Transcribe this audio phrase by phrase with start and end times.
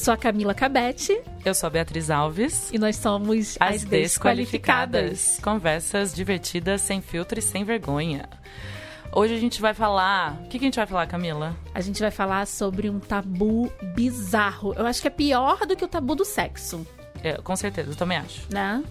[0.00, 1.20] sou a Camila Cabete.
[1.44, 2.70] Eu sou a Beatriz Alves.
[2.72, 5.10] E nós somos as, as desqualificadas.
[5.10, 5.40] desqualificadas.
[5.42, 8.26] Conversas divertidas, sem filtro e sem vergonha.
[9.12, 10.40] Hoje a gente vai falar.
[10.44, 11.54] O que, que a gente vai falar, Camila?
[11.74, 14.72] A gente vai falar sobre um tabu bizarro.
[14.74, 16.86] Eu acho que é pior do que o tabu do sexo.
[17.22, 18.46] É, com certeza, eu também acho.
[18.50, 18.82] Né?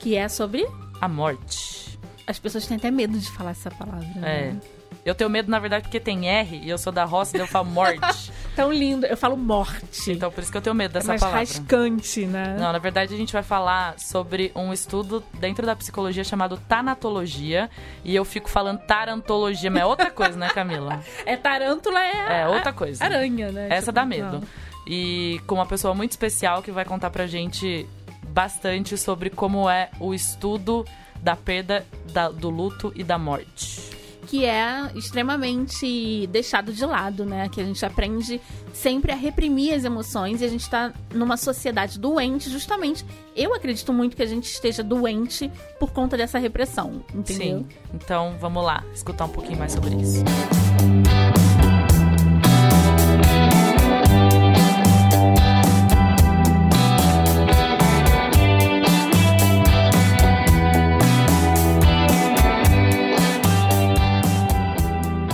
[0.00, 0.66] Que é sobre.
[1.00, 1.96] A morte.
[2.26, 4.08] As pessoas têm até medo de falar essa palavra.
[4.16, 4.50] É.
[4.50, 4.60] Né?
[5.08, 7.46] Eu tenho medo, na verdade, porque tem R e eu sou da roça e eu
[7.46, 8.30] falo morte.
[8.54, 9.06] Tão lindo.
[9.06, 10.12] Eu falo morte.
[10.12, 11.40] Então, por isso que eu tenho medo dessa é mais palavra.
[11.40, 12.56] rascante, né?
[12.60, 17.70] Não, na verdade, a gente vai falar sobre um estudo dentro da psicologia chamado tanatologia.
[18.04, 21.02] E eu fico falando tarantologia, mas é outra coisa, né, Camila?
[21.24, 22.42] É tarântula, é.
[22.42, 23.02] É outra coisa.
[23.02, 23.68] Aranha, né?
[23.70, 24.42] Essa dá medo.
[24.86, 27.88] E com uma pessoa muito especial que vai contar pra gente
[28.28, 30.84] bastante sobre como é o estudo
[31.22, 33.96] da perda, da, do luto e da morte
[34.28, 37.48] que é extremamente deixado de lado, né?
[37.48, 38.38] Que a gente aprende
[38.74, 43.06] sempre a reprimir as emoções e a gente está numa sociedade doente, justamente.
[43.34, 47.60] Eu acredito muito que a gente esteja doente por conta dessa repressão, entendeu?
[47.60, 47.66] Sim.
[47.94, 50.22] Então vamos lá, escutar um pouquinho mais sobre isso.
[50.22, 51.47] Música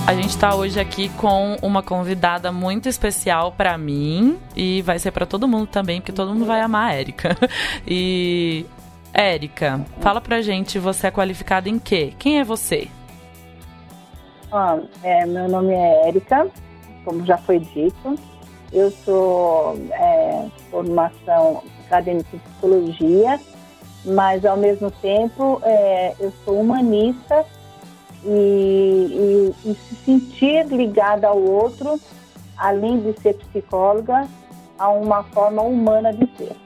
[0.07, 5.11] A gente está hoje aqui com uma convidada muito especial para mim e vai ser
[5.13, 7.31] para todo mundo também, porque todo mundo vai amar a Érica.
[7.89, 8.67] E
[9.15, 12.13] Érica, fala pra gente, você é qualificada em quê?
[12.19, 12.89] Quem é você?
[14.53, 16.49] Ah, é, meu nome é Érica,
[17.03, 18.15] como já foi dito.
[18.71, 23.41] Eu sou é, formação acadêmica de psicologia,
[24.05, 27.47] mas ao mesmo tempo é, eu sou humanista
[28.25, 32.01] e, e, e se sentir ligada ao outro,
[32.57, 34.27] além de ser psicóloga,
[34.79, 36.57] a uma forma humana de ser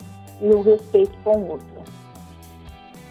[0.40, 1.66] e o respeito com o outro.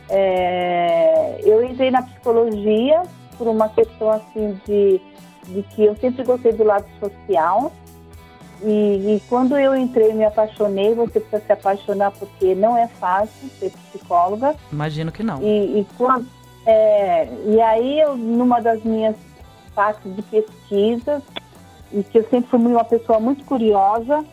[0.09, 3.03] É, eu entrei na psicologia
[3.38, 5.02] por uma questão assim de,
[5.47, 7.72] de que eu sempre gostei do lado social
[8.63, 8.69] e,
[9.16, 13.72] e, quando eu entrei me apaixonei, você precisa se apaixonar porque não é fácil ser
[13.91, 14.56] psicóloga.
[14.72, 15.41] Imagino que não.
[15.44, 16.28] E, e quando,
[16.68, 19.16] é, e aí, eu, numa das minhas
[19.74, 21.24] partes de pesquisa,
[21.94, 24.26] e que eu sempre fui uma pessoa muito curiosa,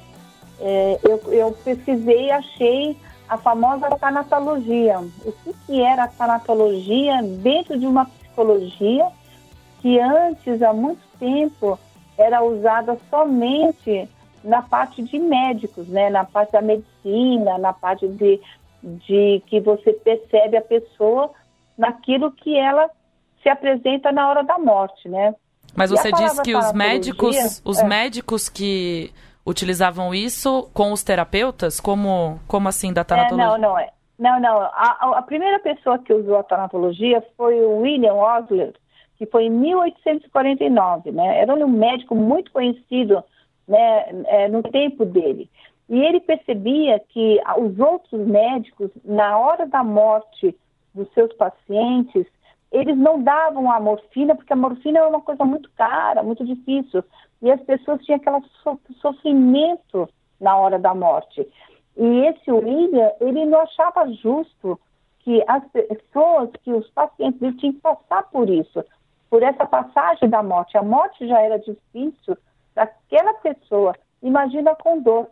[0.58, 2.96] é, eu, eu, pesquisei e achei
[3.28, 4.98] a famosa tanatologia.
[5.24, 9.06] O que, que era a tanatologia dentro de uma psicologia
[9.80, 11.78] que antes, há muito tempo,
[12.18, 14.08] era usada somente
[14.42, 16.10] na parte de médicos, né?
[16.10, 18.40] na parte da medicina, na parte de,
[18.82, 21.30] de que você percebe a pessoa
[21.76, 22.90] naquilo que ela
[23.42, 25.34] se apresenta na hora da morte, né?
[25.76, 27.84] Mas você disse que os médicos, os é.
[27.84, 29.12] médicos que
[29.44, 33.44] utilizavam isso com os terapeutas, como, como assim da tanatologia?
[33.44, 33.90] É, não, não é.
[34.18, 34.60] Não, não.
[34.60, 38.72] A, a, primeira pessoa que usou a tanatologia foi o William Osler,
[39.18, 41.40] que foi em 1849, né?
[41.40, 43.22] Era um médico muito conhecido,
[43.66, 45.50] né, é, no tempo dele.
[45.88, 50.56] E ele percebia que os outros médicos, na hora da morte
[50.94, 52.26] dos seus pacientes,
[52.70, 57.04] eles não davam a morfina, porque a morfina é uma coisa muito cara, muito difícil.
[57.40, 58.42] E as pessoas tinham aquele
[59.00, 60.08] sofrimento
[60.40, 61.46] na hora da morte.
[61.96, 64.80] E esse William, ele não achava justo
[65.20, 68.84] que as pessoas, que os pacientes, eles tinham que passar por isso,
[69.30, 70.76] por essa passagem da morte.
[70.76, 72.36] A morte já era difícil
[72.74, 75.28] para aquela pessoa, imagina com dor.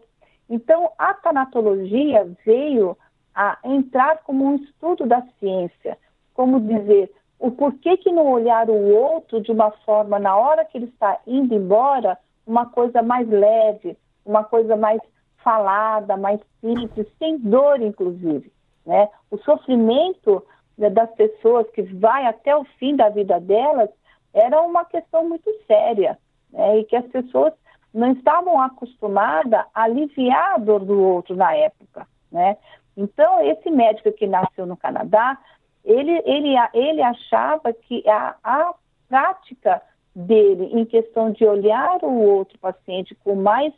[0.49, 2.97] Então, a tanatologia veio
[3.35, 5.99] a entrar como um estudo da ciência,
[6.35, 7.11] como dizer
[7.43, 11.19] o porquê que não olhar o outro de uma forma, na hora que ele está
[11.27, 12.17] indo embora,
[12.47, 15.01] uma coisa mais leve, uma coisa mais
[15.43, 18.53] falada, mais simples, sem dor, inclusive.
[18.87, 19.09] Né?
[19.29, 20.45] O sofrimento
[20.79, 23.91] né, das pessoas que vai até o fim da vida delas
[24.33, 26.17] era uma questão muito séria
[26.53, 26.79] né?
[26.79, 27.53] e que as pessoas
[27.93, 32.07] não estavam acostumadas a aliviar a dor do outro na época.
[32.31, 32.57] Né?
[32.97, 35.39] Então, esse médico que nasceu no Canadá,
[35.85, 38.75] ele, ele, ele achava que a, a
[39.09, 39.83] prática
[40.15, 43.73] dele em questão de olhar o outro paciente com mais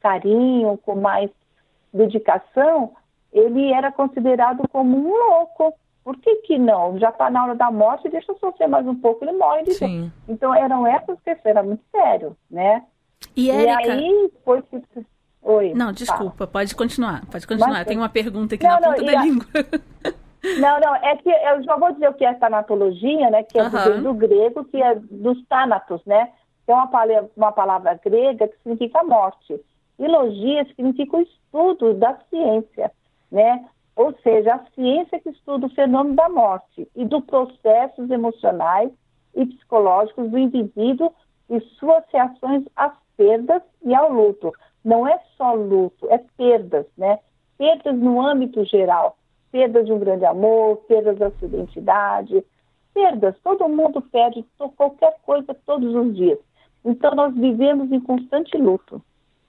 [0.00, 1.30] carinho, com mais
[1.92, 2.94] dedicação,
[3.32, 5.74] ele era considerado como um louco.
[6.04, 6.98] Por que, que não?
[6.98, 9.64] Já está na hora da morte, deixa eu sofrer mais um pouco, ele morre.
[9.72, 10.12] Sim.
[10.28, 12.84] Então eram essas questões, era muito sério, né?
[13.34, 13.88] E, Érica...
[13.88, 14.62] e aí foi
[15.46, 15.72] Oi.
[15.74, 16.50] Não, desculpa, fala.
[16.50, 17.24] pode continuar.
[17.26, 17.70] Pode continuar.
[17.70, 19.22] Mas, Tem uma pergunta aqui não, na ponta da a...
[19.22, 19.46] língua.
[20.60, 23.42] Não, não, é que eu já vou dizer o que é tanatologia, né?
[23.42, 26.30] Que é do, do, grego, que é dos thanatos, né?
[26.64, 29.60] Que é uma palavra, uma palavra grega que significa morte.
[29.98, 32.92] E logia significa o estudo da ciência,
[33.32, 33.64] né?
[33.96, 38.92] Ou seja, a ciência que estuda o fenômeno da morte e dos processos emocionais
[39.34, 41.12] e psicológicos do indivíduo
[41.50, 44.52] e suas reações às perdas e ao luto.
[44.86, 47.18] Não é só luto, é perdas, né?
[47.58, 49.18] Perdas no âmbito geral.
[49.50, 52.44] Perdas de um grande amor, perdas da sua identidade,
[52.94, 53.34] perdas.
[53.42, 54.44] Todo mundo perde
[54.76, 56.38] qualquer coisa todos os dias.
[56.84, 59.02] Então, nós vivemos em constante luto,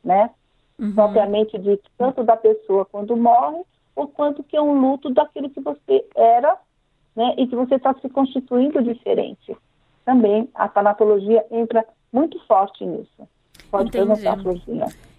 [0.04, 0.32] né?
[0.80, 0.96] Uhum.
[0.96, 3.62] Propriamente dito, tanto da pessoa quando morre,
[3.96, 6.58] ou quanto que é um luto daquilo que você era,
[7.16, 7.36] né?
[7.38, 9.56] E que você está se constituindo diferente.
[10.04, 13.30] Também a tanatologia entra muito forte nisso.
[13.70, 14.08] Pode Entendi.
[14.08, 14.38] perguntar,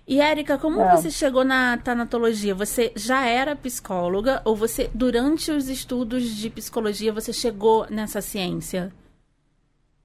[0.08, 0.96] E Érica, como é.
[0.96, 2.54] você chegou na tanatologia?
[2.54, 8.90] Você já era psicóloga ou você, durante os estudos de psicologia, você chegou nessa ciência?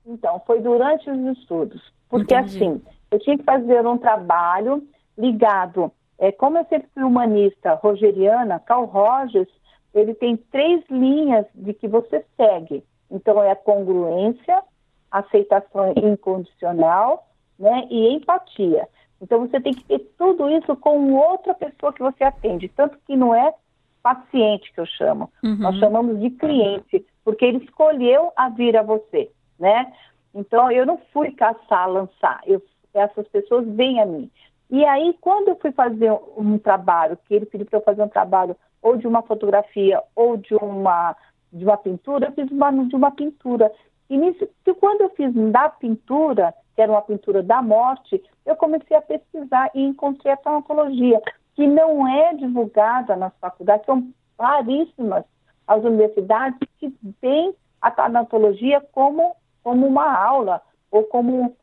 [0.05, 1.81] Então, foi durante os estudos.
[2.09, 2.57] Porque Entendi.
[2.57, 4.85] assim, eu tinha que fazer um trabalho
[5.17, 5.89] ligado.
[6.19, 9.47] É, como eu sempre fui humanista rogeriana, Carl Rogers,
[9.93, 12.83] ele tem três linhas de que você segue.
[13.09, 14.63] Então, é a congruência,
[15.09, 17.25] aceitação incondicional
[17.57, 18.85] né, e empatia.
[19.23, 22.67] Então, você tem que ter tudo isso com outra pessoa que você atende.
[22.67, 23.53] Tanto que não é
[24.01, 25.55] paciente que eu chamo, uhum.
[25.59, 29.93] nós chamamos de cliente, porque ele escolheu a vir a você, né?
[30.35, 32.41] Então, eu não fui caçar, lançar.
[32.45, 32.61] Eu,
[32.93, 34.29] essas pessoas vêm a mim.
[34.69, 38.09] E aí, quando eu fui fazer um trabalho, que ele pediu para eu fazer um
[38.09, 41.15] trabalho ou de uma fotografia ou de uma,
[41.53, 43.71] de uma pintura, eu fiz uma, de uma pintura.
[44.09, 48.55] E nisso, que quando eu fiz da pintura, que era uma pintura da morte, eu
[48.55, 51.21] comecei a pesquisar e encontrei a tanatologia,
[51.55, 55.23] que não é divulgada nas faculdades, são raríssimas
[55.67, 56.89] as universidades que
[57.21, 60.61] têm a tanatologia como como uma aula
[60.91, 61.55] ou como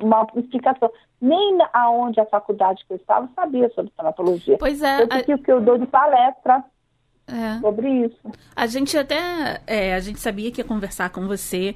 [0.00, 0.90] uma explicação.
[1.20, 4.56] Nem aonde a faculdade que eu estava sabia sobre tanatologia.
[4.58, 5.02] Pois é.
[5.02, 5.38] Eu a...
[5.38, 6.62] que eu dou de palestra
[7.26, 7.58] é.
[7.60, 8.20] sobre isso.
[8.54, 11.74] A gente até é, a gente sabia que ia conversar com você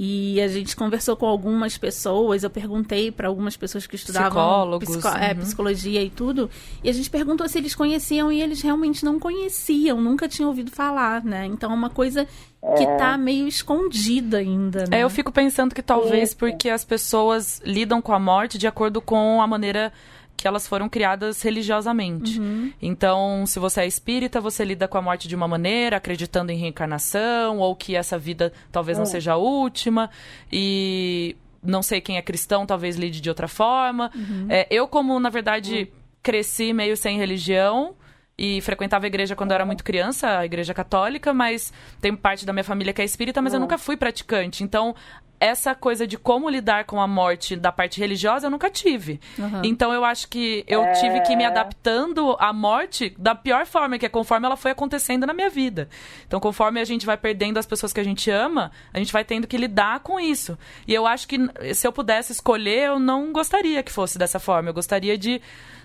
[0.00, 5.08] e a gente conversou com algumas pessoas, eu perguntei para algumas pessoas que estudavam psico
[5.08, 5.40] é, uhum.
[5.40, 6.48] psicologia e tudo,
[6.84, 10.70] e a gente perguntou se eles conheciam e eles realmente não conheciam, nunca tinham ouvido
[10.70, 11.46] falar, né?
[11.46, 12.28] Então é uma coisa
[12.76, 12.96] que é.
[12.96, 15.00] tá meio escondida ainda, né?
[15.00, 19.00] É, eu fico pensando que talvez porque as pessoas lidam com a morte de acordo
[19.00, 19.92] com a maneira
[20.38, 22.38] que elas foram criadas religiosamente.
[22.38, 22.72] Uhum.
[22.80, 26.56] Então, se você é espírita, você lida com a morte de uma maneira, acreditando em
[26.56, 29.06] reencarnação, ou que essa vida talvez não é.
[29.06, 30.08] seja a última.
[30.50, 34.12] E não sei quem é cristão, talvez lide de outra forma.
[34.14, 34.46] Uhum.
[34.48, 35.98] É, eu, como, na verdade, uhum.
[36.22, 37.96] cresci meio sem religião
[38.38, 42.46] e frequentava a igreja quando eu era muito criança, a igreja católica, mas tem parte
[42.46, 44.62] da minha família que é espírita, mas eu nunca fui praticante.
[44.62, 44.94] Então,
[45.40, 49.20] essa coisa de como lidar com a morte da parte religiosa eu nunca tive.
[49.38, 49.62] Uhum.
[49.64, 50.92] Então eu acho que eu é...
[50.92, 54.72] tive que ir me adaptando à morte da pior forma, que é conforme ela foi
[54.72, 55.88] acontecendo na minha vida.
[56.26, 59.24] Então conforme a gente vai perdendo as pessoas que a gente ama, a gente vai
[59.24, 60.58] tendo que lidar com isso.
[60.86, 61.38] E eu acho que
[61.74, 64.70] se eu pudesse escolher, eu não gostaria que fosse dessa forma.
[64.70, 65.40] Eu gostaria de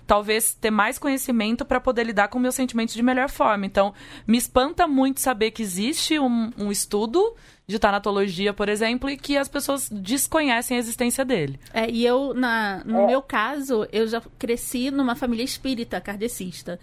[0.06, 3.66] talvez ter mais conhecimento para poder lidar com meus sentimentos de melhor forma.
[3.66, 3.92] Então,
[4.26, 7.34] me espanta muito saber que existe um, um estudo
[7.66, 11.58] de tanatologia, por exemplo, e que as pessoas desconhecem a existência dele.
[11.72, 13.06] É, e eu, na, no é.
[13.06, 16.78] meu caso, eu já cresci numa família espírita, kardecista.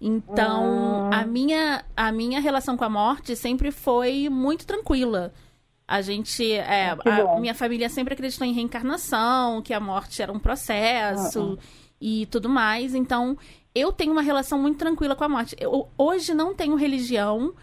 [0.00, 5.32] Então, a, minha, a minha relação com a morte sempre foi muito tranquila.
[5.86, 10.38] A gente, é, a minha família sempre acreditou em reencarnação, que a morte era um
[10.38, 11.58] processo uhum.
[12.04, 12.94] E tudo mais.
[12.94, 13.38] Então,
[13.74, 15.56] eu tenho uma relação muito tranquila com a morte.
[15.58, 17.54] Eu, hoje não tenho religião,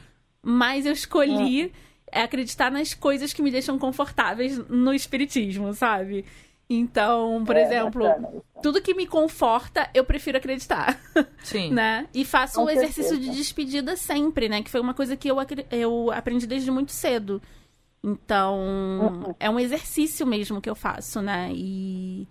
[0.42, 1.72] mas eu escolhi uhum
[2.12, 6.26] é acreditar nas coisas que me deixam confortáveis no espiritismo, sabe?
[6.70, 8.30] Então, por é, exemplo, bacana,
[8.62, 11.00] tudo que me conforta, eu prefiro acreditar.
[11.44, 11.72] Sim.
[11.74, 12.08] né?
[12.14, 13.32] E faço Com o exercício certeza.
[13.32, 14.62] de despedida sempre, né?
[14.62, 15.38] Que foi uma coisa que eu,
[15.72, 17.42] eu aprendi desde muito cedo.
[18.04, 19.36] Então, uhum.
[19.40, 21.52] é um exercício mesmo que eu faço, né?
[21.54, 22.28] E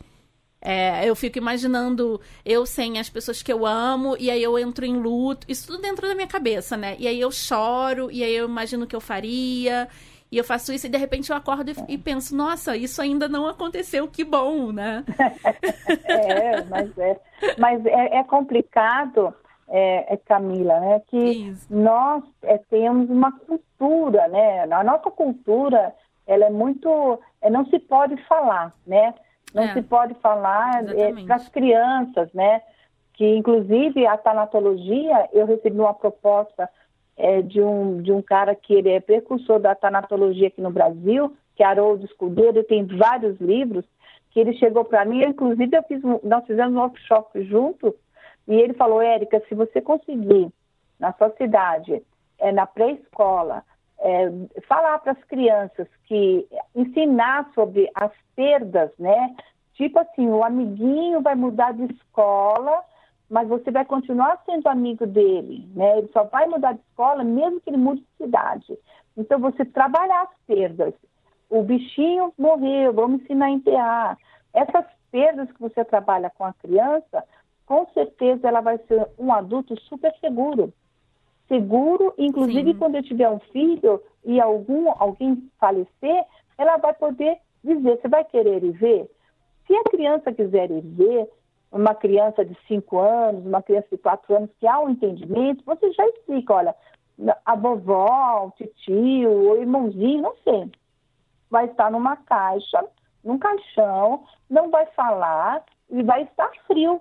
[0.63, 4.85] é, eu fico imaginando eu sem as pessoas que eu amo, e aí eu entro
[4.85, 6.97] em luto, isso tudo dentro da minha cabeça, né?
[6.99, 9.89] E aí eu choro, e aí eu imagino o que eu faria,
[10.31, 13.29] e eu faço isso, e de repente eu acordo e, e penso, nossa, isso ainda
[13.29, 15.05] não aconteceu, que bom, né?
[16.07, 17.21] é, mas é,
[17.59, 19.35] mas é, é complicado,
[19.67, 21.01] é, é, Camila, né?
[21.09, 21.67] Que isso.
[21.71, 24.63] nós é, temos uma cultura, né?
[24.71, 25.95] A nossa cultura,
[26.27, 27.19] ela é muito.
[27.41, 29.15] É, não se pode falar, né?
[29.55, 32.63] Não é, se pode falar é, para as crianças, né?
[33.15, 36.69] Que inclusive a tanatologia, eu recebi uma proposta
[37.17, 41.37] é, de, um, de um cara que ele é precursor da tanatologia aqui no Brasil,
[41.55, 43.85] que é Haroldo Escudeiro, ele tem vários livros,
[44.31, 47.95] que ele chegou para mim, inclusive eu fiz, nós fizemos um workshop junto,
[48.49, 50.49] e ele falou, Érica, se você conseguir
[50.99, 52.03] na sua cidade,
[52.39, 53.63] é, na pré-escola,
[54.01, 54.31] é,
[54.67, 59.35] falar para as crianças que ensinar sobre as perdas, né?
[59.75, 62.83] Tipo assim, o amiguinho vai mudar de escola,
[63.29, 65.99] mas você vai continuar sendo amigo dele, né?
[65.99, 68.79] Ele só vai mudar de escola mesmo que ele mude de cidade.
[69.17, 70.95] Então você trabalhar as perdas.
[71.49, 74.19] O bichinho morreu, vamos ensinar a enterrar.
[74.55, 77.25] Essas perdas que você trabalha com a criança,
[77.67, 80.73] com certeza ela vai ser um adulto super seguro
[81.51, 82.79] seguro, inclusive Sim.
[82.79, 86.25] quando eu tiver um filho e algum alguém falecer,
[86.57, 89.11] ela vai poder dizer, você vai querer ir ver?
[89.67, 91.29] Se a criança quiser ir ver,
[91.73, 95.93] uma criança de 5 anos, uma criança de 4 anos, que há um entendimento, você
[95.93, 96.75] já explica, olha,
[97.45, 100.71] a vovó, o tio, o irmãozinho, não sei,
[101.51, 102.85] vai estar numa caixa,
[103.25, 107.01] num caixão, não vai falar e vai estar frio.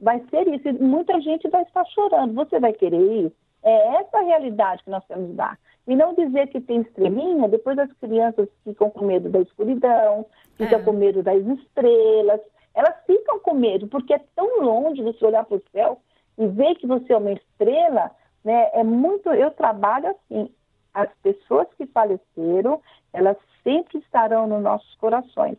[0.00, 0.68] Vai ser isso.
[0.68, 2.34] E muita gente vai estar chorando.
[2.34, 3.32] Você vai querer ir?
[3.62, 5.58] É essa a realidade que nós temos que dar.
[5.86, 10.26] E não dizer que tem estrelinha, depois as crianças ficam com medo da escuridão,
[10.56, 10.82] ficam é.
[10.82, 12.40] com medo das estrelas.
[12.74, 16.00] Elas ficam com medo, porque é tão longe você olhar para o céu
[16.38, 18.10] e ver que você é uma estrela,
[18.44, 18.70] né?
[18.72, 19.28] É muito.
[19.30, 20.50] Eu trabalho assim.
[20.94, 22.80] As pessoas que faleceram,
[23.12, 25.56] elas sempre estarão nos nossos corações,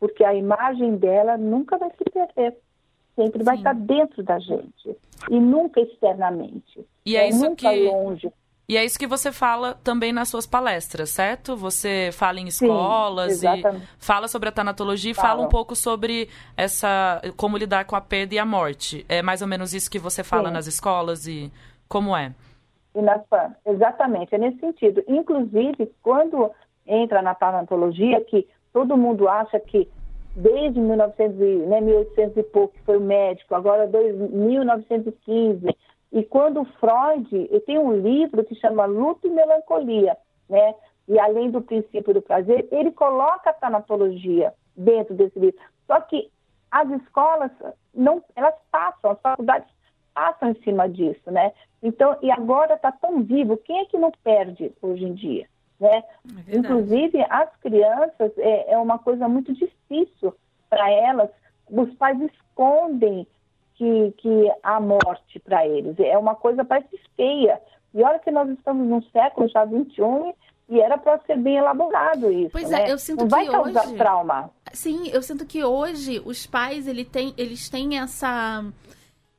[0.00, 2.56] porque a imagem dela nunca vai se perder
[3.16, 3.44] sempre Sim.
[3.44, 4.96] vai estar dentro da gente
[5.30, 6.86] e nunca externamente.
[7.04, 7.88] E é, é isso que...
[7.88, 8.32] longe.
[8.68, 11.56] E é isso que você fala também nas suas palestras, certo?
[11.56, 13.62] Você fala em escolas Sim, e
[13.98, 18.34] fala sobre a tanatologia e fala um pouco sobre essa como lidar com a perda
[18.34, 19.04] e a morte.
[19.08, 20.54] É mais ou menos isso que você fala Sim.
[20.54, 21.52] nas escolas e
[21.88, 22.32] como é?
[22.94, 23.20] E nas,
[23.66, 25.02] exatamente, é nesse sentido.
[25.08, 26.50] Inclusive, quando
[26.86, 29.88] entra na tanatologia, que todo mundo acha que
[30.34, 35.66] desde 1900, né, 1800 e pouco, foi o médico, agora 1915.
[36.12, 40.16] E quando Freud, eu tenho um livro que chama Luto e Melancolia,
[40.48, 40.74] né?
[41.08, 45.58] E além do princípio do prazer, ele coloca a tanatologia dentro desse livro.
[45.86, 46.30] Só que
[46.70, 47.50] as escolas
[47.94, 49.68] não, elas passam, as faculdades
[50.14, 51.52] passam em cima disso, né?
[51.82, 55.46] Então, e agora está tão vivo, quem é que não perde hoje em dia?
[55.80, 56.04] Né?
[56.48, 60.34] É Inclusive, as crianças, é, é uma coisa muito difícil
[60.70, 61.28] para elas,
[61.68, 63.26] os pais escondem
[63.82, 65.98] que, que há morte para eles.
[65.98, 67.60] É uma coisa parece feia.
[67.92, 70.32] E olha que nós estamos num século já 21
[70.68, 72.50] e era para ser bem elaborado isso.
[72.52, 72.88] Pois é, né?
[72.88, 73.96] é, eu sinto Não que vai causar hoje...
[73.96, 74.50] trauma.
[74.72, 78.64] Sim, eu sinto que hoje os pais ele tem, eles têm essa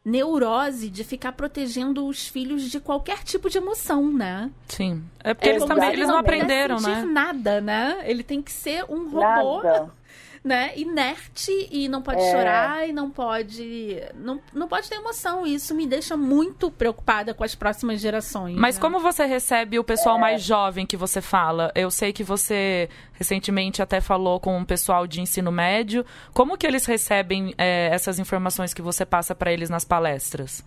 [0.05, 4.51] neurose de ficar protegendo os filhos de qualquer tipo de emoção, né?
[4.67, 5.01] Sim.
[5.23, 7.03] É porque é, eles também eles não aprenderam, né?
[7.05, 8.03] nada, né?
[8.03, 9.63] Ele tem que ser um robô.
[9.63, 10.02] Nada
[10.43, 12.31] né, inerte e não pode é.
[12.31, 15.47] chorar e não pode não, não pode ter emoção.
[15.47, 18.57] E isso me deixa muito preocupada com as próximas gerações.
[18.57, 18.81] Mas né?
[18.81, 20.19] como você recebe o pessoal é.
[20.19, 21.71] mais jovem que você fala?
[21.73, 26.05] Eu sei que você recentemente até falou com um pessoal de ensino médio.
[26.33, 30.63] Como que eles recebem é, essas informações que você passa para eles nas palestras?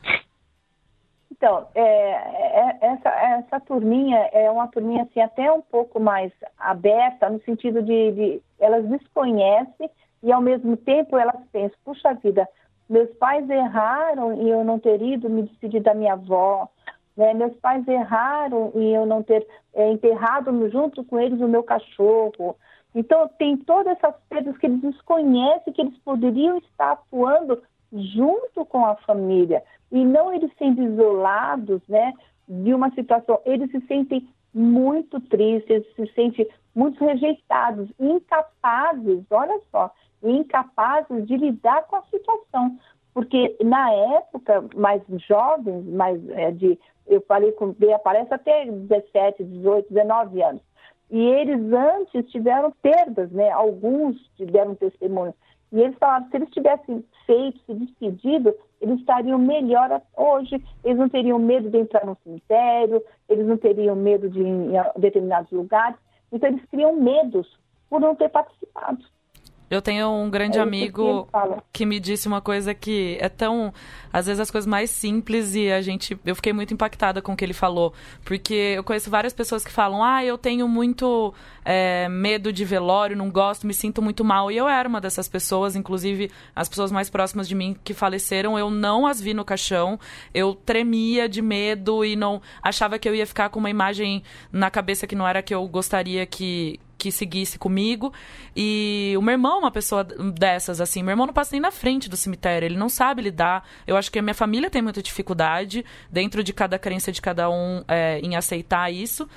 [1.36, 7.28] Então, é, é, essa, essa turminha é uma turminha assim, até um pouco mais aberta,
[7.28, 9.90] no sentido de, de elas desconhecem
[10.22, 12.48] e ao mesmo tempo elas pensam, puxa vida,
[12.88, 16.68] meus pais erraram e eu não ter ido me despedir da minha avó,
[17.14, 17.34] né?
[17.34, 22.56] meus pais erraram e eu não ter é, enterrado junto com eles o meu cachorro.
[22.94, 27.62] Então tem todas essas coisas que eles desconhecem que eles poderiam estar atuando
[27.92, 32.12] junto com a família e não eles sendo isolados, né,
[32.48, 33.40] de uma situação.
[33.44, 39.90] Eles se sentem muito tristes, eles se sentem muito rejeitados, incapazes, olha só,
[40.22, 42.78] incapazes de lidar com a situação.
[43.14, 49.42] Porque na época, mais jovens, mais é, de, eu falei com Bea, aparece até 17,
[49.42, 50.62] 18, 19 anos.
[51.10, 53.50] E eles antes tiveram perdas, né?
[53.50, 55.32] Alguns tiveram testemunho.
[55.76, 61.06] E eles falaram, se eles tivessem feito, se despedido, eles estariam melhor hoje, eles não
[61.06, 65.98] teriam medo de entrar no cemitério, eles não teriam medo de ir em determinados lugares,
[66.32, 67.58] então eles criam medos
[67.90, 69.04] por não ter participado.
[69.68, 73.74] Eu tenho um grande é amigo que, que me disse uma coisa que é tão.
[74.12, 76.18] Às vezes as coisas mais simples e a gente.
[76.24, 77.92] Eu fiquei muito impactada com o que ele falou.
[78.24, 83.16] Porque eu conheço várias pessoas que falam: ah, eu tenho muito é, medo de velório,
[83.16, 84.52] não gosto, me sinto muito mal.
[84.52, 88.56] E eu era uma dessas pessoas, inclusive as pessoas mais próximas de mim que faleceram,
[88.56, 89.98] eu não as vi no caixão.
[90.32, 92.40] Eu tremia de medo e não.
[92.62, 95.54] achava que eu ia ficar com uma imagem na cabeça que não era a que
[95.54, 98.12] eu gostaria que, que seguisse comigo.
[98.54, 101.02] E o meu irmão é uma pessoa dessas, assim.
[101.02, 103.66] Meu irmão não passa nem na frente do cemitério, ele não sabe lidar.
[103.86, 107.50] Eu acho que a minha família tem muita dificuldade, dentro de cada crença de cada
[107.50, 109.28] um, é, em aceitar isso.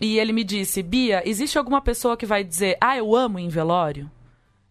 [0.00, 3.48] E ele me disse: Bia, existe alguma pessoa que vai dizer, ah, eu amo em
[3.48, 4.10] velório?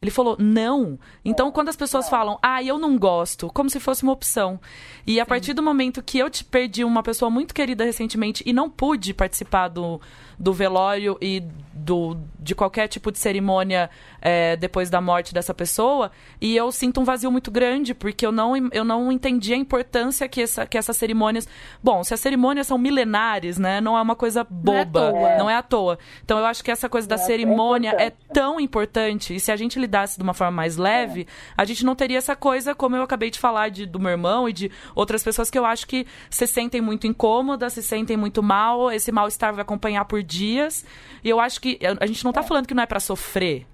[0.04, 1.00] Ele falou, não.
[1.24, 4.60] Então, quando as pessoas falam, ah, eu não gosto, como se fosse uma opção.
[5.08, 8.52] E a partir do momento que eu te perdi uma pessoa muito querida recentemente e
[8.52, 10.02] não pude participar do,
[10.38, 11.42] do velório e
[11.74, 13.90] do, de qualquer tipo de cerimônia
[14.22, 16.12] é, depois da morte dessa pessoa.
[16.40, 20.28] E eu sinto um vazio muito grande, porque eu não, eu não entendi a importância
[20.28, 21.48] que, essa, que essas cerimônias.
[21.82, 23.82] Bom, se as cerimônias são milenares, né?
[23.82, 25.12] Não é uma coisa boba.
[25.12, 25.98] Não é, não é à toa.
[26.24, 29.36] Então eu acho que essa coisa da é, cerimônia é, é, tão importante.
[29.36, 31.28] E se a gente lidasse de uma forma mais leve,
[31.58, 34.48] a gente não teria essa coisa, como eu acabei de falar de, do meu irmão
[34.48, 38.44] e de outras pessoas que eu acho que se sentem muito incômodas, se sentem muito
[38.44, 40.86] mal, esse mal-estar vai acompanhar por dias.
[41.24, 43.66] E eu acho que a gente não está falando que não é para sofrer.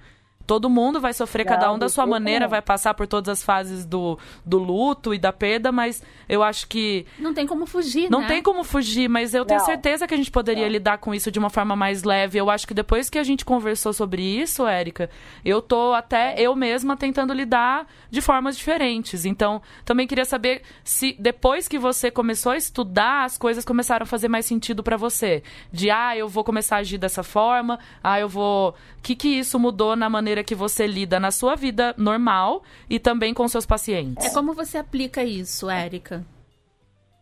[0.50, 3.44] Todo mundo vai sofrer, não, cada um da sua maneira, vai passar por todas as
[3.44, 7.06] fases do, do luto e da perda, mas eu acho que.
[7.20, 8.28] Não tem como fugir, Não né?
[8.28, 10.72] tem como fugir, mas eu tenho certeza que a gente poderia não.
[10.72, 12.40] lidar com isso de uma forma mais leve.
[12.40, 15.08] Eu acho que depois que a gente conversou sobre isso, Érica,
[15.46, 19.26] eu tô até eu mesma tentando lidar de formas diferentes.
[19.26, 24.08] Então, também queria saber se depois que você começou a estudar, as coisas começaram a
[24.08, 25.44] fazer mais sentido para você.
[25.72, 28.74] De, ah, eu vou começar a agir dessa forma, ah, eu vou.
[29.00, 33.00] O que, que isso mudou na maneira que você lida na sua vida normal e
[33.00, 34.26] também com seus pacientes.
[34.26, 36.24] É como você aplica isso, Érica?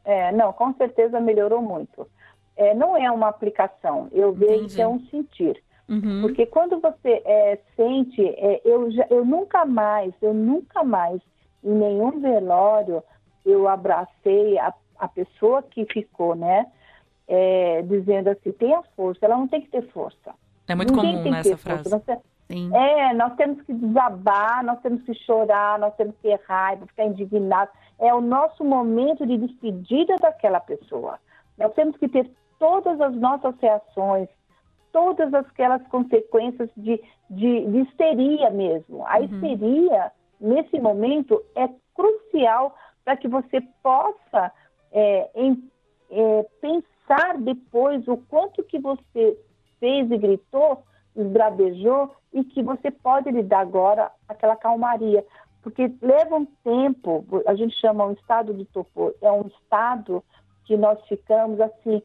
[0.04, 2.08] É, não, com certeza melhorou muito.
[2.56, 5.62] É, não é uma aplicação, eu vejo que é um sentir.
[5.88, 6.22] Uhum.
[6.22, 11.22] Porque quando você é, sente, é, eu, já, eu nunca mais, eu nunca mais,
[11.64, 13.04] em nenhum velório,
[13.46, 16.66] eu abracei a, a pessoa que ficou, né?
[17.28, 20.34] É, dizendo assim, tenha força, ela não tem que ter força.
[20.68, 21.90] É muito Ninguém comum nessa frase.
[21.90, 22.74] Você, Sim.
[22.74, 27.06] É, nós temos que desabar, nós temos que chorar, nós temos que ter raiva, ficar
[27.06, 27.72] indignado.
[28.00, 31.20] É o nosso momento de despedida daquela pessoa.
[31.58, 34.30] Nós temos que ter todas as nossas reações,
[34.92, 39.06] todas aquelas consequências de, de, de histeria mesmo.
[39.06, 39.26] A uhum.
[39.26, 44.52] histeria, nesse momento, é crucial para que você possa
[44.92, 45.70] é, em,
[46.12, 49.38] é, pensar depois o quanto que você
[49.80, 50.84] fez e gritou,
[51.16, 55.26] esbravejou e que você pode lhe dar agora aquela calmaria.
[55.62, 60.24] Porque leva um tempo, a gente chama um estado de torpor, é um estado
[60.66, 62.02] que nós ficamos assim,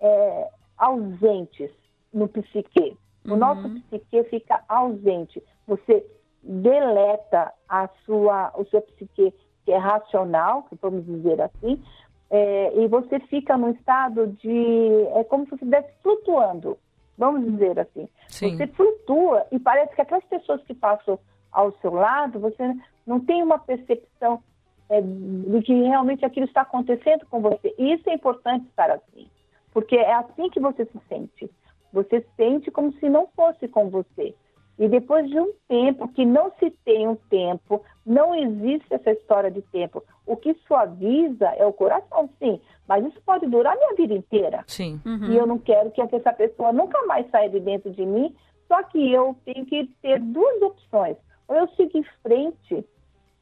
[0.00, 1.70] é, ausentes
[2.12, 2.96] no psique.
[3.24, 3.36] O uhum.
[3.36, 5.42] nosso psique fica ausente.
[5.66, 6.04] Você
[6.42, 9.32] deleta a sua, o seu psique
[9.64, 11.82] que é racional, vamos dizer assim,
[12.30, 15.06] é, e você fica num estado de.
[15.14, 16.78] É como se você estivesse flutuando
[17.16, 18.08] vamos dizer assim.
[18.28, 18.56] Sim.
[18.56, 21.18] Você flutua e parece que aquelas pessoas que passam
[21.50, 22.74] ao seu lado, você
[23.06, 24.42] não tem uma percepção
[24.88, 27.74] é, de que realmente aquilo está acontecendo com você.
[27.78, 29.28] E isso é importante estar assim,
[29.72, 31.50] porque é assim que você se sente.
[31.92, 34.34] Você sente como se não fosse com você.
[34.78, 39.50] E depois de um tempo, que não se tem um tempo, não existe essa história
[39.50, 40.04] de tempo.
[40.26, 44.64] O que suaviza é o coração, sim, mas isso pode durar a minha vida inteira.
[44.66, 45.00] Sim.
[45.04, 45.32] Uhum.
[45.32, 48.34] E eu não quero que essa pessoa nunca mais saia de dentro de mim,
[48.68, 51.16] só que eu tenho que ter duas opções.
[51.48, 52.84] Ou eu sigo em frente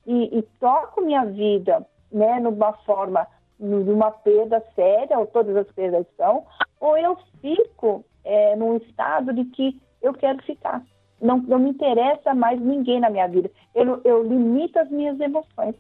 [0.07, 3.27] e, e toco minha vida né, numa forma,
[3.59, 6.45] numa perda séria, ou todas as perdas são,
[6.81, 10.83] ou eu fico é, num estado de que eu quero ficar
[11.25, 13.51] não, não me interessa mais ninguém na minha vida.
[13.75, 15.75] Eu, eu limito as minhas emoções,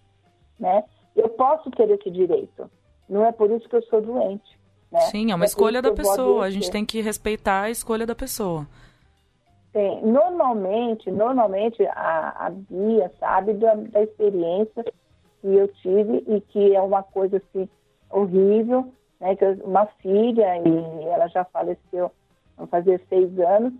[0.58, 0.84] né?
[1.14, 2.70] Eu posso ter esse direito.
[3.08, 4.58] Não é por isso que eu sou doente.
[4.90, 5.00] Né?
[5.00, 6.44] Sim, é uma é escolha da pessoa.
[6.44, 8.66] A gente tem que respeitar a escolha da pessoa.
[9.72, 14.84] Sim, normalmente, normalmente a, a Bia sabe da, da experiência
[15.40, 17.68] que eu tive e que é uma coisa assim
[18.08, 19.34] horrível, né?
[19.34, 22.12] Que eu, uma filha e ela já faleceu,
[22.56, 23.72] vão fazer seis anos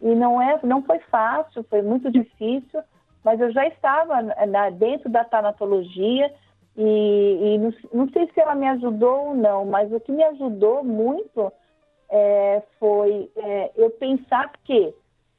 [0.00, 2.80] e não, é, não foi fácil, foi muito difícil,
[3.24, 6.32] mas eu já estava na, dentro da tanatologia
[6.80, 10.22] e, e não, não, sei se ela me ajudou ou não, mas o que me
[10.22, 11.52] ajudou muito
[12.08, 14.94] é, foi é, eu pensar que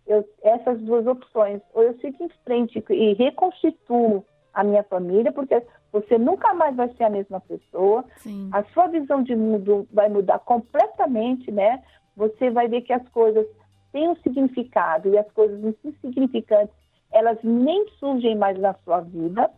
[0.06, 5.64] eu, essas duas opções, ou eu sigo em frente e reconstituo a minha família, porque
[5.94, 8.50] você nunca mais vai ser a mesma pessoa, Sim.
[8.52, 11.82] a sua visão de mundo vai mudar completamente, né?
[12.18, 13.48] Você vai ver que as coisas
[13.94, 16.76] tem um significado e as coisas insignificantes,
[17.12, 19.50] elas nem surgem mais na sua vida.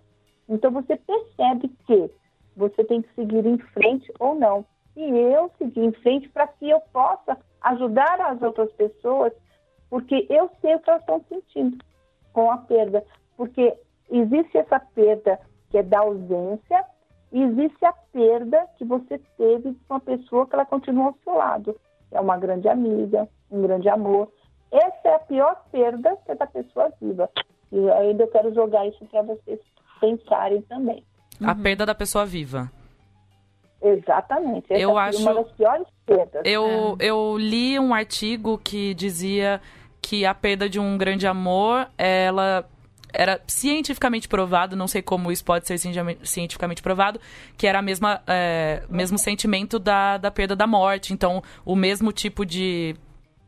[0.51, 2.11] Então você percebe que
[2.55, 4.65] você tem que seguir em frente ou não.
[4.95, 9.33] E eu segui em frente para que eu possa ajudar as outras pessoas
[9.91, 11.77] porque eu sei o que elas estão sentindo
[12.31, 13.03] com a perda,
[13.35, 13.77] porque
[14.09, 15.37] existe essa perda
[15.69, 16.85] que é da ausência,
[17.29, 21.33] e existe a perda que você teve com uma pessoa que ela continua ao seu
[21.33, 21.77] lado.
[22.09, 24.31] É uma grande amiga, um grande amor.
[24.71, 27.29] Essa é a pior perda que é da pessoa viva.
[27.71, 29.59] E ainda quero jogar isso para vocês
[30.01, 31.03] pensarem também.
[31.39, 31.61] A uhum.
[31.61, 32.69] perda da pessoa viva.
[33.81, 34.65] Exatamente.
[34.71, 36.41] Essa eu acho uma das piores perdas.
[36.45, 37.05] Eu, é.
[37.05, 39.61] eu li um artigo que dizia
[40.01, 42.67] que a perda de um grande amor, ela
[43.13, 45.77] era cientificamente provado, não sei como isso pode ser
[46.23, 47.19] cientificamente provado,
[47.57, 51.13] que era a mesma é, mesmo sentimento da, da perda da morte.
[51.13, 52.95] Então, o mesmo tipo de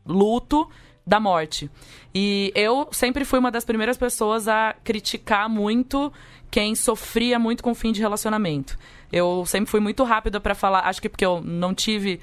[0.06, 0.70] luto
[1.06, 1.70] da morte.
[2.14, 6.12] E eu sempre fui uma das primeiras pessoas a criticar muito
[6.50, 8.78] quem sofria muito com o fim de relacionamento.
[9.12, 12.22] Eu sempre fui muito rápida para falar, acho que porque eu não tive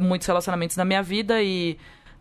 [0.00, 1.76] muitos relacionamentos na minha vida e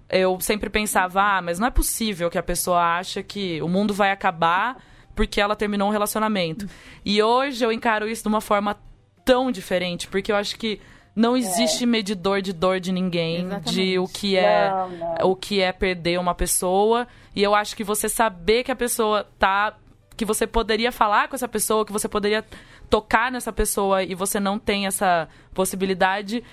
[0.10, 3.94] eu sempre pensava, ah, mas não é possível que a pessoa acha que o mundo
[3.94, 4.78] vai acabar
[5.16, 6.68] porque ela terminou um relacionamento.
[7.04, 8.78] E hoje eu encaro isso de uma forma
[9.24, 10.80] tão diferente, porque eu acho que
[11.16, 11.88] não existe é.
[11.88, 13.72] medidor de dor de ninguém, Exatamente.
[13.72, 15.32] de o que é não, não.
[15.32, 17.08] o que é perder uma pessoa.
[17.34, 19.78] E eu acho que você saber que a pessoa tá
[20.18, 22.46] que você poderia falar com essa pessoa, que você poderia
[22.90, 26.44] tocar nessa pessoa e você não tem essa possibilidade,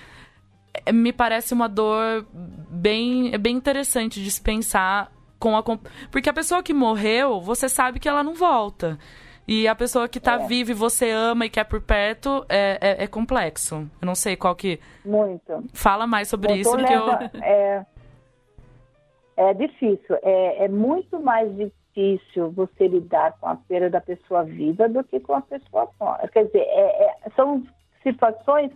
[0.85, 5.63] é, me parece uma dor bem, bem interessante de se pensar com a.
[6.11, 8.97] Porque a pessoa que morreu, você sabe que ela não volta.
[9.47, 10.47] E a pessoa que tá é.
[10.47, 13.89] viva e você ama e quer por perto é, é, é, complexo.
[14.01, 14.79] Eu não sei qual que.
[15.03, 15.63] Muito.
[15.73, 17.41] Fala mais sobre isso, porque leva, eu.
[17.43, 17.85] É,
[19.35, 20.15] é difícil.
[20.21, 25.19] É, é muito mais difícil você lidar com a perda da pessoa viva do que
[25.19, 26.27] com a pessoa morta.
[26.29, 27.63] Quer dizer, é, é, são
[28.01, 28.71] situações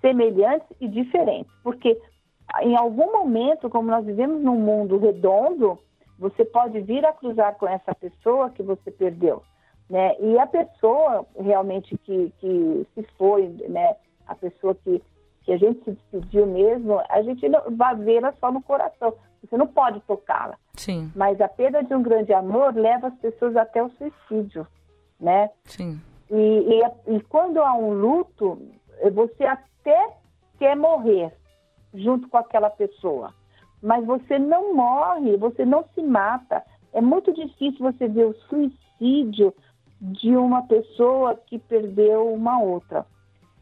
[0.00, 1.52] semelhantes e diferentes.
[1.64, 2.00] Porque
[2.62, 5.78] em algum momento, como nós vivemos num mundo redondo,
[6.18, 9.42] você pode vir a cruzar com essa pessoa que você perdeu.
[9.88, 10.16] Né?
[10.20, 13.96] E a pessoa realmente que, que se foi, né?
[14.26, 15.02] a pessoa que,
[15.42, 19.14] que a gente se despediu mesmo, a gente não vai vê-la só no coração.
[19.42, 20.56] Você não pode tocá-la.
[20.74, 21.10] Sim.
[21.14, 24.66] Mas a perda de um grande amor leva as pessoas até o suicídio,
[25.20, 25.50] né?
[25.64, 26.00] Sim.
[26.30, 28.60] E, e, e quando há um luto,
[29.12, 30.16] você até
[30.58, 31.32] quer morrer
[31.94, 33.32] junto com aquela pessoa,
[33.80, 36.64] mas você não morre, você não se mata.
[36.92, 39.54] É muito difícil você ver o suicídio
[40.12, 43.06] de uma pessoa que perdeu uma outra.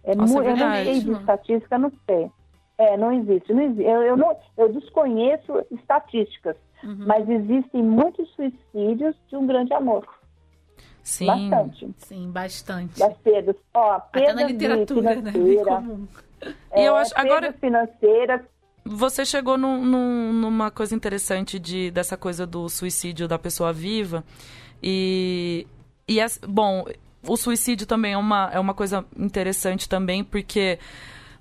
[0.03, 2.31] É Nossa, muito, é eu não sei de estatística, não sei.
[2.77, 3.53] É, não existe.
[3.53, 3.83] Não existe.
[3.83, 7.05] Eu, eu, não, eu desconheço estatísticas, uhum.
[7.07, 10.07] mas existem muitos suicídios de um grande amor.
[11.03, 11.95] Sim, bastante.
[11.99, 12.99] Sim, bastante.
[12.99, 13.57] Das perdas.
[13.75, 15.33] Ó, perdas Até na literatura, né?
[15.65, 16.07] comum.
[16.71, 18.41] É, e eu acho, agora financeiras.
[18.85, 24.25] Você chegou num, num, numa coisa interessante de, dessa coisa do suicídio da pessoa viva.
[24.83, 25.67] E,
[26.07, 26.85] e é, bom,
[27.27, 30.79] o suicídio também é uma, é uma coisa interessante também, porque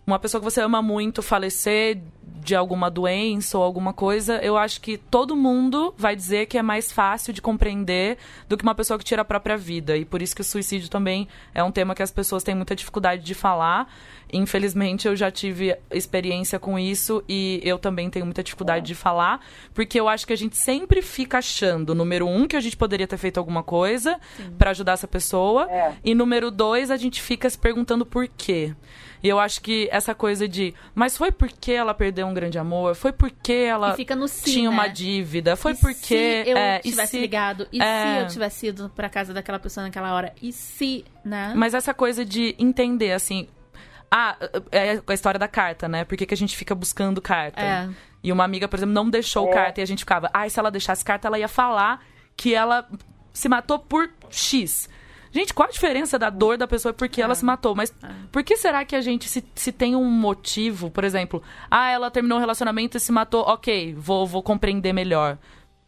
[0.06, 2.02] uma pessoa que você ama muito falecer
[2.43, 6.62] de alguma doença ou alguma coisa, eu acho que todo mundo vai dizer que é
[6.62, 8.17] mais fácil de compreender
[8.49, 9.95] do que uma pessoa que tira a própria vida.
[9.95, 12.75] E por isso que o suicídio também é um tema que as pessoas têm muita
[12.75, 13.88] dificuldade de falar.
[14.31, 19.39] Infelizmente, eu já tive experiência com isso e eu também tenho muita dificuldade de falar,
[19.73, 23.07] porque eu acho que a gente sempre fica achando, número um, que a gente poderia
[23.07, 24.19] ter feito alguma coisa
[24.57, 25.93] para ajudar essa pessoa, é.
[26.03, 28.73] e número dois, a gente fica se perguntando por quê.
[29.23, 32.95] E eu acho que essa coisa de, mas foi porque ela perdeu um grande amor?
[32.95, 34.76] Foi porque ela si, tinha né?
[34.76, 35.56] uma dívida?
[35.56, 37.67] Foi e porque se eu é, tivesse se, ligado?
[37.71, 38.02] E é...
[38.02, 40.34] se eu tivesse ido para casa daquela pessoa naquela hora?
[40.41, 41.54] E se, né?
[41.56, 43.47] Mas essa coisa de entender assim,
[44.12, 44.36] ah,
[44.71, 46.04] é a história da carta, né?
[46.04, 47.62] Por que, que a gente fica buscando carta?
[47.62, 47.89] É.
[48.23, 49.54] E uma amiga, por exemplo, não deixou é.
[49.54, 51.99] carta e a gente ficava, ah, se ela deixasse carta, ela ia falar
[52.38, 52.88] que ela
[53.34, 54.88] se matou por X.
[55.34, 57.24] Gente, qual a diferença da dor da pessoa porque é.
[57.24, 57.74] ela se matou?
[57.74, 58.08] Mas é.
[58.32, 61.41] por que será que a gente, se, se tem um motivo, por exemplo,
[61.72, 65.39] ah, ela terminou um relacionamento e se matou, ok, vou, vou compreender melhor.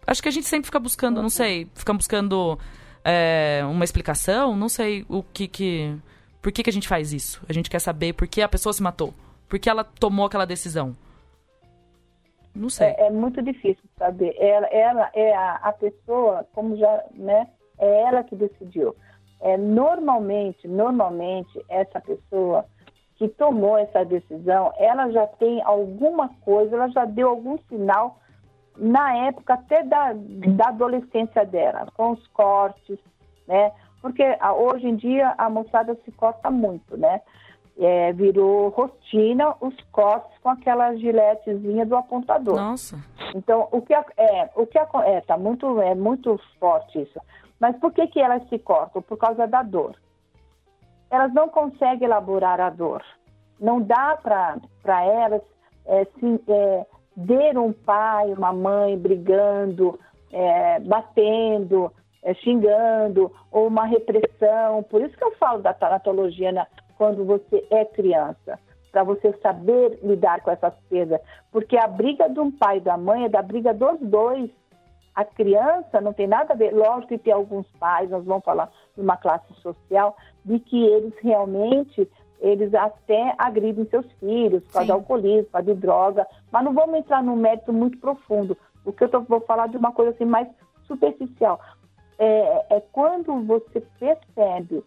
[0.08, 2.58] Acho que a gente sempre fica buscando, não sei, fica buscando
[3.04, 5.96] é, uma explicação, não sei o que que.
[6.42, 7.44] Por que, que a gente faz isso?
[7.48, 9.14] A gente quer saber por que a pessoa se matou.
[9.48, 10.98] Por que ela tomou aquela decisão.
[12.56, 12.88] Não sei.
[12.88, 14.36] É, é muito difícil saber.
[14.40, 17.48] Ela, ela é a, a pessoa, como já, né?
[17.78, 18.96] É ela que decidiu
[19.42, 22.66] é, normalmente, normalmente, essa pessoa
[23.16, 28.20] que tomou essa decisão, ela já tem alguma coisa, ela já deu algum sinal
[28.78, 33.00] na época até da, da adolescência dela, com os cortes,
[33.48, 33.72] né?
[34.02, 34.24] Porque
[34.58, 37.22] hoje em dia a moçada se corta muito, né?
[37.78, 42.56] é, virou rotina os cortes com aquela giletezinha do apontador.
[42.56, 42.98] Nossa.
[43.36, 47.20] Então, o que é, o que é, tá muito é muito forte isso.
[47.60, 49.02] Mas por que que elas se cortam?
[49.02, 49.96] Por causa da dor.
[51.10, 53.04] Elas não conseguem elaborar a dor.
[53.60, 55.42] Não dá para elas
[55.86, 60.00] é, se, é, ver um pai, uma mãe brigando,
[60.32, 61.92] é, batendo,
[62.24, 64.84] é, xingando, ou uma repressão.
[64.84, 68.60] Por isso que eu falo da tanatologia na, quando você é criança,
[68.92, 71.22] para você saber lidar com essas perdas.
[71.52, 74.50] Porque a briga de um pai e da mãe é da briga dos dois.
[75.16, 78.70] A criança não tem nada a ver, lógico que tem alguns pais, nós vamos falar
[78.96, 82.10] de uma classe social, de que eles realmente,
[82.42, 87.72] eles até agridem seus filhos, de alcoolismo, de droga, mas não vamos entrar num mérito
[87.72, 90.50] muito profundo, porque eu tô, vou falar de uma coisa assim mais
[90.86, 91.62] superficial.
[92.20, 94.84] É, é quando você percebe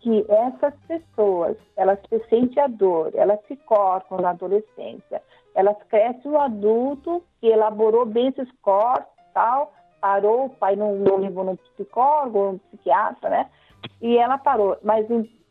[0.00, 5.22] que essas pessoas, elas se sentem a dor, elas se cortam na adolescência,
[5.54, 11.16] elas crescem o adulto que elaborou bem esses cortes, tal, parou, o pai não, não
[11.16, 13.50] levou num psicólogo, num psiquiatra, né?
[14.00, 14.76] E ela parou.
[14.82, 15.06] Mas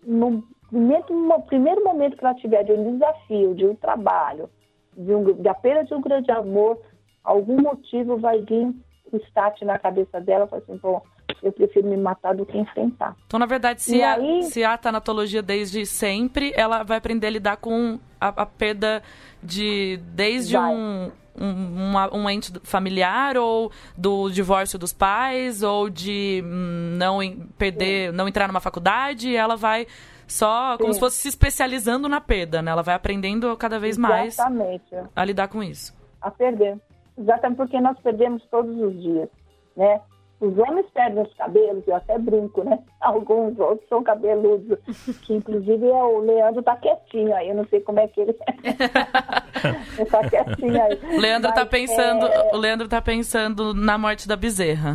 [0.06, 4.50] no primeiro, no primeiro momento que ela tiver de um desafio, de um trabalho,
[4.96, 6.80] de, um, de perda de um grande amor,
[7.24, 8.74] algum motivo vai vir
[9.12, 11.02] o start na cabeça dela, fala assim, bom,
[11.42, 13.16] eu prefiro me matar do que enfrentar.
[13.26, 14.44] Então, na verdade, se, a, aí...
[14.44, 19.02] se a tanatologia desde sempre, ela vai aprender a lidar com a, a perda
[19.42, 26.96] de desde um, um, um, ente familiar ou do divórcio dos pais ou de hum,
[26.98, 27.20] não
[27.58, 29.88] perder, não entrar numa faculdade, ela vai
[30.28, 30.94] só como Sim.
[30.94, 32.72] se fosse se especializando na perda, né?
[32.72, 34.86] Ela vai aprendendo cada vez Exatamente.
[34.92, 35.94] mais a lidar com isso.
[36.22, 36.80] A perder.
[37.18, 39.30] Exatamente porque nós perdemos todos os dias,
[39.76, 40.00] né?
[40.42, 42.80] Os homens perdem os cabelos, eu até brinco, né?
[43.00, 44.80] Alguns outros são cabeludos,
[45.22, 48.36] que inclusive é o Leandro tá quietinho aí, eu não sei como é que ele
[48.42, 50.06] é.
[50.06, 51.00] tá quietinho aí.
[51.20, 52.56] Leandro tá Mas, tá pensando, é...
[52.56, 54.94] o Leandro tá pensando na morte da bezerra.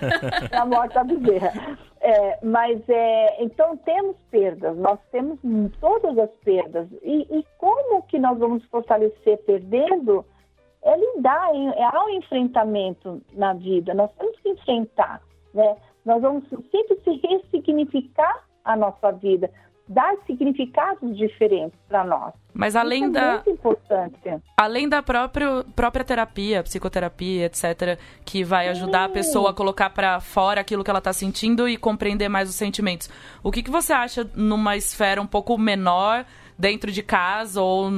[0.50, 1.52] na morte da bezerra.
[2.00, 5.38] É, mas é, então temos perdas, nós temos
[5.80, 6.88] todas as perdas.
[7.02, 10.24] E, e como que nós vamos fortalecer perdendo?
[10.86, 13.92] É lidar, é ao enfrentamento na vida.
[13.92, 15.20] Nós temos que enfrentar,
[15.52, 15.76] né?
[16.04, 19.50] Nós vamos sempre se ressignificar a nossa vida,
[19.88, 22.32] dar significados diferentes para nós.
[22.54, 24.40] Mas além Isso é da muito importante.
[24.56, 29.10] Além da própria própria terapia, psicoterapia, etc, que vai ajudar Sim.
[29.10, 32.54] a pessoa a colocar para fora aquilo que ela está sentindo e compreender mais os
[32.54, 33.10] sentimentos.
[33.42, 36.24] O que que você acha numa esfera um pouco menor,
[36.56, 37.90] dentro de casa ou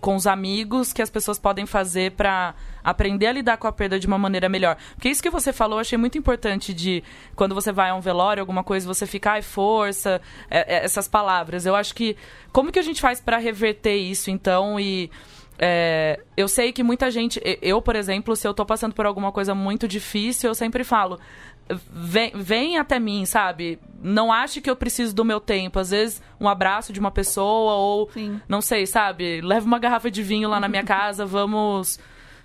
[0.00, 3.98] com os amigos que as pessoas podem fazer para aprender a lidar com a perda
[3.98, 4.76] de uma maneira melhor.
[4.94, 7.02] Porque isso que você falou, eu achei muito importante de
[7.34, 11.08] quando você vai a um velório, alguma coisa, você ficar, ai, força, é, é, essas
[11.08, 11.66] palavras.
[11.66, 12.16] Eu acho que
[12.52, 15.10] como que a gente faz para reverter isso, então, e
[15.58, 19.32] é, eu sei que muita gente, eu, por exemplo, se eu tô passando por alguma
[19.32, 21.18] coisa muito difícil, eu sempre falo,
[21.68, 23.78] vem, vem até mim, sabe?
[24.02, 25.78] Não ache que eu preciso do meu tempo.
[25.78, 28.40] Às vezes, um abraço de uma pessoa ou, Sim.
[28.48, 29.40] não sei, sabe?
[29.40, 31.98] Leva uma garrafa de vinho lá na minha casa, vamos,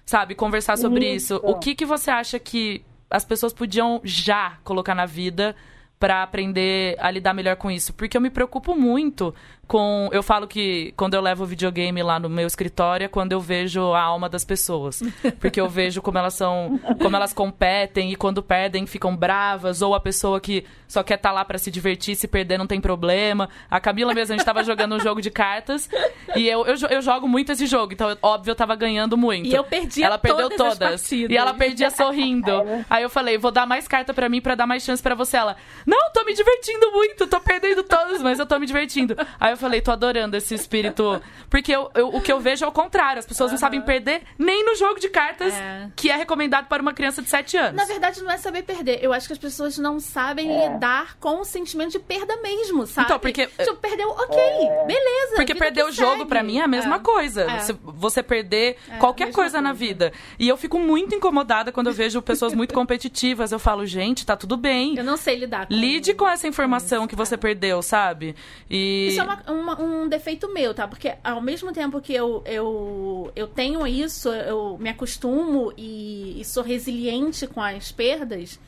[0.06, 1.36] sabe, conversar sobre isso.
[1.36, 1.42] isso.
[1.44, 5.56] O que, que você acha que as pessoas podiam já colocar na vida
[6.00, 7.94] para aprender a lidar melhor com isso?
[7.94, 9.34] Porque eu me preocupo muito
[9.72, 10.10] com.
[10.12, 13.40] Eu falo que quando eu levo o videogame lá no meu escritório é quando eu
[13.40, 15.02] vejo a alma das pessoas.
[15.40, 16.78] Porque eu vejo como elas são.
[17.02, 21.30] como elas competem e quando perdem ficam bravas, ou a pessoa que só quer estar
[21.30, 23.48] tá lá para se divertir, se perder não tem problema.
[23.70, 25.90] A Camila mesmo, a gente tava jogando um jogo de cartas
[26.36, 29.48] e eu, eu, eu jogo muito esse jogo, então óbvio eu tava ganhando muito.
[29.48, 30.78] E eu perdi Ela perdeu todas.
[30.78, 32.52] todas e ela perdia sorrindo.
[32.90, 35.38] Aí eu falei, vou dar mais carta para mim para dar mais chance para você.
[35.38, 35.56] Ela,
[35.86, 39.16] não, tô me divertindo muito, tô perdendo todas, mas eu tô me divertindo.
[39.40, 41.22] Aí eu falei, tô adorando esse espírito.
[41.50, 43.20] Porque eu, eu, o que eu vejo é o contrário.
[43.20, 43.54] As pessoas uhum.
[43.54, 45.90] não sabem perder nem no jogo de cartas é.
[45.96, 47.76] que é recomendado para uma criança de 7 anos.
[47.76, 49.00] Na verdade, não é saber perder.
[49.02, 50.70] Eu acho que as pessoas não sabem é.
[50.70, 53.06] lidar com o sentimento de perda mesmo, sabe?
[53.06, 53.48] Então, porque.
[53.48, 54.86] Tipo, perdeu, ok, é.
[54.86, 55.36] beleza.
[55.36, 57.00] Porque perder o jogo, para mim, é a mesma é.
[57.00, 57.44] coisa.
[57.44, 57.60] É.
[57.60, 60.14] Você, você perder qualquer coisa, coisa na vida.
[60.40, 63.52] E eu fico muito incomodada quando eu vejo pessoas muito competitivas.
[63.52, 64.96] Eu falo, gente, tá tudo bem.
[64.98, 68.36] Eu não sei lidar com Lide com essa informação que você perdeu, sabe?
[68.70, 69.08] E...
[69.10, 70.88] Isso é uma, uma, um defeito meu, tá?
[70.88, 76.46] Porque ao mesmo tempo que eu, eu, eu tenho isso, eu me acostumo e, e
[76.46, 78.60] sou resiliente com as perdas,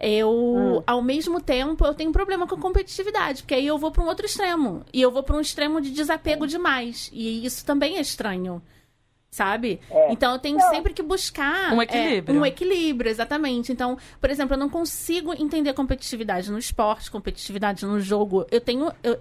[0.00, 0.82] eu, hum.
[0.86, 4.02] ao mesmo tempo, eu tenho um problema com a competitividade, porque aí eu vou para
[4.02, 4.84] um outro extremo.
[4.92, 7.08] E eu vou para um extremo de desapego demais.
[7.12, 8.62] E isso também é estranho.
[9.30, 9.80] Sabe?
[9.90, 10.12] É.
[10.12, 10.68] Então eu tenho não.
[10.68, 12.36] sempre que buscar um equilíbrio.
[12.36, 13.72] É, um equilíbrio, exatamente.
[13.72, 18.46] Então, por exemplo, eu não consigo entender competitividade no esporte, competitividade no jogo.
[18.50, 18.92] Eu tenho.
[19.02, 19.18] Eu,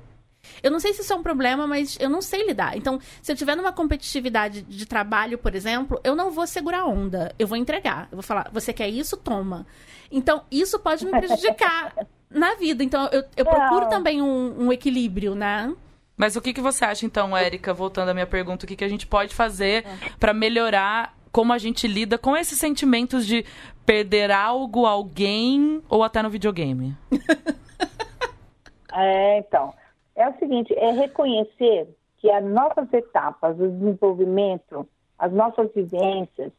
[0.62, 2.78] Eu não sei se isso é um problema, mas eu não sei lidar.
[2.78, 7.34] Então, se eu tiver numa competitividade de trabalho, por exemplo, eu não vou segurar onda.
[7.38, 8.08] Eu vou entregar.
[8.12, 9.18] Eu vou falar, você quer isso?
[9.18, 9.66] Toma.
[10.12, 11.94] Então, isso pode me prejudicar
[12.30, 12.84] na vida.
[12.84, 15.74] Então, eu, eu procuro também um, um equilíbrio, né?
[16.18, 18.84] Mas o que, que você acha, então, Érica, voltando à minha pergunta, o que, que
[18.84, 19.86] a gente pode fazer
[20.20, 23.46] para melhorar como a gente lida com esses sentimentos de
[23.86, 26.96] perder algo, alguém ou até no videogame?
[28.94, 29.74] é, então,
[30.22, 36.52] é o seguinte, é reconhecer que as nossas etapas, o desenvolvimento, as nossas vivências,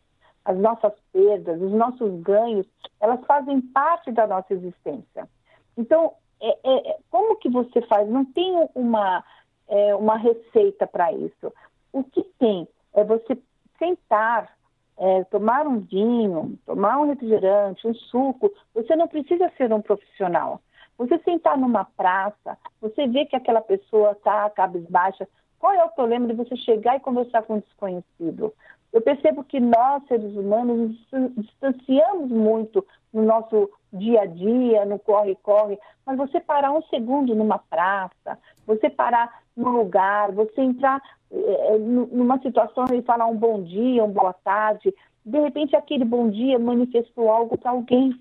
[0.44, 2.66] as nossas perdas, os nossos ganhos,
[3.00, 5.28] elas fazem parte da nossa existência.
[5.76, 8.08] Então, é, é, como que você faz?
[8.08, 9.24] Não tem uma,
[9.68, 11.52] é, uma receita para isso.
[11.92, 13.38] O que tem é você
[13.78, 14.52] sentar,
[14.98, 18.52] é, tomar um vinho, tomar um refrigerante, um suco.
[18.74, 20.60] Você não precisa ser um profissional.
[20.98, 25.28] Você sentar numa praça, você vê que aquela pessoa está cabisbaixa.
[25.58, 28.52] Qual é o problema de você chegar e conversar com um desconhecido?
[28.92, 34.98] Eu percebo que nós, seres humanos, nos distanciamos muito no nosso dia a dia, no
[34.98, 41.00] corre-corre, mas você parar um segundo numa praça, você parar num lugar, você entrar
[41.30, 46.28] é, numa situação e falar um bom dia, uma boa tarde, de repente aquele bom
[46.28, 48.12] dia manifestou algo para alguém.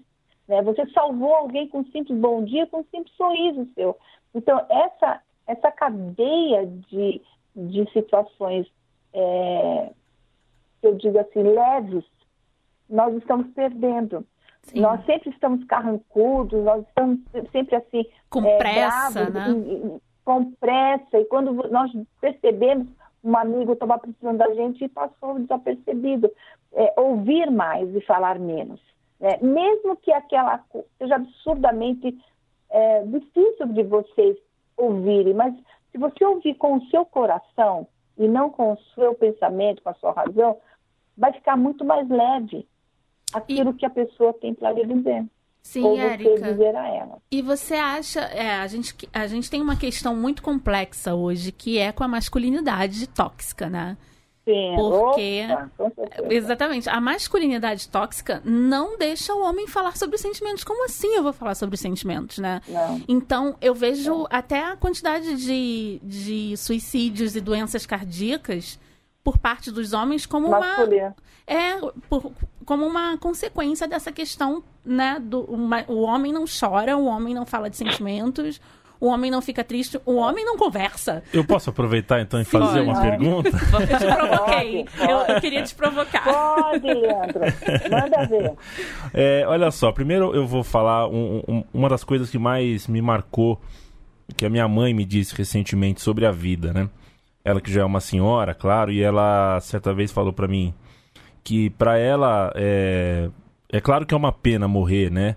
[0.51, 0.61] Né?
[0.63, 3.97] Você salvou alguém com um simples bom dia, com um simples sorriso seu.
[4.35, 7.21] Então, essa, essa cadeia de,
[7.55, 8.67] de situações,
[9.13, 9.91] é,
[10.83, 12.03] eu digo assim, leves,
[12.89, 14.27] nós estamos perdendo.
[14.63, 14.81] Sim.
[14.81, 17.19] Nós sempre estamos carrancudos, nós estamos
[17.53, 18.05] sempre assim.
[18.29, 19.99] Com é, pressa, bravos, né?
[20.25, 21.17] com pressa.
[21.17, 22.89] E quando nós percebemos,
[23.23, 26.29] um amigo estava precisando da gente e passou desapercebido.
[26.73, 28.90] É, ouvir mais e falar menos.
[29.21, 30.63] É, mesmo que aquela
[30.97, 32.17] seja absurdamente
[32.69, 34.35] é, difícil de vocês
[34.75, 35.53] ouvirem, mas
[35.91, 39.93] se você ouvir com o seu coração e não com o seu pensamento, com a
[39.95, 40.57] sua razão,
[41.15, 42.67] vai ficar muito mais leve
[43.33, 43.73] aquilo e...
[43.73, 45.25] que a pessoa tem para lhe dizer.
[45.61, 46.41] Sim, ou Érica.
[46.41, 47.17] dizer a ela.
[47.29, 51.77] E você acha, é, a gente, a gente tem uma questão muito complexa hoje, que
[51.77, 53.95] é com a masculinidade tóxica, né?
[54.43, 60.63] Sim, porque opa, exatamente a masculinidade tóxica não deixa o homem falar sobre os sentimentos.
[60.63, 62.59] Como assim eu vou falar sobre os sentimentos, né?
[62.67, 63.01] Não.
[63.07, 64.27] Então eu vejo não.
[64.31, 68.79] até a quantidade de, de suicídios e doenças cardíacas
[69.23, 71.07] por parte dos homens como Masculina.
[71.07, 71.75] uma é
[72.09, 72.31] por,
[72.65, 75.19] como uma consequência dessa questão, né?
[75.19, 78.59] Do uma, o homem não chora, o homem não fala de sentimentos
[79.01, 81.23] o homem não fica triste, o homem não conversa.
[81.33, 83.49] Eu posso aproveitar então e fazer uma pergunta?
[83.81, 84.85] Eu te provoquei.
[84.99, 86.23] Eu, eu, queria te provocar.
[86.23, 87.41] Pode, Leandro.
[87.89, 88.53] Manda ver.
[89.11, 93.01] É, olha só, primeiro eu vou falar um, um, uma das coisas que mais me
[93.01, 93.59] marcou,
[94.37, 96.87] que a minha mãe me disse recentemente sobre a vida, né?
[97.43, 100.73] Ela que já é uma senhora, claro, e ela certa vez falou para mim
[101.43, 103.29] que para ela é,
[103.71, 105.35] é claro que é uma pena morrer, né?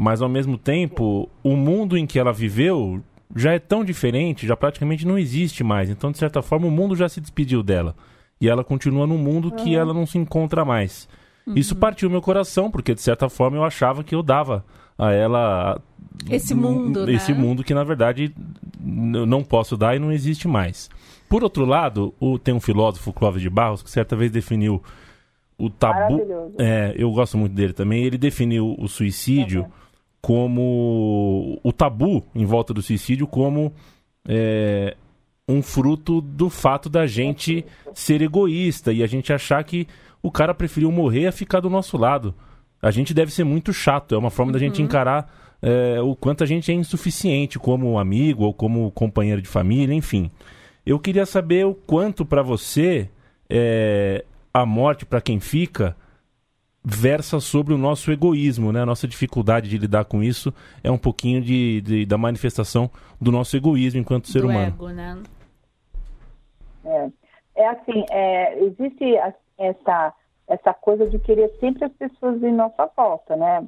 [0.00, 3.02] Mas ao mesmo tempo, o mundo em que ela viveu
[3.34, 5.90] já é tão diferente, já praticamente não existe mais.
[5.90, 7.96] Então, de certa forma, o mundo já se despediu dela.
[8.40, 11.08] E ela continua num mundo que ela não se encontra mais.
[11.44, 11.54] Uhum.
[11.56, 14.64] Isso partiu meu coração, porque de certa forma eu achava que eu dava
[14.96, 15.80] a ela
[16.30, 17.38] esse mundo, esse né?
[17.38, 18.32] mundo que na verdade
[19.14, 20.88] eu não posso dar e não existe mais.
[21.28, 24.80] Por outro lado, o, tem um filósofo Clóvis de Barros que certa vez definiu
[25.58, 26.54] o tabu.
[26.56, 28.04] É, eu gosto muito dele também.
[28.04, 29.87] Ele definiu o suicídio uhum
[30.20, 33.72] como o tabu em volta do suicídio como
[34.26, 34.96] é,
[35.48, 39.86] um fruto do fato da gente ser egoísta e a gente achar que
[40.22, 42.34] o cara preferiu morrer a ficar do nosso lado.
[42.82, 44.52] A gente deve ser muito chato, é uma forma uhum.
[44.52, 44.84] da gente uhum.
[44.84, 49.94] encarar é, o quanto a gente é insuficiente como amigo ou como companheiro de família,
[49.94, 50.30] enfim.
[50.84, 53.08] Eu queria saber o quanto para você
[53.48, 55.96] é, a morte para quem fica
[56.96, 58.82] versa sobre o nosso egoísmo, né?
[58.82, 63.30] A nossa dificuldade de lidar com isso é um pouquinho de, de da manifestação do
[63.30, 64.68] nosso egoísmo enquanto ser do humano.
[64.68, 65.22] Ego, né?
[66.84, 67.08] É,
[67.56, 69.16] é assim, é, existe
[69.58, 70.14] essa
[70.46, 73.66] essa coisa de querer sempre as pessoas em nossa volta, né?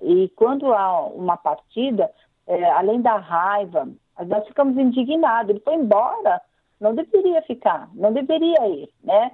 [0.00, 2.10] E quando há uma partida,
[2.46, 3.86] é, além da raiva,
[4.26, 5.50] nós ficamos indignados.
[5.50, 6.40] Ele foi embora,
[6.80, 9.30] não deveria ficar, não deveria ir, né?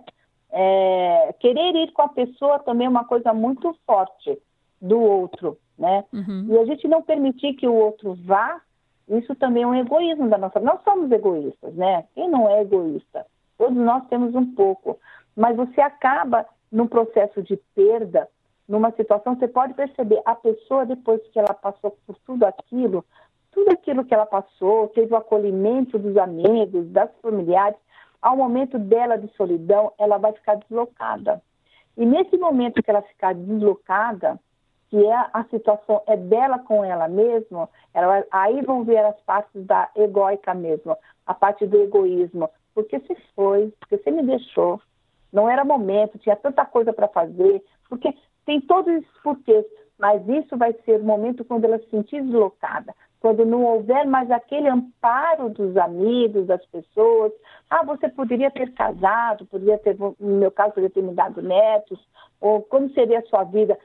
[0.51, 4.39] É, querer ir com a pessoa também é uma coisa muito forte
[4.81, 6.05] do outro, né?
[6.13, 6.47] Uhum.
[6.49, 8.61] E a gente não permitir que o outro vá,
[9.09, 10.61] isso também é um egoísmo da nossa.
[10.61, 12.05] Nós somos egoístas, né?
[12.15, 13.27] Quem não é egoísta?
[13.57, 14.99] Todos nós temos um pouco.
[15.37, 18.29] Mas você acaba num processo de perda,
[18.69, 23.05] numa situação, você pode perceber a pessoa depois que ela passou por tudo aquilo,
[23.51, 27.79] tudo aquilo que ela passou, teve o acolhimento dos amigos, das familiares,
[28.21, 31.43] ao momento dela de solidão, ela vai ficar deslocada.
[31.97, 34.39] E nesse momento que ela ficar deslocada,
[34.89, 39.65] que é a situação é dela com ela mesma, ela, aí vão ver as partes
[39.65, 40.97] da egóica mesmo,
[41.27, 42.49] a parte do egoísmo.
[42.75, 44.81] Porque se foi, porque você me deixou,
[45.33, 48.15] não era momento, tinha tanta coisa para fazer, porque
[48.47, 49.65] tem todos esses porquês,
[49.99, 54.31] mas isso vai ser o momento quando ela se sentir deslocada, quando não houver mais
[54.31, 57.33] aquele amparo dos amigos, das pessoas.
[57.69, 61.99] Ah, você poderia ter casado, poderia ter, no meu caso, poderia ter me dado netos,
[62.41, 63.79] ou como seria a sua vida?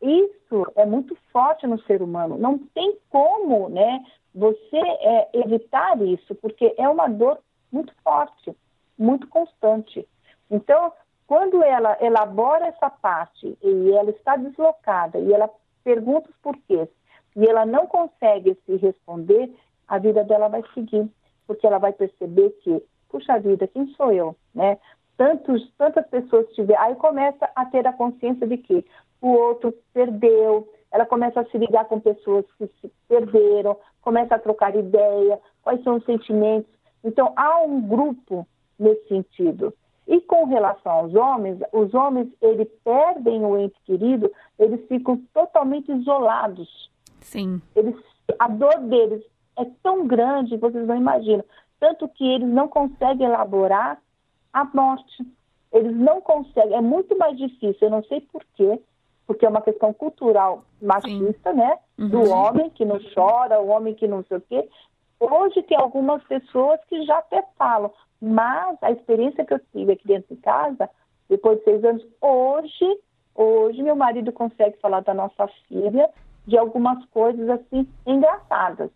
[0.00, 2.38] Isso é muito forte no ser humano.
[2.38, 7.38] Não tem como, né, você é, evitar isso, porque é uma dor
[7.70, 8.56] muito forte,
[8.98, 10.06] muito constante.
[10.50, 10.92] Então,
[11.26, 15.50] quando ela elabora essa parte e ela está deslocada e ela
[15.84, 16.88] pergunta os porquês
[17.38, 19.54] e ela não consegue se responder,
[19.86, 21.08] a vida dela vai seguir,
[21.46, 24.76] porque ela vai perceber que, puxa vida, quem sou eu, né?
[25.16, 28.84] Tantos, tantas pessoas tiveram, aí começa a ter a consciência de que
[29.22, 34.38] o outro perdeu, ela começa a se ligar com pessoas que se perderam, começa a
[34.40, 36.72] trocar ideia, quais são os sentimentos.
[37.04, 38.44] Então, há um grupo
[38.76, 39.72] nesse sentido.
[40.08, 44.28] E com relação aos homens, os homens, eles perdem o ente querido,
[44.58, 46.90] eles ficam totalmente isolados.
[47.20, 47.60] Sim.
[47.74, 47.94] Eles,
[48.38, 49.22] a dor deles
[49.56, 51.44] é tão grande, vocês não imaginam.
[51.80, 54.00] Tanto que eles não conseguem elaborar
[54.52, 55.24] a morte.
[55.72, 58.80] Eles não conseguem, é muito mais difícil, eu não sei porquê,
[59.26, 61.58] porque é uma questão cultural machista, Sim.
[61.58, 61.78] né?
[61.98, 62.08] Uhum.
[62.08, 64.68] Do homem que não chora, o homem que não sei o quê.
[65.20, 70.06] Hoje tem algumas pessoas que já até falam, mas a experiência que eu tive aqui
[70.06, 70.88] dentro de casa,
[71.28, 73.00] depois de seis anos, hoje,
[73.34, 76.08] hoje meu marido consegue falar da nossa filha
[76.48, 78.90] de algumas coisas assim engraçadas,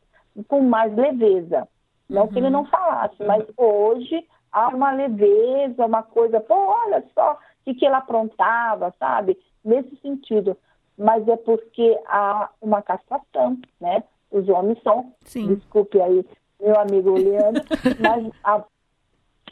[0.49, 1.69] com mais leveza.
[2.09, 2.29] Não uhum.
[2.29, 2.53] que ele uhum.
[2.53, 7.87] não falasse, mas hoje há uma leveza, uma coisa, pô, olha só o que, que
[7.87, 9.39] ela aprontava, sabe?
[9.65, 10.57] nesse sentido.
[10.97, 14.05] Mas é porque há uma castração, né?
[14.31, 15.55] Os homens são, Sim.
[15.55, 16.25] desculpe aí,
[16.61, 17.63] meu amigo Leandro,
[18.01, 18.63] mas a,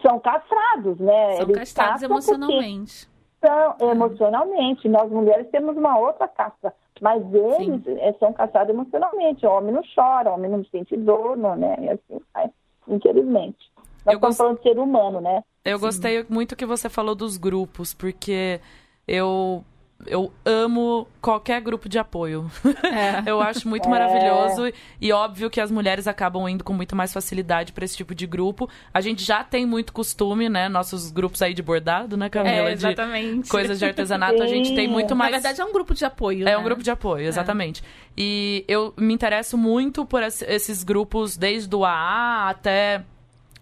[0.03, 1.37] são castrados, né?
[1.37, 3.09] São Eles castrados emocionalmente.
[3.41, 4.89] São emocionalmente.
[4.89, 9.47] Nós mulheres temos uma outra castra, mas eles é, são castrados emocionalmente.
[9.47, 11.77] O homem não chora, o homem não sente dor, não, né?
[11.81, 12.51] E assim, é,
[12.89, 13.71] infelizmente.
[14.05, 14.39] Nós eu estamos gost...
[14.39, 15.45] falando de ser humano, né?
[15.65, 15.85] Eu Sim.
[15.85, 18.61] gostei muito que você falou dos grupos, porque
[19.07, 19.65] eu
[20.07, 22.51] eu amo qualquer grupo de apoio.
[22.85, 23.23] É.
[23.31, 23.91] eu acho muito é.
[23.91, 28.15] maravilhoso e óbvio que as mulheres acabam indo com muito mais facilidade para esse tipo
[28.15, 28.69] de grupo.
[28.93, 30.69] A gente já tem muito costume, né?
[30.69, 32.71] Nossos grupos aí de bordado, né, Camila?
[32.71, 33.45] É, exatamente.
[33.45, 35.33] De coisas de artesanato, a gente tem muito mais.
[35.33, 36.43] Na verdade, é um grupo de apoio.
[36.43, 36.59] É né?
[36.59, 37.83] um grupo de apoio, exatamente.
[37.83, 38.11] É.
[38.17, 43.03] E eu me interesso muito por esses grupos, desde o AA até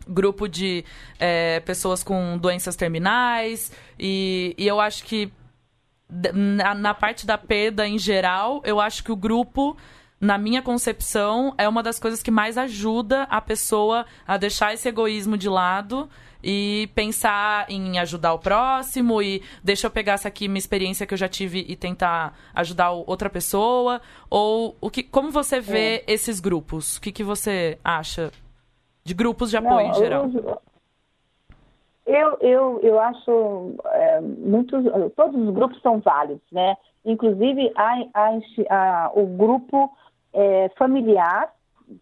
[0.09, 0.85] grupo de
[1.19, 3.71] é, pessoas com doenças terminais.
[3.99, 5.31] E, e eu acho que
[6.33, 9.77] na, na parte da perda em geral, eu acho que o grupo
[10.21, 14.89] na minha concepção, é uma das coisas que mais ajuda a pessoa a deixar esse
[14.89, 16.09] egoísmo de lado
[16.43, 21.15] e pensar em ajudar o próximo e deixa eu pegar essa aqui minha experiência que
[21.15, 24.01] eu já tive e tentar ajudar outra pessoa.
[24.29, 26.13] Ou o que como você vê é.
[26.13, 26.97] esses grupos?
[26.97, 28.33] O que, que você acha?
[29.05, 30.31] De grupos de apoio Não, em geral.
[30.33, 30.61] eu,
[32.09, 34.83] eu, eu, eu acho é, muitos,
[35.15, 36.75] todos os grupos são válidos, né?
[37.05, 38.31] Inclusive a, a,
[38.71, 39.91] a o grupo
[40.33, 41.53] é, familiar,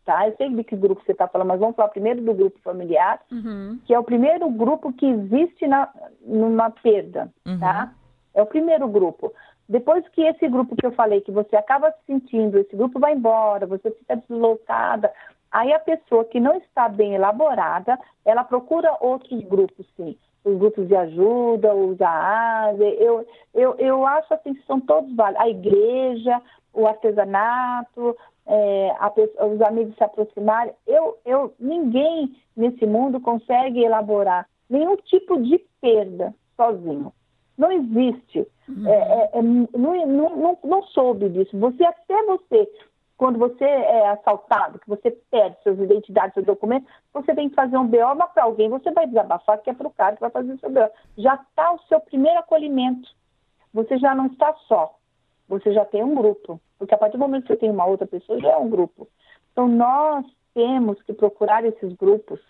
[0.04, 0.28] tá?
[0.28, 3.20] Eu sei de que grupo você está falando, mas vamos falar primeiro do grupo familiar,
[3.32, 3.80] uhum.
[3.84, 5.88] que é o primeiro grupo que existe na,
[6.24, 7.58] numa perda, uhum.
[7.58, 7.92] tá?
[8.32, 9.32] É o primeiro grupo.
[9.68, 13.66] Depois que esse grupo que eu falei, que você acaba sentindo, esse grupo vai embora,
[13.66, 15.12] você fica deslocada,
[15.56, 20.14] Aí a pessoa que não está bem elaborada, ela procura outros grupos, sim.
[20.44, 25.42] Os grupos de ajuda, os AAS, eu, eu, eu acho assim que são todos válidos.
[25.42, 26.42] A igreja,
[26.74, 28.14] o artesanato,
[28.46, 28.94] é,
[29.50, 30.74] os amigos se aproximarem.
[30.86, 37.14] Eu, eu, ninguém nesse mundo consegue elaborar nenhum tipo de perda sozinho.
[37.56, 38.46] Não existe.
[38.68, 38.86] Uhum.
[38.86, 41.58] É, é, é não, não, não, não soube disso.
[41.58, 42.68] Você, até você,
[43.16, 47.76] quando você é assaltado, que você perde suas identidades, seus documentos, você tem que fazer
[47.78, 50.30] um BO, mas para alguém você vai desabafar, que é para o cara que vai
[50.30, 50.90] fazer o seu BO.
[51.16, 53.08] Já está o seu primeiro acolhimento.
[53.72, 54.94] Você já não está só.
[55.48, 56.60] Você já tem um grupo.
[56.78, 59.08] Porque a partir do momento que você tem uma outra pessoa, já é um grupo.
[59.52, 62.40] Então, nós temos que procurar esses grupos.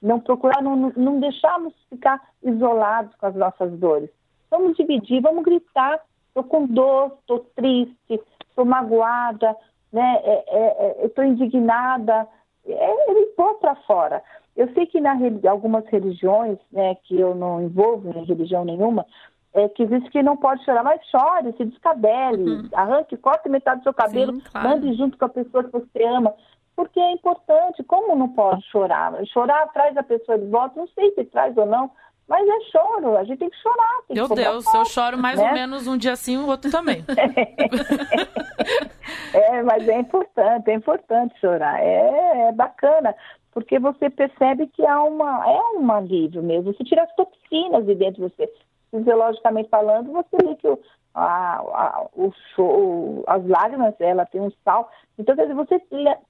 [0.00, 4.10] Não procurar, não, não deixarmos ficar isolados com as nossas dores.
[4.50, 6.00] Vamos dividir, vamos gritar.
[6.28, 9.56] Estou com dor, estou triste, estou magoada,
[9.92, 10.20] né?
[10.24, 12.26] É, é, é eu estou indignada.
[12.66, 14.22] É, ele pôr para fora.
[14.56, 15.16] Eu sei que na
[15.48, 19.06] algumas religiões, né, que eu não envolvo em religião nenhuma,
[19.54, 22.68] é, que diz que não pode chorar, mas chore, se descabele, uhum.
[22.72, 24.68] arranque, corte metade do seu cabelo, Sim, claro.
[24.68, 26.34] mande junto com a pessoa que você ama,
[26.76, 27.82] porque é importante.
[27.84, 29.14] Como não pode chorar?
[29.26, 31.90] Chorar traz a pessoa de volta, não sei se traz ou não,
[32.28, 34.02] mas é choro, a gente tem que chorar.
[34.06, 35.48] Tem Meu que Deus, eu choro mais né?
[35.48, 37.04] ou menos um dia sim, o outro também.
[39.32, 43.14] é, mas é importante, é importante chorar, é, é bacana
[43.58, 46.72] porque você percebe que há uma, é um alívio mesmo.
[46.72, 48.52] Você tira as toxinas de dentro de você
[48.90, 50.78] fisiologicamente falando, você vê que o,
[51.12, 54.88] a, a, o, o, as lágrimas, ela tem um sal.
[55.18, 55.82] Então, quer dizer, você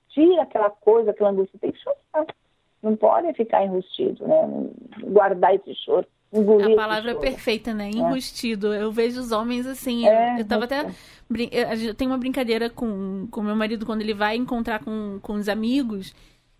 [0.09, 2.26] tira aquela coisa, aquela angústia, tem que chorar.
[2.83, 4.70] Não pode ficar enrustido, né?
[5.03, 6.07] Guardar esse choro.
[6.31, 7.87] A palavra é perfeita, né?
[7.87, 7.91] É.
[7.91, 8.72] Enrustido.
[8.72, 8.83] É.
[8.83, 10.07] Eu vejo os homens assim.
[10.07, 10.87] É, eu, eu tava até.
[11.81, 15.49] Eu tenho uma brincadeira com, com meu marido quando ele vai encontrar com, com os
[15.49, 16.14] amigos.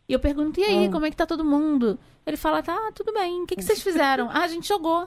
[0.09, 0.91] E eu pergunto, e aí, hum.
[0.91, 1.99] como é que tá todo mundo?
[2.27, 3.43] Ele fala, tá, tudo bem.
[3.43, 4.31] O que, que vocês fizeram?
[4.31, 5.07] ah, a gente jogou.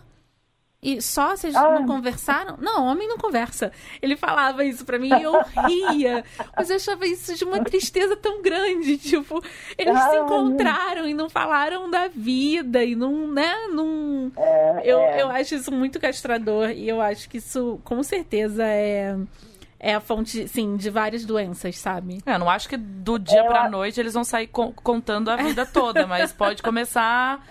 [0.83, 1.79] E só vocês ah.
[1.79, 2.57] não conversaram?
[2.57, 3.71] Não, homem não conversa.
[4.01, 5.33] Ele falava isso para mim e eu
[5.67, 6.25] ria.
[6.57, 8.97] Mas eu achava isso de uma tristeza tão grande.
[8.97, 9.43] Tipo,
[9.77, 13.67] eles ah, se encontraram e não falaram da vida e não, né?
[13.67, 14.31] Não...
[14.35, 15.21] É, eu, é.
[15.21, 19.15] eu acho isso muito castrador e eu acho que isso, com certeza, é
[19.83, 22.19] é a fonte, sim, de várias doenças, sabe?
[22.23, 25.29] É, eu não acho que do dia é, pra noite eles vão sair co contando
[25.29, 27.43] a vida toda, mas pode começar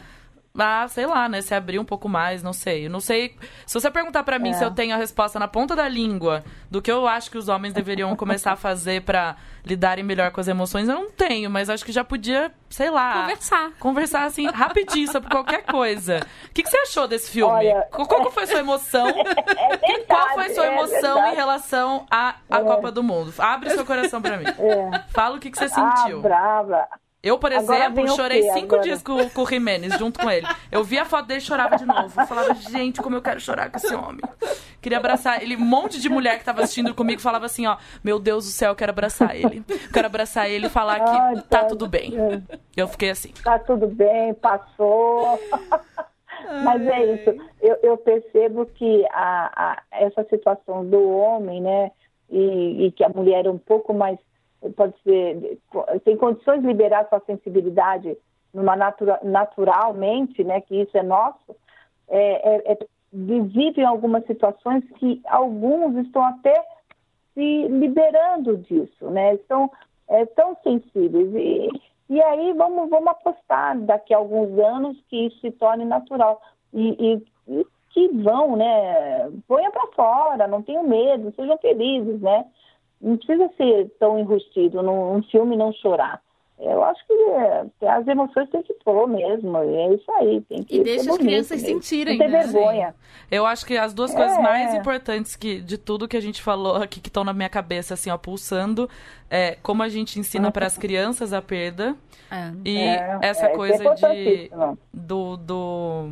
[0.59, 2.87] a, sei lá, né, se abrir um pouco mais, não sei.
[2.87, 3.37] Eu não sei.
[3.67, 4.53] Se você perguntar para mim é.
[4.55, 7.49] se eu tenho a resposta na ponta da língua do que eu acho que os
[7.49, 11.71] homens deveriam começar a fazer para lidarem melhor com as emoções, eu não tenho, mas
[11.71, 13.71] acho que já podia, sei lá, conversar.
[13.79, 16.21] Conversar assim rapidinho sobre qualquer coisa.
[16.47, 17.53] O que, que você achou desse filme?
[17.53, 19.07] Olha, qual, foi a sua emoção?
[19.61, 22.63] É verdade, qual foi a sua é emoção é em relação à, à é.
[22.63, 23.33] Copa do Mundo?
[23.39, 24.45] Abre seu coração para mim.
[24.47, 25.05] É.
[25.11, 26.19] Fala o que, que você sentiu.
[26.19, 26.89] Ah, brava.
[27.23, 28.83] Eu, por exemplo, chorei cinco agora?
[28.83, 30.47] dias com, com o Jimenez, junto com ele.
[30.73, 32.19] Eu vi a foto dele e chorava de novo.
[32.19, 34.23] Eu falava, gente, como eu quero chorar com esse homem.
[34.81, 35.55] Queria abraçar ele.
[35.55, 38.71] Um monte de mulher que tava assistindo comigo falava assim, ó, meu Deus do céu,
[38.71, 39.63] eu quero abraçar ele.
[39.69, 42.15] Eu quero abraçar ele e falar que Ai, tá, tá tudo bem.
[42.75, 43.33] Eu fiquei assim.
[43.45, 45.39] Tá tudo bem, passou.
[46.65, 47.37] Mas é isso.
[47.61, 51.91] Eu, eu percebo que a, a, essa situação do homem, né,
[52.31, 54.19] e, e que a mulher é um pouco mais
[54.77, 55.59] pode ser,
[56.05, 58.17] tem condições de liberar sua sensibilidade
[58.53, 61.57] numa natura, naturalmente, né, que isso é nosso,
[62.09, 62.79] é, é, é
[63.13, 66.65] visível em algumas situações que alguns estão até
[67.35, 69.71] se liberando disso, né, estão
[70.09, 71.33] é, tão sensíveis.
[71.35, 71.69] E,
[72.11, 76.43] e aí vamos, vamos apostar daqui a alguns anos que isso se torne natural.
[76.75, 76.91] E,
[77.49, 82.47] e, e que vão, né, ponha para fora, não tenham medo, sejam felizes, né,
[83.01, 86.21] não precisa ser tão enrustido num filme não chorar.
[86.61, 89.57] Eu acho que é, as emoções tem que pôr mesmo.
[89.57, 90.43] É isso aí.
[90.43, 91.83] Tem que e deixa as crianças mesmo.
[91.83, 92.19] sentirem.
[92.19, 92.43] Não ter né?
[92.43, 92.95] vergonha.
[93.31, 94.17] Eu acho que as duas é.
[94.17, 97.49] coisas mais importantes que, de tudo que a gente falou aqui, que estão na minha
[97.49, 98.91] cabeça, assim, ó, pulsando,
[99.31, 101.97] é como a gente ensina para as crianças a perda.
[102.31, 102.53] É.
[102.63, 104.51] E é, essa é, coisa de.
[104.93, 106.11] Do, do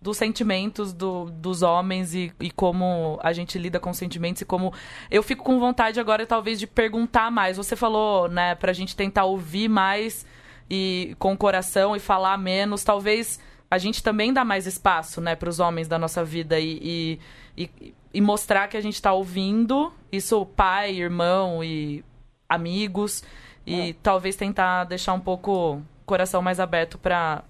[0.00, 4.72] dos sentimentos do, dos homens e, e, como a gente lida com sentimentos e como
[5.10, 7.56] eu fico com vontade agora talvez de perguntar mais.
[7.56, 10.24] Você falou, né, pra gente tentar ouvir mais
[10.70, 13.40] e com o coração e falar menos, talvez
[13.70, 17.18] a gente também dá mais espaço, né, para os homens da nossa vida e,
[17.56, 22.04] e, e, e mostrar que a gente está ouvindo, isso pai, irmão e
[22.48, 23.22] amigos
[23.66, 23.94] e é.
[24.02, 27.42] talvez tentar deixar um pouco o coração mais aberto para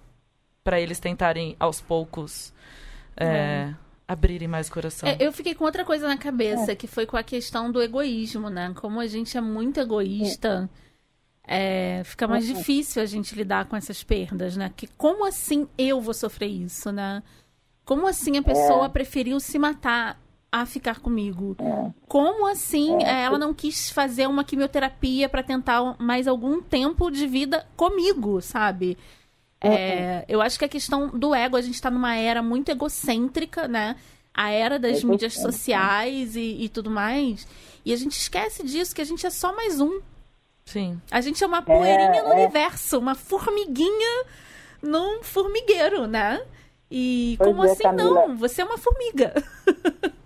[0.69, 2.53] para eles tentarem aos poucos
[3.17, 3.75] é, é.
[4.07, 5.09] abrirem mais o coração.
[5.09, 6.75] É, eu fiquei com outra coisa na cabeça, é.
[6.75, 8.75] que foi com a questão do egoísmo, né?
[8.77, 10.69] Como a gente é muito egoísta,
[11.43, 14.71] é, fica mais difícil a gente lidar com essas perdas, né?
[14.77, 17.23] Que como assim eu vou sofrer isso, né?
[17.83, 18.89] Como assim a pessoa é.
[18.91, 20.21] preferiu se matar
[20.53, 21.57] a ficar comigo?
[22.07, 27.67] Como assim ela não quis fazer uma quimioterapia para tentar mais algum tempo de vida
[27.75, 28.99] comigo, sabe?
[29.61, 33.67] É, eu acho que a questão do ego, a gente está numa era muito egocêntrica,
[33.67, 33.97] né?
[34.33, 37.47] A era das mídias sociais e, e, tudo mais.
[37.85, 40.01] E a gente esquece disso, que a gente é só mais um.
[40.65, 41.01] Sim.
[41.11, 42.35] A gente é uma poeirinha é, no é.
[42.35, 44.25] universo, uma formiguinha
[44.81, 46.41] num formigueiro, né?
[46.89, 48.29] E pois como é, assim Camila.
[48.29, 48.37] não?
[48.37, 49.35] Você é uma formiga.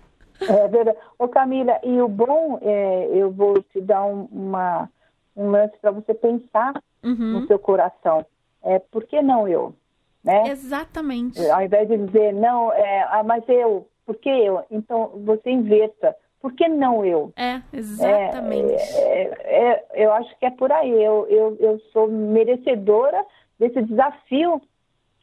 [0.49, 0.99] É verdade.
[1.21, 4.89] Ô Camila, e o bom, é, eu vou te dar um, uma,
[5.37, 7.41] um lance para você pensar uhum.
[7.41, 8.27] no seu coração
[8.65, 9.75] é, por que não eu?
[10.23, 10.49] Né?
[10.49, 11.45] Exatamente.
[11.51, 14.65] Ao invés de dizer, não, é, ah, mas eu, por que eu?
[14.71, 16.17] Então, você inverta.
[16.41, 17.33] por que não eu?
[17.37, 18.73] É, exatamente.
[18.75, 20.91] É, é, é, eu acho que é por aí.
[20.91, 23.25] Eu, eu, eu sou merecedora
[23.59, 24.61] desse desafio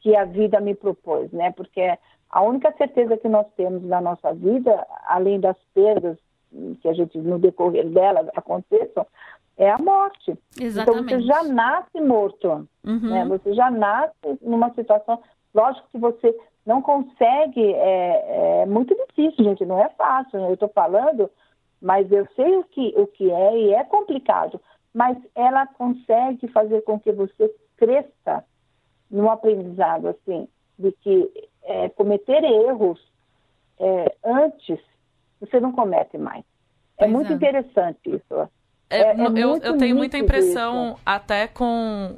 [0.00, 1.52] que a vida me propôs, né?
[1.52, 1.98] Porque
[2.30, 6.16] a única certeza que nós temos na nossa vida, além das perdas
[6.80, 9.06] que a gente no decorrer dela aconteçam,
[9.60, 10.36] é a morte.
[10.58, 11.04] Exatamente.
[11.04, 13.10] Então você já nasce morto, uhum.
[13.10, 13.26] né?
[13.26, 15.22] Você já nasce numa situação.
[15.54, 16.34] Lógico que você
[16.64, 20.40] não consegue, é, é muito difícil, gente, não é fácil.
[20.40, 20.48] Né?
[20.48, 21.30] Eu estou falando,
[21.80, 24.58] mas eu sei o que, o que é e é complicado.
[24.94, 28.42] Mas ela consegue fazer com que você cresça
[29.10, 30.48] num aprendizado assim,
[30.78, 32.98] de que é, cometer erros
[33.78, 34.80] é, antes
[35.38, 36.44] você não comete mais.
[36.96, 37.34] É pois muito é.
[37.34, 38.48] interessante isso.
[38.90, 41.00] É, é, é eu, eu, tenho muita impressão, isso.
[41.06, 42.16] até com,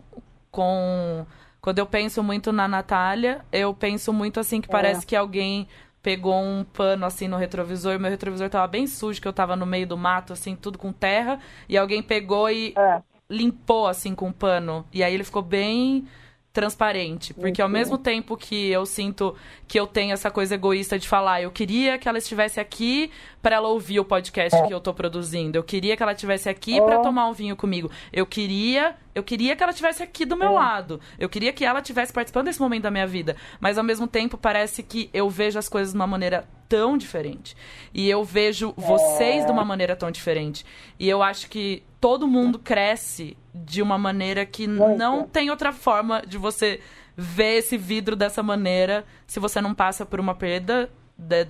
[0.50, 1.26] com
[1.60, 4.72] quando eu penso muito na Natália, eu penso muito assim que é.
[4.72, 5.68] parece que alguém
[6.02, 9.64] pegou um pano assim no retrovisor, meu retrovisor tava bem sujo, que eu tava no
[9.64, 13.00] meio do mato, assim, tudo com terra, e alguém pegou e é.
[13.30, 14.84] limpou assim com um pano.
[14.92, 16.08] E aí ele ficou bem
[16.52, 17.32] transparente.
[17.32, 19.34] Porque ao mesmo tempo que eu sinto
[19.66, 23.56] que eu tenho essa coisa egoísta de falar, eu queria que ela estivesse aqui para
[23.56, 24.66] ela ouvir o podcast é.
[24.66, 25.56] que eu tô produzindo.
[25.56, 27.02] Eu queria que ela estivesse aqui para é.
[27.02, 27.90] tomar um vinho comigo.
[28.12, 30.54] Eu queria, eu queria que ela estivesse aqui do meu é.
[30.54, 31.00] lado.
[31.18, 33.34] Eu queria que ela estivesse participando desse momento da minha vida.
[33.58, 37.56] Mas ao mesmo tempo parece que eu vejo as coisas de uma maneira tão diferente.
[37.94, 40.66] E eu vejo vocês de uma maneira tão diferente.
[40.98, 44.98] E eu acho que todo mundo cresce de uma maneira que Muito.
[44.98, 46.80] não tem outra forma de você
[47.16, 51.46] ver esse vidro dessa maneira se você não passa por uma perda de,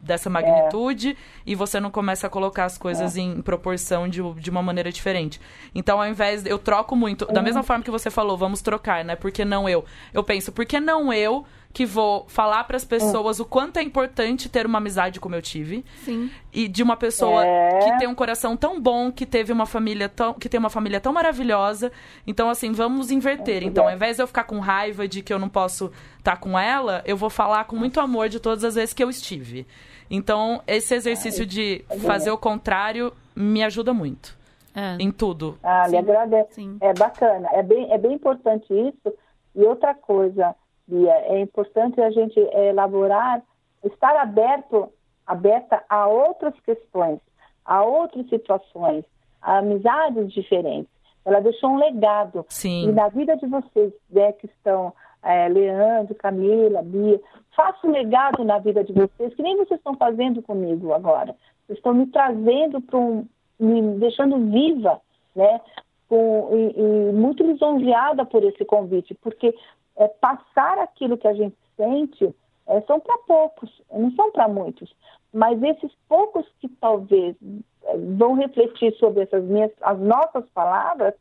[0.00, 1.16] dessa magnitude é.
[1.44, 3.20] e você não começa a colocar as coisas é.
[3.20, 5.38] em proporção de, de uma maneira diferente.
[5.74, 6.46] Então, ao invés.
[6.46, 7.26] Eu troco muito.
[7.26, 9.16] Da mesma forma que você falou, vamos trocar, né?
[9.16, 9.84] Por que não eu?
[10.14, 13.82] Eu penso, por que não eu que vou falar para as pessoas o quanto é
[13.82, 15.84] importante ter uma amizade como eu tive.
[16.04, 16.30] Sim.
[16.52, 17.78] E de uma pessoa é.
[17.78, 21.00] que tem um coração tão bom, que teve uma família tão, que tem uma família
[21.00, 21.92] tão maravilhosa.
[22.26, 23.62] Então assim, vamos inverter.
[23.62, 26.36] Então, ao invés de eu ficar com raiva de que eu não posso estar tá
[26.36, 29.66] com ela, eu vou falar com muito amor de todas as vezes que eu estive.
[30.10, 34.36] Então, esse exercício de fazer o contrário me ajuda muito.
[34.74, 34.96] É.
[35.00, 35.56] Em tudo.
[35.62, 36.54] Ah, agradeço.
[36.54, 36.78] Sim.
[36.80, 37.48] É bacana.
[37.52, 39.14] É bem, é bem importante isso.
[39.54, 40.54] E outra coisa,
[40.90, 43.42] Bia, é importante a gente elaborar,
[43.84, 44.92] estar aberto,
[45.24, 47.20] aberta a outras questões,
[47.64, 49.04] a outras situações,
[49.40, 50.90] a amizades diferentes.
[51.24, 52.44] Ela deixou um legado.
[52.48, 52.88] Sim.
[52.88, 57.20] E na vida de vocês, né, que estão, é, Leandro, Camila, Bia,
[57.54, 61.36] faça um legado na vida de vocês, que nem vocês estão fazendo comigo agora.
[61.66, 63.24] Vocês estão me trazendo para um.
[63.58, 65.00] me deixando viva,
[65.36, 65.60] né?
[66.08, 69.54] Com, e, e muito lisonjeada por esse convite, porque
[70.00, 72.34] é, passar aquilo que a gente sente
[72.66, 74.94] é, são para poucos, não são para muitos.
[75.32, 77.36] Mas esses poucos que talvez
[77.84, 81.14] é, vão refletir sobre essas minhas, as nossas palavras,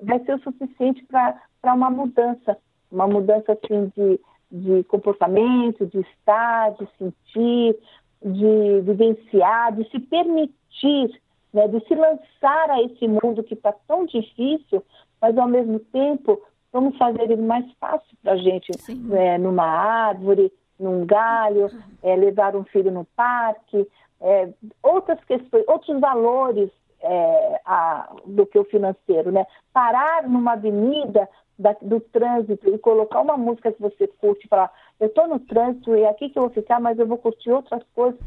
[0.00, 2.56] vai ser o suficiente para uma mudança,
[2.90, 4.20] uma mudança assim de,
[4.50, 7.76] de comportamento, de estar, de sentir,
[8.22, 11.20] de vivenciar, de se permitir,
[11.52, 14.84] né, de se lançar a esse mundo que está tão difícil,
[15.20, 16.40] mas ao mesmo tempo
[16.72, 18.70] Vamos fazer ele mais fácil para a gente,
[19.12, 21.68] é, numa árvore, num galho,
[22.02, 23.86] é, levar um filho no parque,
[24.20, 24.48] é,
[24.82, 26.70] outras questões, outros valores
[27.02, 29.46] é, a, do que o financeiro, né?
[29.72, 35.08] Parar numa avenida da, do trânsito e colocar uma música que você curte, falar, eu
[35.08, 37.82] estou no trânsito e é aqui que eu vou ficar, mas eu vou curtir outras
[37.94, 38.18] coisas.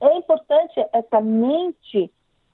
[0.00, 2.10] É importante essa mente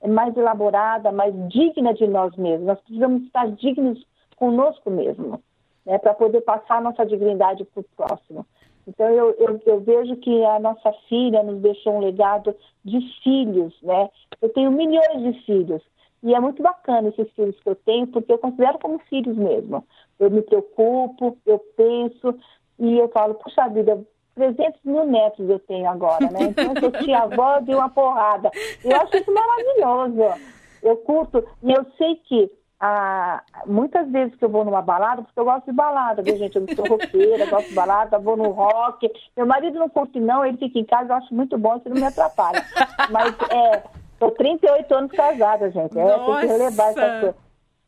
[0.08, 2.66] mais elaborada, mais digna de nós mesmos.
[2.66, 4.04] Nós precisamos estar dignos
[4.42, 5.40] conosco mesmo,
[5.86, 8.44] né, para poder passar a nossa dignidade para o próximo.
[8.88, 12.52] Então, eu, eu, eu, vejo que a nossa filha nos deixou um legado
[12.84, 14.10] de filhos, né?
[14.40, 15.80] Eu tenho milhões de filhos.
[16.24, 19.86] E é muito bacana esses filhos que eu tenho, porque eu considero como filhos mesmo.
[20.18, 22.36] Eu me preocupo, eu penso,
[22.80, 26.46] e eu falo, puxa vida, 300 mil netos eu tenho agora, né?
[26.50, 28.50] Então, eu tia avó de uma porrada.
[28.84, 30.42] Eu acho isso maravilhoso.
[30.82, 32.50] Eu curto, e eu sei que
[32.84, 36.56] ah, muitas vezes que eu vou numa balada, porque eu gosto de balada, viu, gente?
[36.56, 39.08] Eu sou roqueira, gosto de balada, vou no rock.
[39.36, 41.94] Meu marido não curte, não, ele fica em casa, eu acho muito bom, isso não
[41.94, 42.60] me atrapalha.
[43.08, 43.84] Mas, é,
[44.18, 45.96] tô 38 anos casada, gente.
[45.96, 47.36] É, tem que relevar essa coisa.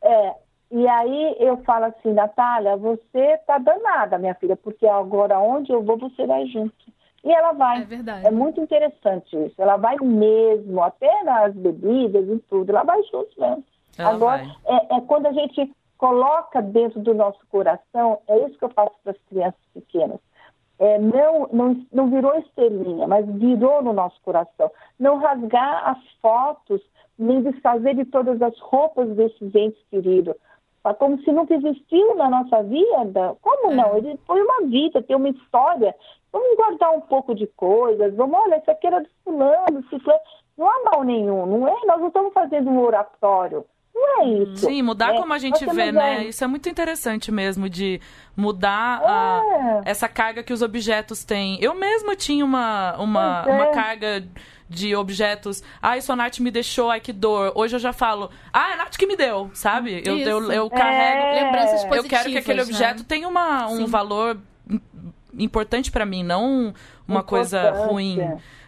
[0.01, 0.35] É,
[0.71, 5.83] e aí eu falo assim, Natália, você tá danada, minha filha, porque agora onde eu
[5.83, 6.73] vou, você vai junto.
[7.21, 7.81] E ela vai.
[7.81, 8.27] É verdade.
[8.27, 9.61] É muito interessante isso.
[9.61, 13.65] Ela vai mesmo, até nas bebidas e tudo, ela vai junto mesmo.
[13.97, 18.65] Ela Agora, é, é, quando a gente coloca dentro do nosso coração, é isso que
[18.65, 20.19] eu faço para as crianças pequenas.
[20.79, 24.69] é, não, não, não virou estrelinha, mas virou no nosso coração.
[24.99, 26.81] Não rasgar as fotos,
[27.17, 30.35] nem desfazer de todas as roupas desses entes queridos.
[30.99, 33.35] Como se nunca existiu na nossa vida.
[33.41, 33.75] Como é.
[33.75, 33.97] não?
[33.97, 35.95] Ele foi uma vida, tem uma história.
[36.31, 38.13] Vamos guardar um pouco de coisas.
[38.13, 40.19] Vamos, olha, isso aqui era do fulano, fulano.
[40.57, 41.75] Não há mal nenhum, não é?
[41.85, 43.65] Nós não estamos fazendo um oratório.
[43.95, 44.67] É isso.
[44.67, 46.25] Sim, mudar é, como a gente vê, né?
[46.25, 48.01] Isso é muito interessante mesmo, de
[48.35, 49.05] mudar é.
[49.05, 51.57] a, essa carga que os objetos têm.
[51.61, 54.27] Eu mesma tinha uma, uma, uma carga
[54.69, 55.63] de objetos.
[55.81, 57.53] Ai, sua Nath me deixou, ai que dor.
[57.55, 60.01] Hoje eu já falo, ah, é a Nath que me deu, sabe?
[60.05, 61.43] Eu, eu, eu, carrego é.
[61.43, 61.97] lembranças positivas.
[61.97, 62.63] Eu quero que aquele né?
[62.63, 63.85] objeto tenha uma, um Sim.
[63.85, 64.37] valor
[65.37, 66.73] importante para mim, não
[67.07, 68.19] uma coisa ruim.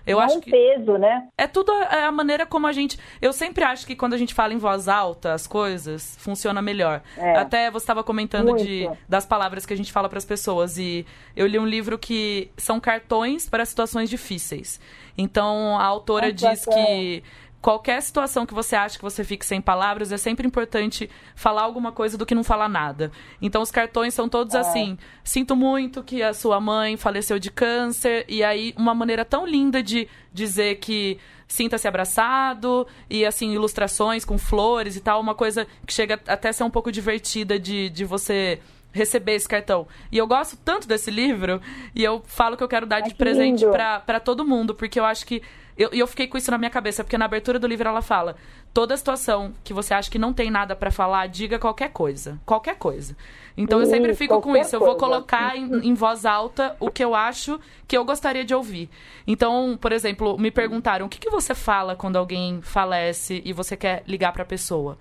[0.07, 1.27] Eu acho que peso, né?
[1.37, 2.97] É tudo a, é a, maneira como a gente.
[3.21, 7.01] Eu sempre acho que quando a gente fala em voz alta as coisas funciona melhor.
[7.17, 7.37] É.
[7.37, 11.05] Até você estava comentando de das palavras que a gente fala para as pessoas e
[11.35, 14.79] eu li um livro que são cartões para situações difíceis.
[15.17, 17.23] Então a autora diz que
[17.61, 21.91] qualquer situação que você acha que você fique sem palavras, é sempre importante falar alguma
[21.91, 23.11] coisa do que não falar nada.
[23.41, 24.59] Então os cartões são todos é.
[24.59, 29.45] assim: sinto muito que a sua mãe faleceu de câncer, e aí uma maneira tão
[29.45, 35.65] linda de dizer que sinta-se abraçado e assim ilustrações com flores e tal, uma coisa
[35.85, 38.59] que chega até a ser um pouco divertida de, de você
[38.97, 39.87] receber esse cartão.
[40.11, 41.61] E eu gosto tanto desse livro
[41.95, 45.25] e eu falo que eu quero dar de presente para todo mundo, porque eu acho
[45.25, 45.41] que
[45.77, 48.01] e eu, eu, fiquei com isso na minha cabeça, porque na abertura do livro ela
[48.01, 48.35] fala:
[48.73, 52.39] toda situação que você acha que não tem nada para falar, diga qualquer coisa.
[52.45, 53.15] Qualquer coisa.
[53.55, 54.75] Então eu sempre fico com isso.
[54.75, 58.55] Eu vou colocar em, em, voz alta o que eu acho que eu gostaria de
[58.55, 58.89] ouvir.
[59.25, 63.77] Então, por exemplo, me perguntaram: o que, que você fala quando alguém falece e você
[63.77, 64.97] quer ligar para a pessoa?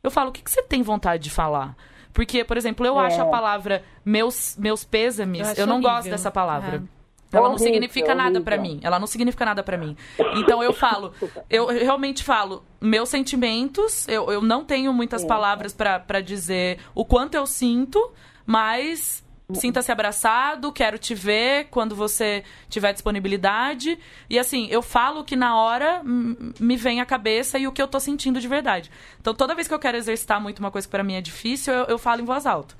[0.00, 1.76] Eu falo: o que, que você tem vontade de falar?
[2.12, 3.06] Porque, por exemplo, eu é.
[3.06, 5.90] acho a palavra meus, meus pêsames, eu, eu não horrível.
[5.90, 6.82] gosto dessa palavra.
[6.96, 7.00] É.
[7.32, 8.80] Ela não significa nada para mim.
[8.82, 9.96] Ela não significa nada para mim.
[10.36, 11.12] Então eu falo,
[11.48, 17.36] eu realmente falo, meus sentimentos, eu, eu não tenho muitas palavras para dizer o quanto
[17.36, 18.12] eu sinto,
[18.44, 19.24] mas
[19.54, 23.98] sinta-se abraçado, quero te ver quando você tiver disponibilidade.
[24.28, 27.88] E assim, eu falo que na hora me vem a cabeça e o que eu
[27.88, 28.90] tô sentindo de verdade.
[29.20, 31.72] Então toda vez que eu quero exercitar muito uma coisa que para mim é difícil,
[31.72, 32.74] eu, eu falo em voz alta.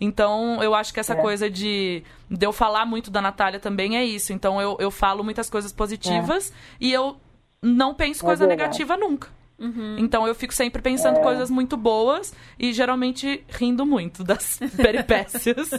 [0.00, 1.16] Então, eu acho que essa é.
[1.16, 4.32] coisa de, de eu falar muito da Natália também é isso.
[4.32, 6.54] Então, eu, eu falo muitas coisas positivas é.
[6.80, 7.16] e eu
[7.62, 8.62] não penso é coisa verdade.
[8.62, 9.28] negativa nunca.
[9.62, 9.96] Uhum.
[9.98, 11.22] Então eu fico sempre pensando é.
[11.22, 15.70] coisas muito boas e geralmente rindo muito das peripécias.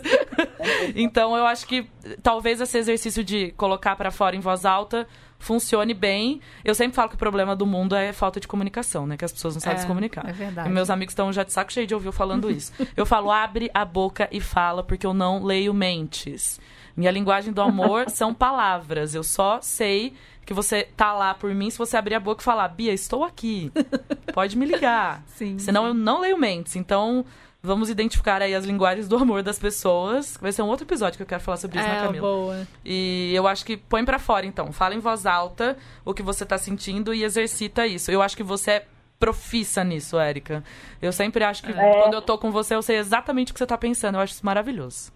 [0.95, 1.85] então eu acho que
[2.21, 5.05] talvez esse exercício de colocar para fora em voz alta
[5.43, 6.39] funcione bem.
[6.63, 9.17] Eu sempre falo que o problema do mundo é falta de comunicação, né?
[9.17, 10.27] Que as pessoas não sabem é, se comunicar.
[10.27, 10.69] É verdade.
[10.69, 12.71] E meus amigos estão já de saco cheio de ouvir eu falando isso.
[12.95, 16.59] Eu falo, abre a boca e fala, porque eu não leio mentes.
[16.95, 19.13] Minha linguagem do amor são palavras.
[19.13, 20.13] Eu só sei
[20.45, 23.23] que você tá lá por mim se você abrir a boca e falar, Bia, estou
[23.23, 23.71] aqui.
[24.33, 25.23] Pode me ligar.
[25.27, 25.57] Sim.
[25.59, 26.75] Senão eu não leio mentes.
[26.75, 27.25] Então,
[27.65, 30.37] Vamos identificar aí as linguagens do amor das pessoas.
[30.41, 32.27] Vai ser um outro episódio que eu quero falar sobre isso, é, né, Camila?
[32.27, 32.67] boa.
[32.83, 34.73] E eu acho que põe para fora, então.
[34.73, 38.11] Fala em voz alta o que você tá sentindo e exercita isso.
[38.11, 38.85] Eu acho que você é
[39.17, 40.61] profissa nisso, Érica.
[41.01, 42.01] Eu sempre acho que é.
[42.01, 44.15] quando eu tô com você, eu sei exatamente o que você tá pensando.
[44.15, 45.13] Eu acho isso maravilhoso.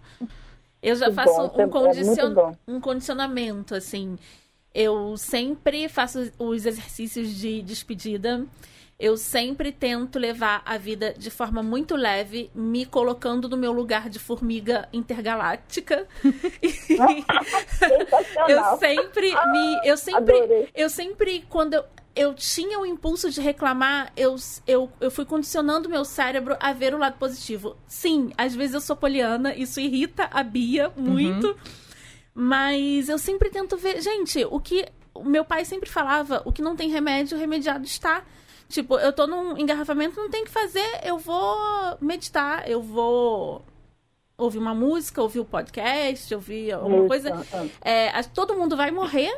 [0.82, 2.54] Eu já faço bom, um, é condicion...
[2.66, 4.16] um condicionamento, assim.
[4.80, 8.46] Eu sempre faço os exercícios de despedida
[8.98, 14.10] eu sempre tento levar a vida de forma muito leve, me colocando no meu lugar
[14.10, 16.08] de formiga intergaláctica.
[18.48, 19.80] eu sempre me.
[19.84, 20.68] Eu sempre.
[20.74, 21.84] Eu sempre, quando eu,
[22.16, 24.34] eu tinha o impulso de reclamar, eu,
[24.66, 27.76] eu, eu fui condicionando meu cérebro a ver o lado positivo.
[27.86, 31.46] Sim, às vezes eu sou poliana, isso irrita a Bia muito.
[31.46, 31.87] Uhum.
[32.40, 34.00] Mas eu sempre tento ver.
[34.00, 34.86] Gente, o que.
[35.12, 38.22] O meu pai sempre falava: o que não tem remédio, remediado está.
[38.68, 41.56] Tipo, eu tô num engarrafamento, não tem que fazer, eu vou
[42.00, 43.64] meditar, eu vou
[44.36, 47.08] ouvir uma música, ouvir um podcast, ouvir alguma Isso.
[47.08, 47.46] coisa.
[47.80, 49.36] É, todo mundo vai morrer.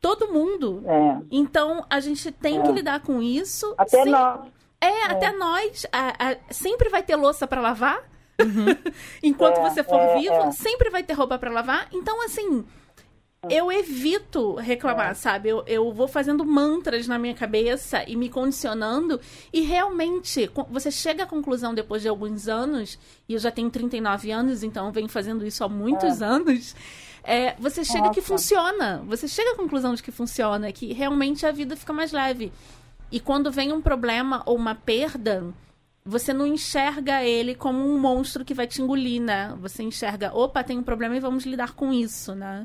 [0.00, 0.84] Todo mundo.
[0.86, 1.22] É.
[1.28, 2.62] Então, a gente tem é.
[2.62, 3.74] que lidar com isso.
[3.76, 4.10] Até Sim.
[4.10, 4.46] nós.
[4.80, 5.86] É, é, até nós.
[5.90, 8.08] A, a, sempre vai ter louça para lavar.
[8.40, 8.66] Uhum.
[9.22, 11.88] Enquanto é, você for é, vivo, sempre vai ter roupa para lavar.
[11.92, 12.64] Então, assim,
[13.50, 15.14] eu evito reclamar, é.
[15.14, 15.48] sabe?
[15.48, 19.20] Eu, eu vou fazendo mantras na minha cabeça e me condicionando.
[19.52, 24.30] E realmente, você chega à conclusão depois de alguns anos, e eu já tenho 39
[24.30, 26.24] anos, então venho fazendo isso há muitos é.
[26.24, 26.74] anos.
[27.22, 28.14] É, você chega Nossa.
[28.14, 29.02] que funciona.
[29.06, 32.52] Você chega à conclusão de que funciona, que realmente a vida fica mais leve.
[33.10, 35.44] E quando vem um problema ou uma perda,
[36.06, 39.52] você não enxerga ele como um monstro que vai te engolir, né?
[39.60, 42.64] Você enxerga, opa, tem um problema e vamos lidar com isso, né?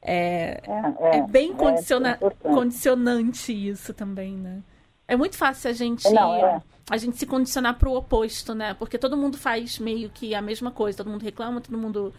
[0.00, 4.62] É, é, é, é bem condiciona é condicionante isso também, né?
[5.06, 6.62] É muito fácil a gente não, é.
[6.88, 8.72] a gente se condicionar para o oposto, né?
[8.72, 12.14] Porque todo mundo faz meio que a mesma coisa, todo mundo reclama, todo mundo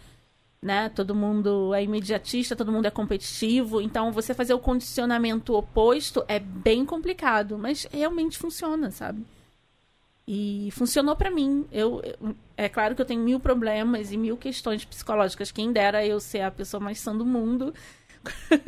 [0.62, 0.88] né?
[0.88, 3.80] Todo mundo é imediatista, todo mundo é competitivo.
[3.80, 9.24] Então, você fazer o condicionamento oposto é bem complicado, mas realmente funciona, sabe?
[10.30, 11.66] E funcionou para mim.
[11.72, 12.02] Eu,
[12.54, 15.50] é claro que eu tenho mil problemas e mil questões psicológicas.
[15.50, 17.72] Quem dera eu ser a pessoa mais sã do mundo.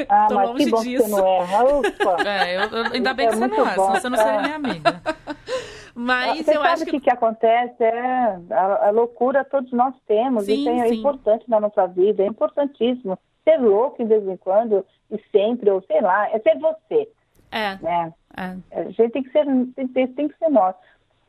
[0.08, 1.04] Ah, Tô mas longe que bom disso.
[1.04, 1.64] Que você não erra.
[1.64, 2.16] Ufa.
[2.26, 4.56] É, eu, eu, ainda bem é que você não é, senão você não seria minha
[4.56, 5.02] amiga.
[5.94, 9.94] Mas você eu sabe acho que o que acontece é a, a, loucura todos nós
[10.08, 10.44] temos.
[10.44, 10.94] Sim, Isso é sim.
[10.94, 13.18] importante na nossa vida, é importantíssimo.
[13.44, 17.06] Ser louco de vez em quando e sempre, ou sei lá, é ser você.
[17.52, 17.76] É.
[17.82, 18.14] Né?
[18.34, 18.56] é.
[18.80, 19.44] A gente tem que ser,
[19.74, 20.74] tem, tem que ser nós.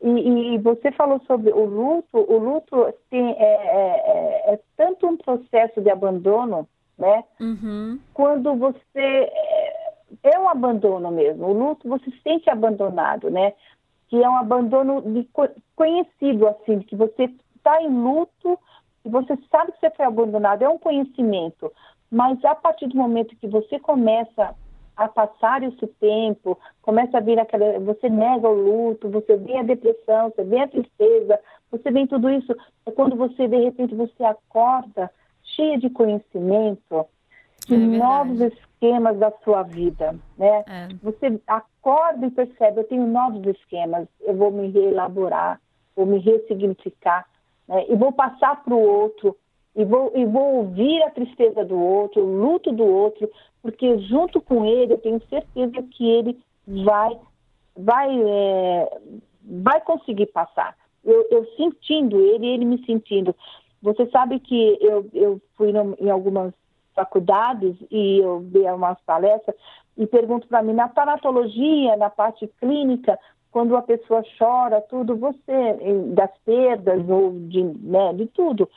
[0.02, 2.18] E, e, você falou sobre o luto.
[2.18, 7.24] O luto tem, é, é, é, é tanto um processo de abandono, né?
[7.40, 7.98] Uhum.
[8.12, 9.92] Quando você é,
[10.24, 11.46] é um abandono mesmo.
[11.46, 13.52] O luto você se sente abandonado, né?
[14.12, 15.26] que é um abandono de
[15.74, 18.58] conhecido, assim, que você está em luto
[19.02, 21.72] e você sabe que você foi abandonado, é um conhecimento.
[22.10, 24.54] Mas a partir do momento que você começa
[24.96, 27.78] a passar esse tempo, começa a vir aquela.
[27.80, 31.40] Você nega o luto, você vê a depressão, você vê a tristeza,
[31.70, 32.54] você vê tudo isso.
[32.86, 35.10] É quando você, de repente, você acorda
[35.42, 37.06] cheia de conhecimento,
[37.66, 40.64] de é novos esquemas da sua vida, né?
[40.68, 40.88] É.
[41.02, 45.60] Você acorda e percebe, eu tenho novos esquemas, eu vou me reelaborar,
[45.94, 47.26] vou me ressignificar,
[47.68, 47.84] né?
[47.88, 49.36] e vou passar para o outro,
[49.74, 53.30] e vou, e vou ouvir a tristeza do outro, o luto do outro,
[53.62, 57.18] porque junto com ele eu tenho certeza que ele vai,
[57.76, 58.98] vai, é,
[59.44, 60.76] vai conseguir passar.
[61.04, 63.34] Eu, eu sentindo ele, ele me sentindo.
[63.80, 66.52] Você sabe que eu, eu fui no, em algumas
[66.94, 69.56] faculdades e eu dei umas palestras
[69.96, 73.18] e pergunto para mim, na tanatologia, na parte clínica,
[73.50, 75.52] quando a pessoa chora, tudo, você,
[76.14, 78.68] das perdas ou de, né, de tudo,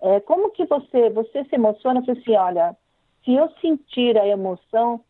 [0.00, 2.02] é, como que você, você se emociona?
[2.06, 2.76] Eu assim, olha,
[3.24, 5.00] se eu sentir a emoção,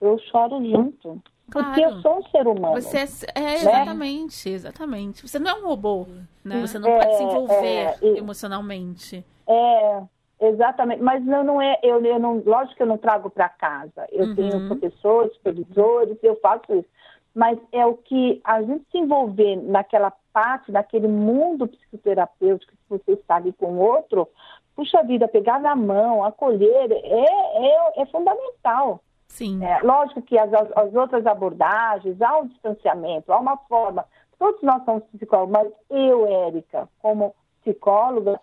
[0.00, 1.22] eu choro junto.
[1.50, 1.66] Claro.
[1.68, 2.80] Porque eu sou um ser humano.
[2.80, 3.02] Você é,
[3.34, 3.54] é né?
[3.54, 4.54] exatamente, né?
[4.54, 5.28] exatamente.
[5.28, 6.06] Você não é um robô,
[6.44, 6.60] né?
[6.60, 9.24] Você não é, pode se envolver é, emocionalmente.
[9.46, 10.02] É,
[10.42, 14.08] Exatamente, mas não, não é, eu, eu não, lógico que eu não trago para casa.
[14.10, 14.34] Eu uhum.
[14.34, 16.88] tenho professores, supervisores, eu faço isso.
[17.32, 23.12] Mas é o que a gente se envolver naquela parte, naquele mundo psicoterapêutico que você
[23.12, 24.28] está ali com o outro,
[24.74, 29.00] puxa vida, pegar na mão, acolher, é, é, é fundamental.
[29.28, 29.64] Sim.
[29.64, 34.04] É, lógico que as, as outras abordagens, há um distanciamento, há uma forma.
[34.38, 38.38] Todos nós somos psicólogos, mas eu, Érica, como psicóloga,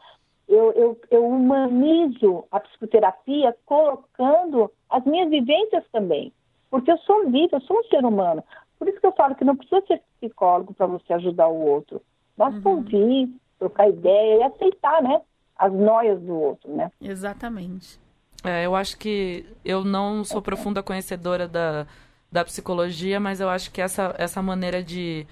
[0.48, 6.34] eu, eu, eu humanizo a psicoterapia colocando as minhas vivências também.
[6.72, 8.44] Porque eu sou viva, eu sou um ser humano.
[8.80, 12.02] Por isso que eu falo que não precisa ser psicólogo para você ajudar o outro.
[12.36, 12.78] Basta uhum.
[12.78, 15.22] ouvir, trocar ideia e aceitar, né?
[15.60, 16.90] As noias do outro, né?
[17.02, 18.00] Exatamente.
[18.44, 21.86] É, eu acho que eu não sou profunda conhecedora da,
[22.32, 25.28] da psicologia, mas eu acho que essa, essa maneira de,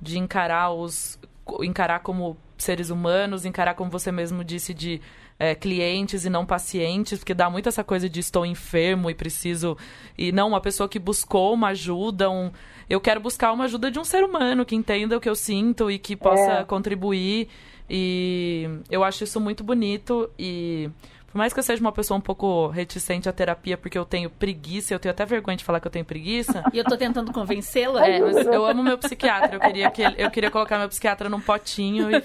[0.00, 1.18] de encarar os
[1.62, 5.00] encarar como seres humanos, encarar, como você mesmo disse, de
[5.38, 9.76] é, clientes e não pacientes, porque dá muito essa coisa de estou enfermo e preciso.
[10.16, 12.50] E não uma pessoa que buscou uma ajuda, um.
[12.88, 15.90] Eu quero buscar uma ajuda de um ser humano que entenda o que eu sinto
[15.90, 16.64] e que possa é.
[16.64, 17.48] contribuir.
[17.94, 20.30] E eu acho isso muito bonito.
[20.38, 20.88] E
[21.30, 24.30] por mais que eu seja uma pessoa um pouco reticente à terapia, porque eu tenho
[24.30, 26.64] preguiça, eu tenho até vergonha de falar que eu tenho preguiça.
[26.72, 28.08] E eu tô tentando convencê-la.
[28.08, 29.56] É, mas eu amo meu psiquiatra.
[29.56, 32.22] Eu queria, que ele, eu queria colocar meu psiquiatra num potinho e,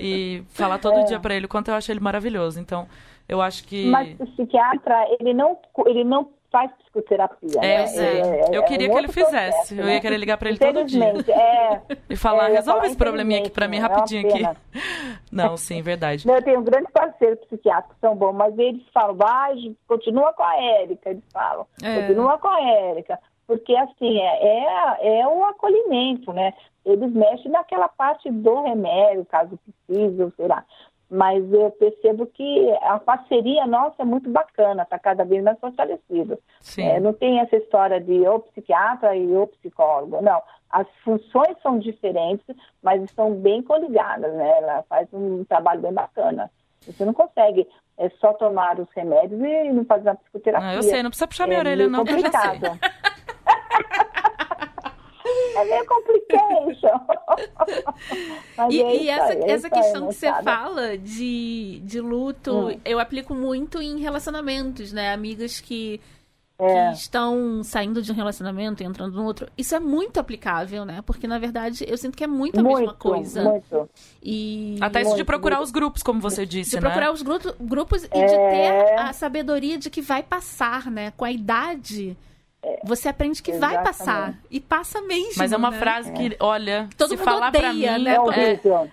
[0.00, 1.04] e falar todo é.
[1.04, 2.58] dia para ele o quanto eu acho ele maravilhoso.
[2.58, 2.88] Então,
[3.28, 3.90] eu acho que.
[3.90, 7.60] Mas o psiquiatra, ele não, ele não faz psicoterapia.
[7.62, 7.96] É, né?
[7.96, 9.30] é, é, eu queria é um que ele fizesse.
[9.30, 10.00] Processo, eu ia né?
[10.00, 11.14] querer ligar para ele todo dia.
[11.28, 11.80] É,
[12.10, 14.42] e falar, resolve esse probleminha aqui para mim rapidinho aqui.
[15.30, 16.28] Não, sim, verdade.
[16.28, 19.54] Eu tenho um grande parceiro psiquiatra que são bons, mas eles falam, vai,
[19.86, 23.18] continua com a Érica, eles falam, continua com a Érica.
[23.46, 26.54] Porque, assim, é, é, é o acolhimento, né?
[26.84, 30.64] Eles mexem naquela parte do remédio, caso precise, sei lá
[31.10, 36.38] mas eu percebo que a parceria nossa é muito bacana, está cada vez mais fortalecida.
[36.78, 40.40] É, não tem essa história de ou psiquiatra e ou psicólogo, não.
[40.70, 42.46] As funções são diferentes,
[42.80, 44.58] mas estão bem coligadas, né?
[44.58, 46.48] Ela faz um trabalho bem bacana.
[46.80, 47.66] Você não consegue
[47.98, 50.68] é só tomar os remédios e não fazer uma psicoterapia.
[50.68, 51.98] Não, eu sei, não precisa puxar minha é orelha, não.
[51.98, 52.78] Complicado.
[55.56, 57.00] é meio complication.
[58.70, 62.80] e, é e essa, aí, é essa questão que você fala de, de luto, hum.
[62.84, 65.12] eu aplico muito em relacionamentos, né?
[65.12, 66.00] Amigas que
[66.60, 66.90] é.
[66.90, 69.48] que estão saindo de um relacionamento e entrando no outro.
[69.56, 71.02] Isso é muito aplicável, né?
[71.06, 73.42] Porque, na verdade, eu sinto que é muito a muito, mesma coisa.
[73.42, 73.90] Muito.
[74.22, 74.76] E...
[74.80, 75.66] Até isso de procurar muito.
[75.66, 76.82] os grupos, como você disse, de né?
[76.82, 78.08] procurar os grupos, grupos é...
[78.18, 81.12] e de ter a sabedoria de que vai passar, né?
[81.16, 82.16] Com a idade
[82.84, 83.76] você aprende que Exatamente.
[83.76, 84.34] vai passar.
[84.50, 85.32] E passa mesmo.
[85.36, 85.78] Mas é uma né?
[85.78, 88.16] frase que, olha, Todo se falar odeia, pra mim, né?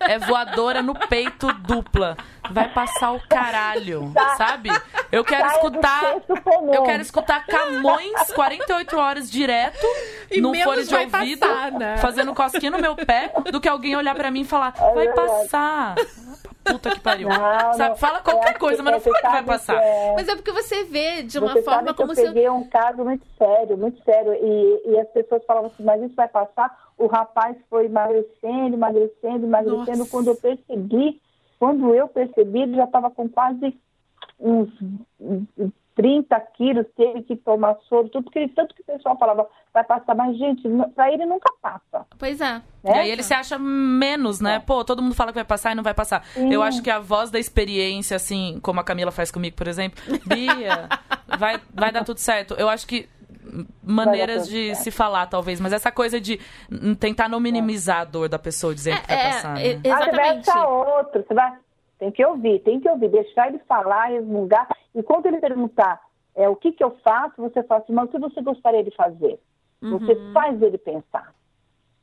[0.00, 2.16] é, é, voadora no peito dupla.
[2.50, 4.36] Vai passar o caralho, tá.
[4.36, 4.70] sabe?
[5.12, 6.02] Eu quero tá escutar.
[6.72, 9.86] Eu quero escutar Camões 48 horas direto
[10.30, 11.98] e no fone de ouvido, passar, né?
[11.98, 15.08] fazendo cosquinha no meu pé, do que alguém olhar para mim e falar, é vai
[15.12, 15.94] passar
[16.72, 17.28] puta que pariu.
[17.28, 19.82] Não, não, Fala qualquer coisa, mas não fala que vai passar.
[19.82, 20.14] É...
[20.14, 22.22] Mas é porque você vê de uma você forma como se.
[22.22, 24.32] Eu peguei um caso muito sério, muito sério.
[24.34, 26.88] E, e as pessoas falavam assim, mas isso vai passar.
[26.96, 29.98] O rapaz foi emagrecendo, emagrecendo, emagrecendo.
[29.98, 30.10] Nossa.
[30.10, 31.20] Quando eu percebi,
[31.58, 33.76] quando eu percebi, ele já estava com quase
[34.38, 34.70] uns
[35.98, 40.14] 30 quilos, teve que tomar soro, tudo, porque tanto que o pessoal falava, vai passar,
[40.14, 40.62] mas gente,
[40.94, 42.06] pra ele nunca passa.
[42.16, 42.52] Pois é.
[42.52, 42.62] Né?
[42.84, 44.54] E aí ele se acha menos, né?
[44.54, 44.58] É.
[44.60, 46.24] Pô, todo mundo fala que vai passar e não vai passar.
[46.26, 46.52] Sim.
[46.52, 50.00] Eu acho que a voz da experiência, assim, como a Camila faz comigo, por exemplo,
[50.24, 50.88] Bia,
[51.36, 52.54] vai, vai dar tudo certo.
[52.54, 53.08] Eu acho que
[53.82, 56.38] maneiras de se falar, talvez, mas essa coisa de
[56.98, 59.60] tentar não minimizar a dor da pessoa dizendo é, que vai é, passar.
[59.60, 59.80] É, né?
[59.84, 60.50] Exatamente.
[60.50, 61.58] Ah, você vai outro, você vai
[61.98, 64.68] tem que ouvir, tem que ouvir, deixar ele falar, resmungar.
[64.94, 66.00] E quando ele perguntar
[66.34, 68.94] é, o que, que eu faço, você fala assim, mas o que você gostaria de
[68.94, 69.40] fazer?
[69.82, 69.98] Uhum.
[69.98, 71.34] Você faz ele pensar.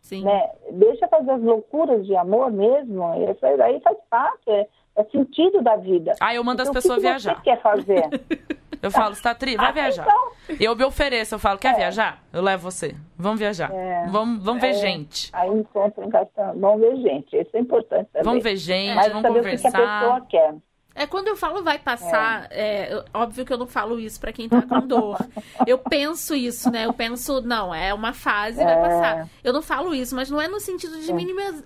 [0.02, 0.24] Sim.
[0.24, 0.50] Né?
[0.74, 3.04] Deixa fazer as loucuras de amor mesmo.
[3.32, 4.68] Isso aí faz parte, é,
[4.98, 6.14] é sentido da vida.
[6.20, 7.36] Ah, eu mando então, as pessoas o que viajar.
[7.38, 8.04] Você quer fazer?
[8.82, 10.04] Eu falo, está tri, vai ah, viajar.
[10.04, 10.25] Então...
[10.60, 11.78] Eu me ofereço, eu falo, quer é.
[11.78, 12.24] viajar?
[12.32, 12.96] Eu levo você.
[13.18, 13.72] Vamos viajar.
[13.74, 14.08] É.
[14.08, 14.74] Vamos, vamos ver é.
[14.74, 15.30] gente.
[15.34, 16.60] Aí encontra um cartão.
[16.60, 17.36] Vamos ver gente.
[17.36, 18.24] Isso é importante também.
[18.24, 19.70] Vamos ver gente, Mas vamos conversar.
[19.70, 20.56] O que a pessoa quer.
[20.98, 22.94] É quando eu falo vai passar, é.
[22.94, 25.18] é óbvio que eu não falo isso para quem tá com dor.
[25.68, 26.86] eu penso isso, né?
[26.86, 28.82] Eu penso, não, é uma fase, vai é.
[28.82, 29.30] passar.
[29.44, 31.12] Eu não falo isso, mas não é no sentido de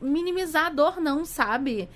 [0.01, 1.87] minimizar a dor, não, sabe?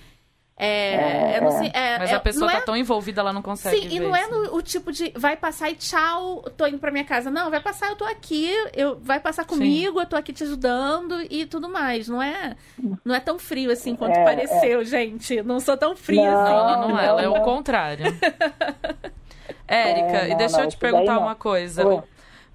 [0.66, 3.82] É, é, é, Mas a pessoa tá é, tão envolvida, ela não consegue.
[3.82, 6.90] Sim, e não é no, o tipo de vai passar e tchau, tô indo pra
[6.90, 7.30] minha casa.
[7.30, 10.00] Não, vai passar, eu tô aqui, eu, vai passar comigo, sim.
[10.00, 12.08] eu tô aqui te ajudando e tudo mais.
[12.08, 12.56] Não é,
[13.04, 14.86] não é tão frio assim quanto é, pareceu, é.
[14.86, 15.42] gente.
[15.42, 16.54] Não sou tão fria não, assim.
[16.54, 18.06] Não, não, ela é o contrário.
[19.68, 21.86] Érica, e deixa eu te perguntar uma coisa.
[21.86, 22.04] Oi.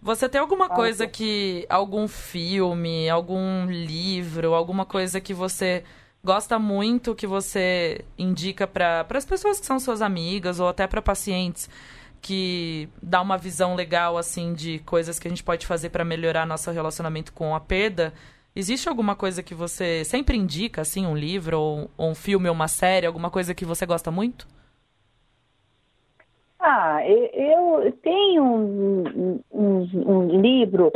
[0.01, 1.67] Você tem alguma coisa que.
[1.69, 5.85] algum filme, algum livro, alguma coisa que você
[6.25, 11.01] gosta muito que você indica para as pessoas que são suas amigas ou até para
[11.01, 11.69] pacientes
[12.21, 16.47] que dá uma visão legal assim de coisas que a gente pode fazer para melhorar
[16.47, 18.13] nosso relacionamento com a perda.
[18.55, 22.55] Existe alguma coisa que você sempre indica, assim, um livro ou, ou um filme ou
[22.55, 24.49] uma série, alguma coisa que você gosta muito?
[26.59, 30.91] Ah, eu tenho um, um, um livro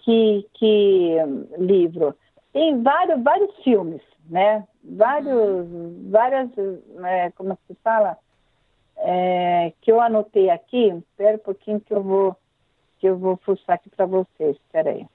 [0.00, 1.16] que, que
[1.58, 2.14] livro
[2.52, 4.66] tem vários vários filmes né?
[4.82, 5.66] Vários,
[6.10, 6.50] várias,
[7.04, 8.16] é, como se fala,
[8.96, 10.88] é, que eu anotei aqui.
[10.88, 12.36] Espera um pouquinho que eu vou,
[12.98, 14.56] que eu vou fuçar aqui para vocês.
[14.56, 15.06] Espera aí.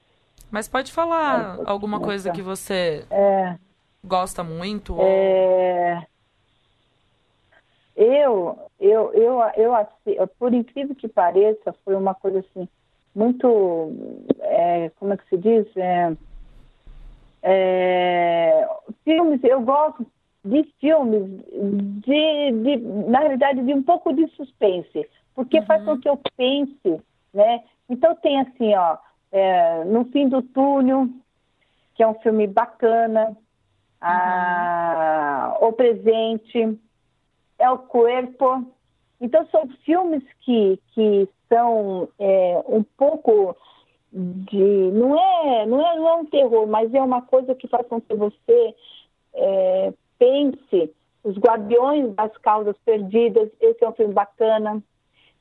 [0.50, 3.56] Mas pode falar um alguma coisa que você é,
[4.04, 4.96] gosta muito?
[5.00, 6.06] É,
[7.96, 12.68] eu, eu, eu, eu, assim, por incrível que pareça, foi uma coisa assim
[13.14, 13.92] muito,
[14.40, 15.66] é, como é que se diz?
[15.76, 16.16] É,
[17.46, 18.66] é,
[19.04, 20.06] filmes, eu gosto
[20.42, 21.24] de filmes
[22.00, 22.76] de, de,
[23.08, 25.66] na realidade, de um pouco de suspense, porque uhum.
[25.66, 27.02] faz com que eu pense,
[27.34, 27.62] né?
[27.88, 28.96] Então tem assim, ó,
[29.30, 31.08] é, No Fim do Túnel,
[31.94, 33.36] que é um filme bacana, uhum.
[34.00, 36.78] a, O Presente,
[37.58, 38.72] É o Corpo.
[39.20, 43.54] Então são filmes que, que são é, um pouco
[44.14, 47.86] de não é não é não é um terror, mas é uma coisa que faz
[47.88, 48.74] com que você
[49.34, 50.94] é, pense
[51.24, 53.50] os Guardiões das Causas Perdidas.
[53.60, 54.82] Esse é um filme bacana.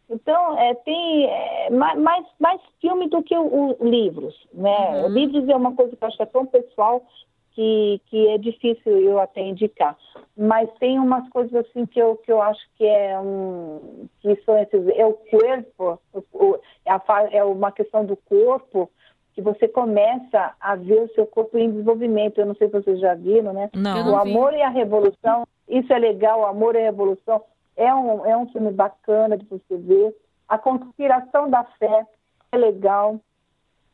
[0.10, 5.04] Então é, tem é, mais mais filme do que o, o livros, né?
[5.04, 5.10] Uhum.
[5.10, 7.06] Livros é uma coisa que eu acho que é tão pessoal
[7.54, 9.98] que, que é difícil eu até indicar.
[10.36, 14.58] Mas tem umas coisas assim que eu, que eu acho que é um que são
[14.58, 16.00] esses, é o corpo,
[16.34, 17.02] o, é, a,
[17.32, 18.90] é uma questão do corpo
[19.34, 22.40] que você começa a ver o seu corpo em desenvolvimento.
[22.40, 23.70] Eu não sei se vocês já viram, né?
[23.74, 27.42] Não, o Amor e a Revolução, isso é legal, o Amor e a Revolução
[27.76, 30.16] é um, é um filme bacana de você ver.
[30.48, 32.06] A Conspiração da Fé
[32.52, 33.20] é legal,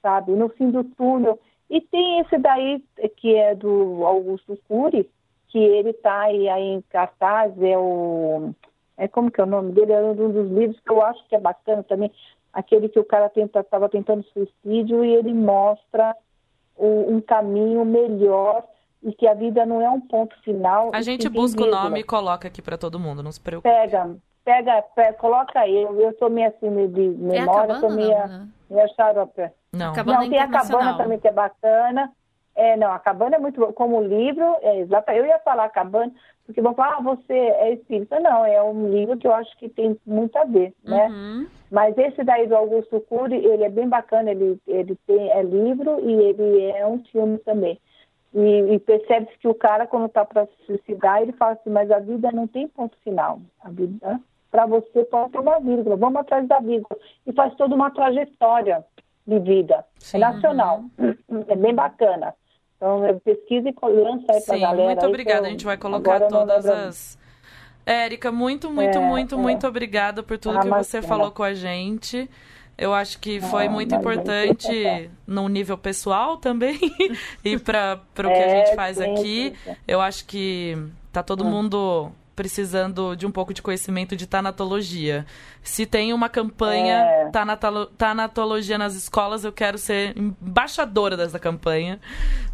[0.01, 0.33] sabe?
[0.33, 1.39] No fim do túnel
[1.69, 2.83] E tem esse daí,
[3.17, 5.09] que é do Augusto Cury,
[5.49, 8.51] que ele está aí, aí em cartaz, é o...
[8.97, 9.93] É como que é o nome dele?
[9.93, 12.11] É um dos livros que eu acho que é bacana também,
[12.51, 16.15] aquele que o cara estava tenta, tentando suicídio e ele mostra
[16.75, 18.63] o, um caminho melhor
[19.01, 20.91] e que a vida não é um ponto final.
[20.93, 23.69] A gente busca o nome e coloca aqui para todo mundo, não se preocupe.
[23.69, 25.83] Pega, pega, pega coloca aí.
[25.83, 28.47] Eu, eu tô meio assim de é memória, é tô meio, né?
[28.69, 29.49] meio xarope.
[29.73, 32.11] Não, não tem a cabana também que é bacana.
[32.55, 35.11] É, não, a cabana é muito como livro, é exato.
[35.11, 36.11] Eu ia falar a cabana,
[36.45, 38.19] porque vão falar, ah, você é espírita.
[38.19, 41.07] Não, é um livro que eu acho que tem muito a ver, né?
[41.07, 41.47] Uhum.
[41.71, 45.99] Mas esse daí do Augusto Cury, ele é bem bacana, ele, ele tem, é livro
[46.01, 47.79] e ele é um filme também.
[48.33, 51.89] E, e percebe-se que o cara, quando está para se suicidar, ele fala assim, mas
[51.89, 53.39] a vida não tem ponto final.
[53.63, 54.19] A vida,
[54.51, 55.95] para você, pode ter uma vírgula.
[55.95, 56.99] Vamos atrás da vírgula.
[57.25, 58.83] E faz toda uma trajetória
[59.29, 59.75] de vida.
[59.75, 60.83] É Sim, é nacional.
[60.97, 61.45] Uhum.
[61.47, 62.33] É bem bacana.
[62.75, 64.87] Então, pesquisa e lança aí para a galera.
[64.87, 65.47] Muito obrigada.
[65.47, 67.19] a gente vai colocar todas as...
[67.85, 69.37] Érica, muito, muito, é, muito, é.
[69.37, 72.29] muito obrigada por tudo ah, que você falou com a gente.
[72.77, 76.79] Eu acho que foi ah, muito importante no nível pessoal também
[77.43, 79.53] e para o que é, a gente faz sim, aqui.
[79.63, 79.75] Sim.
[79.87, 80.77] Eu acho que
[81.11, 81.49] tá todo hum.
[81.49, 85.25] mundo precisando de um pouco de conhecimento de tanatologia.
[85.61, 87.31] Se tem uma campanha é.
[87.97, 91.99] tanatologia nas escolas, eu quero ser embaixadora dessa campanha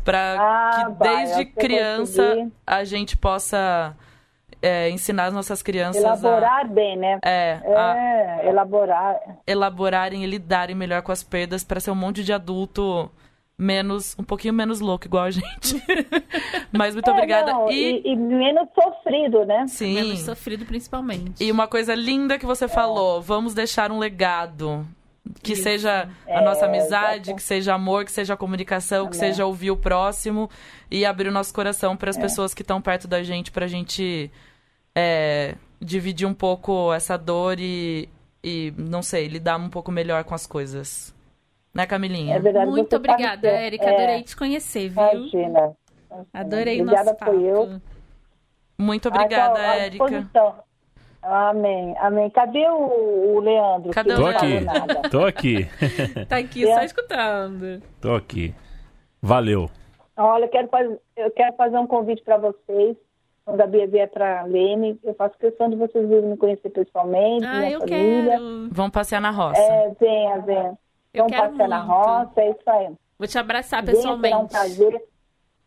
[0.04, 3.96] para ah, que desde criança a gente possa
[4.60, 7.20] é, ensinar as nossas crianças elaborar a, bem, né?
[7.24, 12.34] É, é elaborar, elaborarem e lidarem melhor com as perdas para ser um monte de
[12.34, 13.12] adulto
[13.58, 15.82] menos, um pouquinho menos louco igual a gente.
[16.72, 17.52] Mas muito é, obrigada.
[17.52, 18.02] Não, e...
[18.06, 18.16] E, e...
[18.16, 19.66] menos sofrido, né?
[19.68, 19.96] Sim.
[19.96, 21.44] Menos sofrido principalmente.
[21.44, 24.86] E uma coisa linda que você falou, vamos deixar um legado.
[25.42, 25.64] Que Isso.
[25.64, 29.10] seja a nossa é, amizade, que seja amor, que seja comunicação, Amém.
[29.10, 30.50] que seja ouvir o próximo
[30.90, 32.22] e abrir o nosso coração para as é.
[32.22, 34.30] pessoas que estão perto da gente, para a gente
[34.94, 38.08] é, dividir um pouco essa dor e,
[38.44, 41.15] e, não sei, lidar um pouco melhor com as coisas.
[41.76, 42.38] Né, Camilinha?
[42.38, 43.90] É verdade, Muito obrigada, Érica.
[43.90, 45.04] Adorei te conhecer, viu?
[45.04, 45.76] Imagina.
[46.34, 47.34] Adorei o nosso papo.
[47.34, 47.82] Eu.
[48.78, 50.26] Muito obrigada, ah, Érica.
[51.22, 52.30] Amém, amém.
[52.30, 53.92] Cadê o, o Leandro?
[53.92, 55.10] Cadê o Leandro?
[55.12, 55.68] Tô aqui.
[56.30, 57.82] tá aqui só escutando.
[58.00, 58.56] Tô aqui.
[59.22, 59.70] Valeu.
[60.16, 62.96] Olha, eu quero fazer, eu quero fazer um convite para vocês.
[63.44, 67.46] Quando a Bia vier para Leme, eu faço questão de vocês virem me conhecer pessoalmente,
[67.46, 68.32] ah, minha eu família.
[68.32, 68.70] Quero.
[68.72, 69.60] Vão passear na roça.
[69.62, 70.78] É, venha, venha.
[71.16, 71.68] Vão passear muito.
[71.68, 72.96] na roça, é isso aí.
[73.18, 74.22] Vou te abraçar pessoalmente.
[74.22, 75.04] Venha, será um prazer.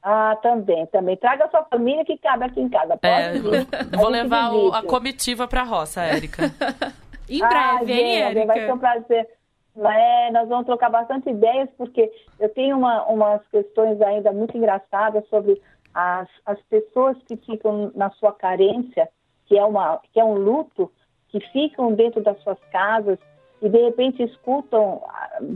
[0.03, 1.17] Ah, também, também.
[1.17, 2.97] Traga a sua família que cabe aqui em casa.
[2.97, 3.33] Pode é,
[3.97, 6.45] Vou levar o, a comitiva para a roça, Érica.
[7.29, 8.47] em breve, ah, hein, Érica?
[8.47, 9.29] Vai ser um prazer.
[9.77, 15.27] É, nós vamos trocar bastante ideias, porque eu tenho uma, umas questões ainda muito engraçadas
[15.29, 15.61] sobre
[15.95, 19.09] as, as pessoas que ficam na sua carência,
[19.47, 20.91] que é, uma, que é um luto,
[21.29, 23.19] que ficam dentro das suas casas
[23.61, 25.03] e de repente escutam,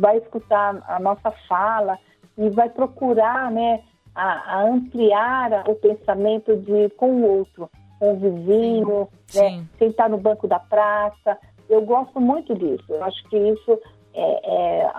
[0.01, 1.99] vai escutar a nossa fala
[2.37, 3.83] e vai procurar, né,
[4.15, 9.69] a, a ampliar o pensamento de com o outro, com o vizinho, sim, né, sim.
[9.79, 11.39] sentar no banco da praça.
[11.69, 12.85] Eu gosto muito disso.
[12.89, 13.79] Eu acho que isso
[14.15, 14.91] é, é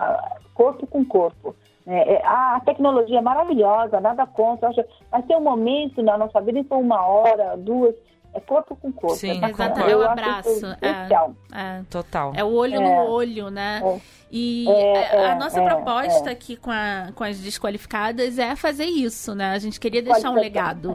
[0.54, 1.54] corpo com corpo.
[1.86, 4.70] É, é, a tecnologia é maravilhosa, nada contra.
[5.12, 7.94] Mas tem um momento na nossa vida que uma hora, duas,
[8.34, 9.16] é corpo com corpo.
[9.16, 9.90] Sim, é, exatamente.
[9.92, 10.66] é o abraço.
[10.82, 12.32] É, é, Total.
[12.34, 13.02] É o olho no é.
[13.02, 13.80] olho, né?
[13.84, 14.00] É.
[14.30, 19.52] E é, a nossa proposta aqui com, a, com as desqualificadas é fazer isso, né?
[19.52, 20.94] A gente queria deixar um legado.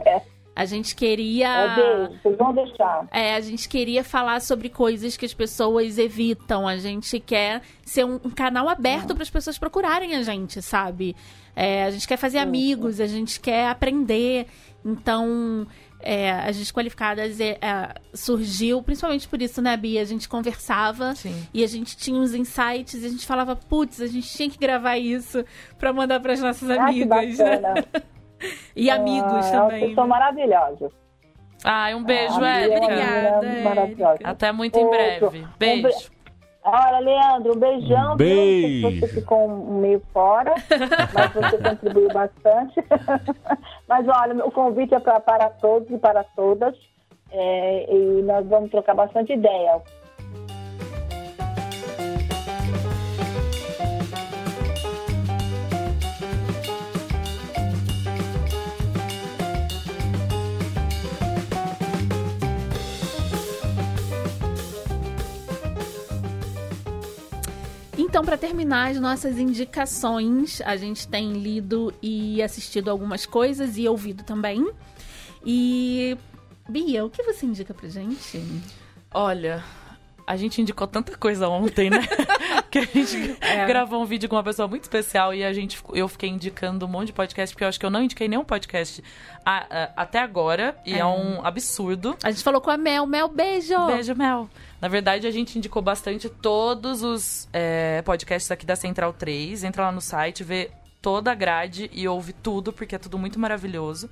[0.54, 1.78] A gente queria.
[1.78, 3.08] É vocês vão deixar.
[3.10, 6.68] É, a gente queria falar sobre coisas que as pessoas evitam.
[6.68, 11.16] A gente quer ser um, um canal aberto para as pessoas procurarem a gente, sabe?
[11.56, 14.46] É, a gente quer fazer amigos, a gente quer aprender.
[14.84, 15.66] Então,
[16.02, 20.00] é, as desqualificadas é, é, surgiu principalmente por isso, né, Bia?
[20.00, 21.46] A gente conversava Sim.
[21.52, 24.58] e a gente tinha uns insights e a gente falava, putz, a gente tinha que
[24.58, 25.44] gravar isso
[25.78, 27.38] para mandar para as nossas ah, amigas.
[27.38, 27.74] Né?
[28.74, 29.80] e amigos ah, também.
[29.80, 30.10] Vocês são né?
[30.10, 30.92] maravilhosos.
[31.62, 32.86] Ah, um beijo, ah, Érica.
[33.36, 34.18] Obrigada.
[34.24, 35.46] Até muito em breve.
[35.58, 36.10] Beijo.
[36.62, 38.14] Olha, Leandro, um beijão.
[38.14, 39.00] Um beijo.
[39.00, 40.54] Você ficou meio fora,
[41.14, 42.84] mas você contribuiu bastante.
[43.88, 46.76] mas olha, o convite é pra, para todos e para todas.
[47.32, 49.80] É, e nós vamos trocar bastante ideia.
[68.20, 73.88] Então, para terminar as nossas indicações, a gente tem lido e assistido algumas coisas e
[73.88, 74.70] ouvido também.
[75.42, 76.18] E
[76.68, 78.38] Bia, o que você indica pra gente?
[79.10, 79.64] Olha,
[80.26, 82.00] a gente indicou tanta coisa ontem, né?
[82.70, 83.66] que a gente é.
[83.66, 86.88] gravou um vídeo com uma pessoa muito especial e a gente, eu fiquei indicando um
[86.88, 89.02] monte de podcast, porque eu acho que eu não indiquei nenhum podcast
[89.44, 90.98] a, a, até agora, e é.
[90.98, 91.04] é.
[91.04, 92.16] um absurdo.
[92.22, 93.06] A gente falou com a Mel.
[93.06, 93.86] Mel, beijo!
[93.86, 94.48] Beijo, Mel.
[94.80, 99.64] Na verdade, a gente indicou bastante todos os é, podcasts aqui da Central 3.
[99.64, 100.70] Entra lá no site, vê
[101.02, 104.08] toda a grade e ouve tudo, porque é tudo muito maravilhoso.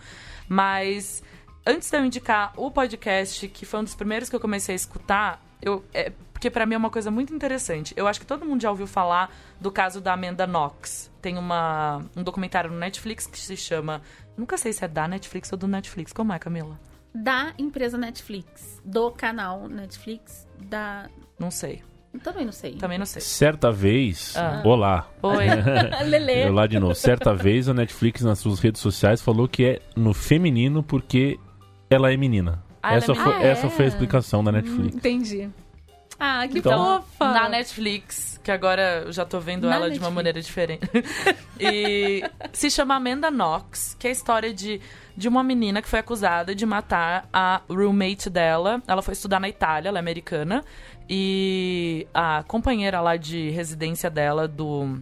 [0.49, 1.23] Mas
[1.65, 4.77] antes de eu indicar o podcast, que foi um dos primeiros que eu comecei a
[4.77, 7.93] escutar, eu, é, porque para mim é uma coisa muito interessante.
[7.97, 9.29] Eu acho que todo mundo já ouviu falar
[9.61, 11.11] do caso da Amanda Knox.
[11.21, 14.01] Tem uma, um documentário no Netflix que se chama.
[14.37, 16.13] Nunca sei se é da Netflix ou do Netflix.
[16.13, 16.79] Como é, Camila?
[17.13, 18.81] Da empresa Netflix.
[18.85, 20.47] Do canal Netflix.
[20.63, 21.11] Da.
[21.41, 21.83] Não sei.
[22.23, 22.75] Também não sei.
[22.77, 23.21] Também não sei.
[23.21, 24.37] Certa vez.
[24.37, 24.63] Ah.
[24.65, 25.11] Olá.
[25.21, 25.45] Oi.
[26.07, 26.51] Lele.
[26.51, 26.95] Olá de novo.
[26.95, 31.37] Certa vez a Netflix nas suas redes sociais falou que é no feminino porque
[31.91, 32.63] ela é menina.
[32.81, 34.95] Ah, essa, é foi, ah, essa foi a explicação da Netflix.
[34.95, 35.51] Hum, entendi.
[36.19, 37.33] Ah, que então, fofa!
[37.33, 40.01] Na Netflix, que agora eu já tô vendo na ela Netflix.
[40.01, 40.91] de uma maneira diferente.
[41.61, 44.81] e se chama Amanda Knox, que é a história de,
[45.17, 48.83] de uma menina que foi acusada de matar a roommate dela.
[48.87, 50.65] Ela foi estudar na Itália, ela é americana.
[51.09, 55.01] E a companheira lá de residência dela do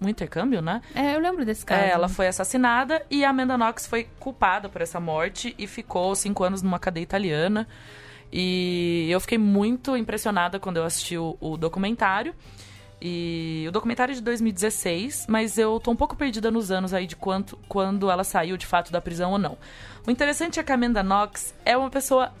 [0.00, 0.80] um intercâmbio, né?
[0.94, 1.82] É, eu lembro desse caso.
[1.82, 6.14] É, ela foi assassinada e a Amanda Knox foi culpada por essa morte e ficou
[6.14, 7.66] cinco anos numa cadeia italiana.
[8.32, 12.34] E eu fiquei muito impressionada quando eu assisti o, o documentário.
[13.00, 17.06] E o documentário é de 2016, mas eu tô um pouco perdida nos anos aí
[17.06, 19.56] de quanto, quando ela saiu de fato da prisão ou não.
[20.06, 22.32] O interessante é que a Amanda Knox é uma pessoa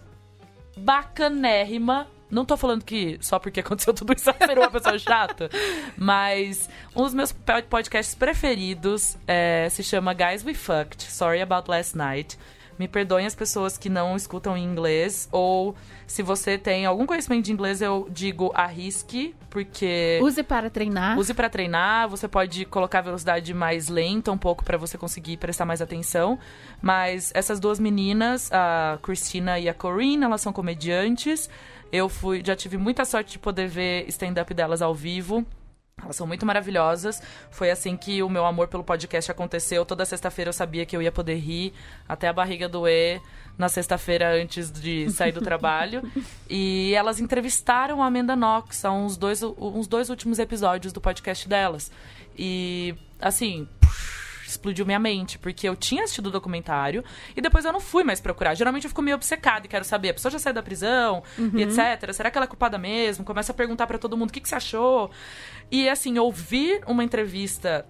[0.76, 2.08] bacanérrima.
[2.28, 5.48] Não tô falando que só porque aconteceu tudo isso ela virou uma pessoa chata,
[5.96, 7.32] mas um dos meus
[7.70, 12.36] podcasts preferidos é, se chama Guys We Fucked, Sorry About Last Night.
[12.78, 15.28] Me perdoem as pessoas que não escutam em inglês.
[15.32, 15.74] Ou
[16.06, 20.20] se você tem algum conhecimento de inglês, eu digo arrisque, porque.
[20.22, 21.18] Use para treinar.
[21.18, 22.08] Use para treinar.
[22.08, 26.38] Você pode colocar a velocidade mais lenta um pouco para você conseguir prestar mais atenção.
[26.80, 31.50] Mas essas duas meninas, a Christina e a Corinne, elas são comediantes.
[31.90, 35.44] Eu fui, já tive muita sorte de poder ver stand-up delas ao vivo.
[36.02, 37.20] Elas são muito maravilhosas.
[37.50, 39.84] Foi assim que o meu amor pelo podcast aconteceu.
[39.84, 41.72] Toda sexta-feira eu sabia que eu ia poder rir
[42.08, 43.20] até a barriga doer
[43.56, 46.02] na sexta-feira antes de sair do trabalho.
[46.50, 51.46] E elas entrevistaram a Amanda Knox há uns dois, uns dois últimos episódios do podcast
[51.46, 51.90] delas.
[52.38, 53.68] E, assim
[54.50, 57.04] explodiu minha mente, porque eu tinha assistido o documentário
[57.36, 58.54] e depois eu não fui mais procurar.
[58.54, 61.52] Geralmente eu fico meio obcecada e quero saber, a pessoa já saiu da prisão uhum.
[61.54, 62.12] e etc.
[62.12, 63.24] Será que ela é culpada mesmo?
[63.24, 65.10] Começa a perguntar para todo mundo o que, que você achou.
[65.70, 67.86] E assim, ouvir uma entrevista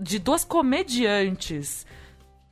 [0.00, 1.86] de duas comediantes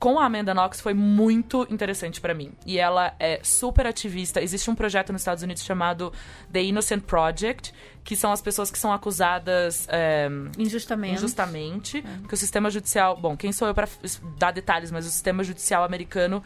[0.07, 2.53] com a Amanda Knox foi muito interessante para mim.
[2.65, 4.41] E ela é super ativista.
[4.41, 6.13] Existe um projeto nos Estados Unidos chamado
[6.53, 7.75] The Innocent Project,
[8.05, 11.17] que são as pessoas que são acusadas é, injustamente.
[11.17, 12.19] injustamente é.
[12.21, 13.17] Porque o sistema judicial.
[13.17, 13.89] Bom, quem sou eu para
[14.39, 16.41] dar detalhes, mas o sistema judicial americano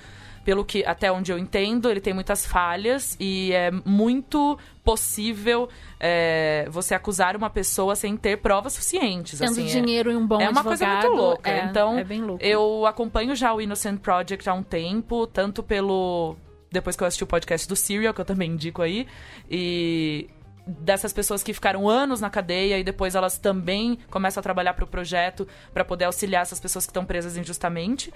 [0.44, 5.68] pelo que até onde eu entendo, ele tem muitas falhas e é muito possível
[5.98, 9.38] é, você acusar uma pessoa sem ter provas suficientes.
[9.38, 11.50] Tendo assim, dinheiro é, e um bom É uma advogado, coisa muito louca.
[11.50, 12.42] É, então, é bem louco.
[12.42, 16.36] eu acompanho já o Innocent Project há um tempo, tanto pelo
[16.70, 19.06] depois que eu assisti o podcast do Serial, que eu também indico aí,
[19.50, 20.28] e
[20.66, 24.84] dessas pessoas que ficaram anos na cadeia e depois elas também começam a trabalhar para
[24.84, 28.12] o projeto para poder auxiliar essas pessoas que estão presas injustamente.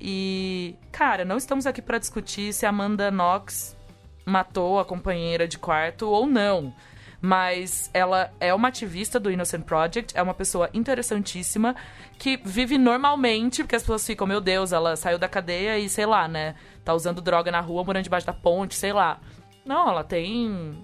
[0.00, 3.76] E, cara, não estamos aqui para discutir se Amanda Knox
[4.24, 6.74] matou a companheira de quarto ou não.
[7.20, 11.74] Mas ela é uma ativista do Innocent Project, é uma pessoa interessantíssima
[12.18, 16.06] que vive normalmente, porque as pessoas ficam, meu Deus, ela saiu da cadeia e sei
[16.06, 16.54] lá, né?
[16.84, 19.18] Tá usando droga na rua, morando debaixo da ponte, sei lá.
[19.64, 20.76] Não, ela tem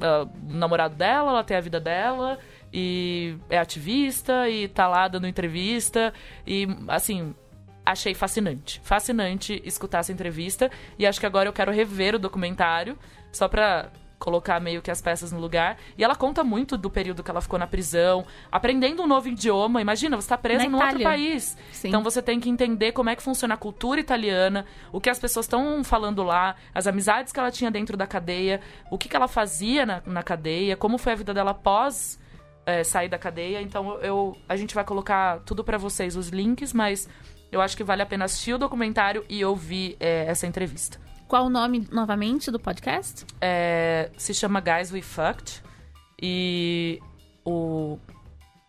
[0.00, 2.38] uh, namorado dela, ela tem a vida dela
[2.72, 6.12] e é ativista e tá lá dando entrevista
[6.46, 7.34] e assim
[7.84, 12.96] achei fascinante, fascinante escutar essa entrevista e acho que agora eu quero rever o documentário
[13.32, 13.90] só pra
[14.22, 15.76] colocar meio que as peças no lugar.
[15.98, 19.80] E ela conta muito do período que ela ficou na prisão, aprendendo um novo idioma.
[19.80, 21.58] Imagina, você está presa num outro país.
[21.72, 21.88] Sim.
[21.88, 25.18] Então você tem que entender como é que funciona a cultura italiana, o que as
[25.18, 29.16] pessoas estão falando lá, as amizades que ela tinha dentro da cadeia, o que, que
[29.16, 32.20] ela fazia na, na cadeia, como foi a vida dela após
[32.64, 33.60] é, sair da cadeia.
[33.60, 37.08] Então eu, a gente vai colocar tudo para vocês, os links, mas
[37.50, 40.98] eu acho que vale a pena assistir o documentário e ouvir é, essa entrevista.
[41.32, 43.24] Qual o nome, novamente, do podcast?
[43.40, 45.62] É, se chama Guys We Fucked.
[46.20, 47.00] E
[47.42, 47.98] o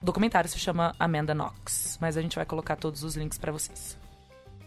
[0.01, 3.99] documentário se chama Amanda Knox, mas a gente vai colocar todos os links para vocês.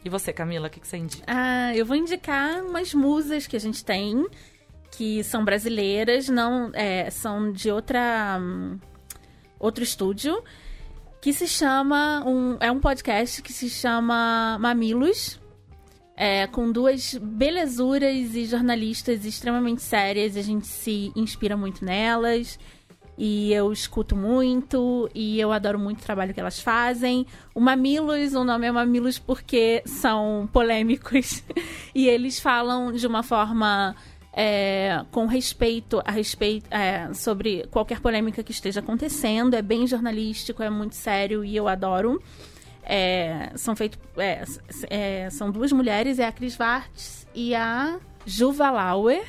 [0.05, 1.25] E você, Camila, o que, que você indica?
[1.27, 4.27] Ah, eu vou indicar umas musas que a gente tem,
[4.91, 8.79] que são brasileiras, não é, são de outra um,
[9.59, 10.45] outro estúdio,
[11.23, 15.41] que se chama um, é um podcast que se chama Mamilos,
[16.17, 20.37] é, com duas belezuras e jornalistas extremamente sérias.
[20.37, 22.59] A gente se inspira muito nelas.
[23.19, 27.27] E eu escuto muito e eu adoro muito o trabalho que elas fazem.
[27.55, 31.43] O Mamilos, o nome é Mamilos porque são polêmicos
[31.95, 33.97] e eles falam de uma forma
[34.35, 39.55] é, com respeito a respeito é, sobre qualquer polêmica que esteja acontecendo.
[39.55, 42.23] É bem jornalístico, é muito sério e eu adoro.
[42.87, 43.99] É, são feitos.
[44.17, 44.45] É,
[44.89, 49.25] é, são duas mulheres, é a Cris Vartes e a Juva Lauer.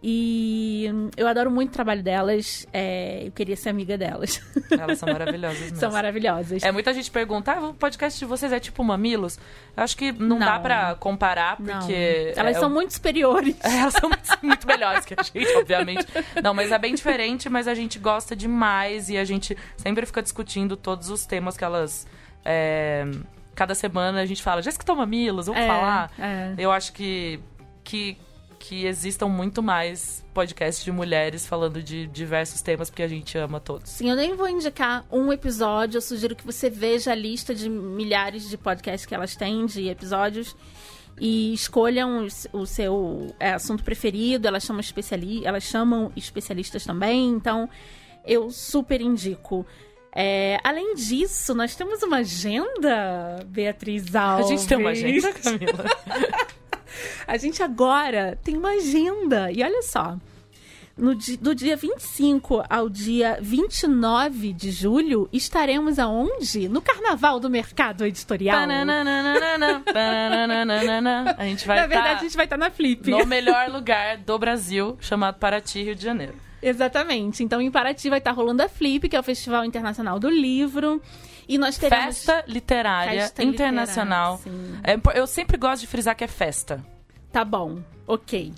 [0.00, 2.66] E eu adoro muito o trabalho delas.
[2.72, 4.40] É, eu queria ser amiga delas.
[4.70, 5.76] Elas são maravilhosas mesmo.
[5.76, 6.62] São maravilhosas.
[6.62, 9.40] É, muita gente pergunta, ah, o podcast de vocês é tipo Mamilos?
[9.76, 10.38] Eu acho que não, não.
[10.38, 12.32] dá pra comparar, porque...
[12.36, 12.42] Não.
[12.42, 13.56] Elas é, são muito superiores.
[13.60, 14.08] É, elas são
[14.40, 16.06] muito melhores que a gente, obviamente.
[16.44, 20.22] Não, mas é bem diferente, mas a gente gosta demais e a gente sempre fica
[20.22, 22.06] discutindo todos os temas que elas...
[22.44, 23.04] É,
[23.54, 25.46] cada semana a gente fala, já escutou Mamilos?
[25.46, 26.12] Vamos é, falar?
[26.18, 26.54] É.
[26.58, 27.40] Eu acho que...
[27.84, 28.16] que
[28.60, 33.60] que existam muito mais podcasts de mulheres falando de diversos temas, porque a gente ama
[33.60, 33.88] todos.
[33.88, 37.70] Sim, eu nem vou indicar um episódio, eu sugiro que você veja a lista de
[37.70, 40.56] milhares de podcasts que elas têm, de episódios,
[41.20, 47.70] e escolham o seu é, assunto preferido, elas chamam, especiali elas chamam especialistas também, então
[48.26, 49.64] eu super indico.
[50.20, 54.46] É, além disso, nós temos uma agenda, Beatriz Alves.
[54.46, 55.84] A gente tem uma agenda, Camila?
[57.24, 59.52] A gente agora tem uma agenda.
[59.52, 60.16] E olha só.
[60.96, 66.68] No do dia 25 ao dia 29 de julho, estaremos aonde?
[66.68, 68.58] No Carnaval do Mercado Editorial.
[71.38, 73.08] a gente vai na verdade, tá a gente vai estar tá na Flip.
[73.08, 76.47] No melhor lugar do Brasil, chamado Paraty, Rio de Janeiro.
[76.62, 77.42] Exatamente.
[77.42, 81.00] Então, em Paraty vai estar rolando a Flip, que é o Festival Internacional do Livro.
[81.48, 82.24] E nós teremos...
[82.24, 84.40] Festa Literária festa Internacional.
[84.44, 86.84] Literária, é, eu sempre gosto de frisar que é festa.
[87.32, 88.52] Tá bom, ok.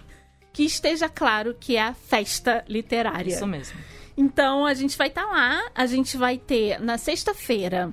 [0.53, 3.31] Que esteja claro que é a festa literária.
[3.31, 3.79] Isso mesmo.
[4.17, 7.93] Então a gente vai estar tá lá, a gente vai ter na sexta-feira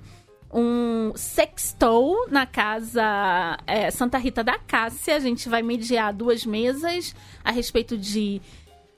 [0.52, 5.16] um sextou na casa é, Santa Rita da Cássia.
[5.16, 8.42] A gente vai mediar duas mesas a respeito de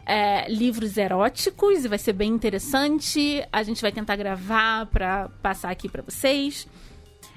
[0.09, 3.45] é, livros eróticos e vai ser bem interessante.
[3.51, 6.67] A gente vai tentar gravar para passar aqui para vocês.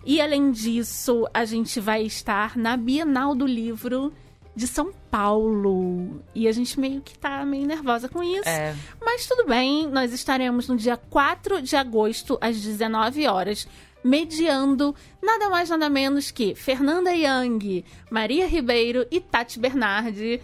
[0.07, 4.11] E além disso, a gente vai estar na Bienal do Livro
[4.57, 6.23] de São Paulo.
[6.35, 8.49] E a gente meio que tá meio nervosa com isso.
[8.49, 8.75] É.
[8.99, 13.69] Mas tudo bem, nós estaremos no dia 4 de agosto, às 19 horas,
[14.03, 20.41] mediando nada mais nada menos que Fernanda Young, Maria Ribeiro e Tati Bernardi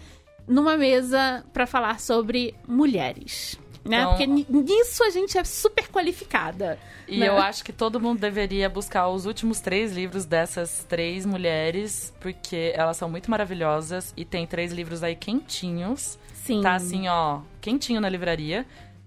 [0.49, 3.57] numa mesa para falar sobre mulheres.
[3.85, 4.01] Né?
[4.01, 6.77] Então, Porque nisso a gente é super qualificada.
[7.07, 7.29] E né?
[7.29, 12.73] eu acho que todo mundo deveria buscar os últimos três livros dessas três mulheres, porque
[12.75, 16.19] elas são muito maravilhosas e tem três livros aí quentinhos.
[16.33, 16.61] Sim.
[16.61, 18.65] Tá assim, ó, quentinho na livraria.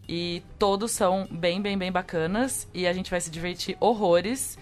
[0.09, 2.69] E todos são bem, bem, bem bacanas.
[2.73, 4.59] E a gente vai se divertir horrores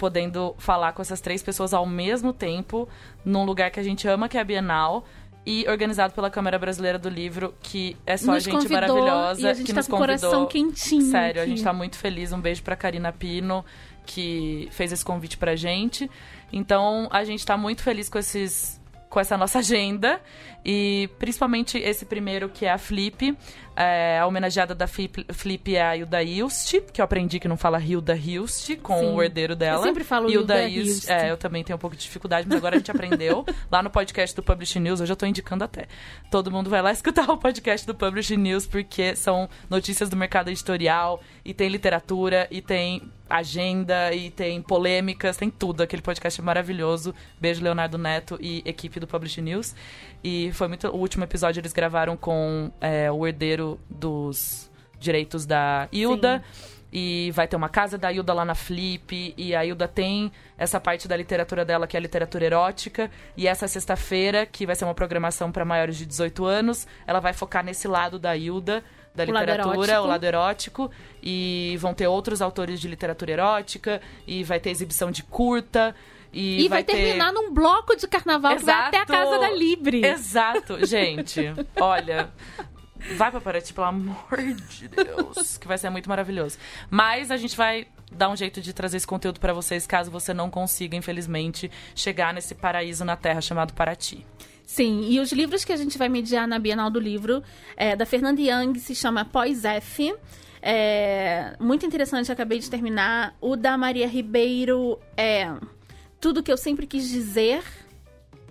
[0.00, 2.88] podendo falar com essas três pessoas ao mesmo tempo,
[3.22, 5.04] num lugar que a gente ama, que é a Bienal
[5.44, 9.66] e organizado pela Câmara Brasileira do Livro, que é só nos gente maravilhosa a gente
[9.66, 10.18] que tá nos com convidou.
[10.18, 11.10] coração quentinho.
[11.10, 11.50] Sério, aqui.
[11.50, 12.32] a gente tá muito feliz.
[12.32, 13.64] Um beijo pra Karina Pino,
[14.04, 16.10] que fez esse convite pra gente.
[16.52, 18.79] Então, a gente tá muito feliz com esses
[19.10, 20.20] com essa nossa agenda
[20.64, 23.36] e principalmente esse primeiro que é a Flip,
[23.74, 27.56] é, a homenageada da Flip, Flip é a Hilda Hilst, que eu aprendi que não
[27.56, 29.14] fala Hilda Hilst com Sim.
[29.14, 29.80] o herdeiro dela.
[29.80, 30.88] Eu sempre falo Hilda Hilda Hilst.
[30.90, 31.10] Hilst.
[31.10, 33.90] É, eu também tenho um pouco de dificuldade, mas agora a gente aprendeu lá no
[33.90, 35.88] podcast do Publish News, hoje eu tô indicando até.
[36.30, 40.50] Todo mundo vai lá escutar o podcast do Publish News porque são notícias do mercado
[40.50, 45.82] editorial e tem literatura e tem agenda e tem polêmicas, tem tudo.
[45.82, 47.14] Aquele podcast é maravilhoso.
[47.40, 49.74] Beijo, Leonardo Neto e equipe do Publish News.
[50.22, 50.88] E foi muito.
[50.88, 56.42] O último episódio eles gravaram com é, o herdeiro dos direitos da Hilda.
[56.92, 59.32] E vai ter uma casa da Hilda lá na Flip.
[59.36, 63.08] E a Hilda tem essa parte da literatura dela, que é a literatura erótica.
[63.36, 67.32] E essa sexta-feira, que vai ser uma programação para maiores de 18 anos, ela vai
[67.32, 68.82] focar nesse lado da Hilda
[69.26, 70.02] da O lado literatura, erótico.
[70.04, 70.90] o lado erótico,
[71.22, 75.94] e vão ter outros autores de literatura erótica, e vai ter exibição de curta,
[76.32, 76.92] e, E vai, ter...
[76.94, 79.12] terminar num bloco de carnaval que vai até a Exato.
[79.12, 80.04] casa da Libre.
[80.06, 81.40] Exato, gente.
[81.80, 82.30] Olha,
[83.16, 84.36] Vai pra Paraty, pelo amor
[84.68, 85.56] de Deus.
[85.56, 86.58] que vai ser muito maravilhoso.
[86.90, 90.34] Mas a gente vai dar um jeito de trazer esse conteúdo para vocês, caso você
[90.34, 94.26] não consiga, infelizmente, chegar nesse paraíso na Terra chamado Paraty.
[94.70, 97.42] Sim, e os livros que a gente vai mediar na Bienal do Livro,
[97.76, 100.14] é, da Fernanda Young, se chama Pós-F.
[100.62, 103.34] É, muito interessante, acabei de terminar.
[103.40, 105.52] O da Maria Ribeiro é
[106.20, 107.64] Tudo que eu sempre quis dizer.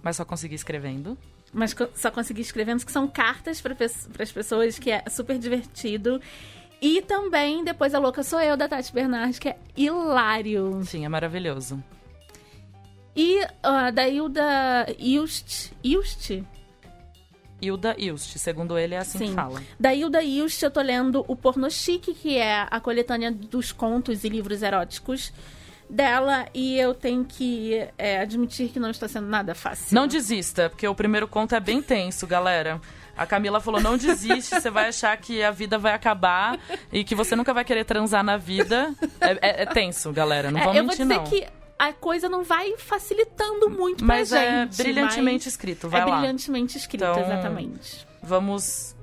[0.04, 1.18] Mas só consegui escrevendo
[1.54, 3.76] mas só consegui escrevendo, que são cartas para
[4.20, 6.22] as pessoas, que é super divertido.
[6.82, 10.82] E também, depois a louca sou eu, da Tati Bernardes, que é hilário.
[10.84, 11.82] Sim, é maravilhoso.
[13.16, 15.72] E uh, da Hilda Ilst.
[15.84, 16.42] Ilst?
[17.62, 19.28] Hilda Ilst, segundo ele é assim Sim.
[19.28, 19.62] que fala.
[19.80, 24.24] Da Hilda Ilst, eu tô lendo o Porno Chique, que é a coletânea dos contos
[24.24, 25.34] e livros eróticos
[25.90, 29.96] dela e eu tenho que é, admitir que não está sendo nada fácil.
[29.96, 32.80] Não desista, porque o primeiro conto é bem tenso, galera.
[33.18, 36.58] A Camila falou: não desiste, você vai achar que a vida vai acabar
[36.94, 38.94] e que você nunca vai querer transar na vida.
[39.20, 40.52] É, é, é tenso, galera.
[40.52, 41.16] Não é, mentir, não.
[41.16, 44.82] Eu vou dizer que a coisa não vai facilitando muito mas pra é gente.
[44.82, 46.18] É brilhantemente escrito, vai é lá.
[46.18, 48.06] É brilhantemente escrito, então, exatamente.
[48.22, 48.94] Vamos,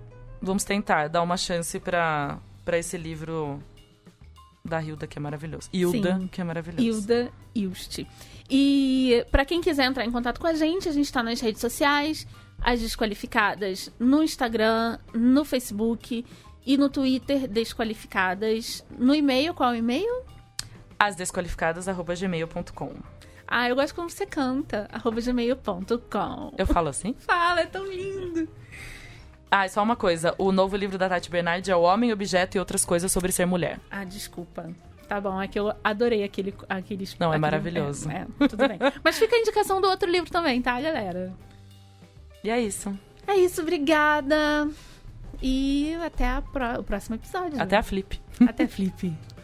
[0.43, 2.39] vamos tentar dar uma chance para
[2.75, 3.59] esse livro
[4.63, 5.71] da Hilda, que é maravilhoso.
[5.73, 6.29] Hilda, Sim.
[6.29, 6.83] que é maravilhoso.
[6.83, 8.05] Hilda Ilst.
[8.51, 11.63] E para quem quiser entrar em contato com a gente, a gente está nas redes
[11.63, 12.27] sociais,
[12.61, 16.27] as desqualificadas no Instagram, no Facebook
[16.67, 18.85] e no Twitter, desqualificadas.
[18.99, 20.36] No e-mail, qual é o e-mail?
[20.99, 22.93] asdesqualificadas.gmail.com
[23.47, 26.53] Ah, eu gosto quando você canta, arroba gmail.com.
[26.57, 27.15] Eu falo assim?
[27.19, 28.49] Fala, é tão lindo.
[29.51, 30.35] Ah, só uma coisa.
[30.39, 33.47] O novo livro da Tati Bernardi é O Homem, Objeto e Outras Coisas sobre Ser
[33.47, 33.79] Mulher.
[33.91, 34.69] Ah, desculpa.
[35.09, 36.53] Tá bom, é que eu adorei aquele.
[36.69, 38.11] aquele Não, é aquele, maravilhoso.
[38.11, 38.79] É, é, tudo bem.
[39.05, 41.33] Mas fica a indicação do outro livro também, tá, galera?
[42.43, 42.99] E é isso.
[43.27, 44.69] É isso, obrigada.
[45.41, 46.81] E até pro...
[46.81, 47.61] o próximo episódio.
[47.61, 48.21] Até a Flip.
[48.47, 49.17] Até a Flip.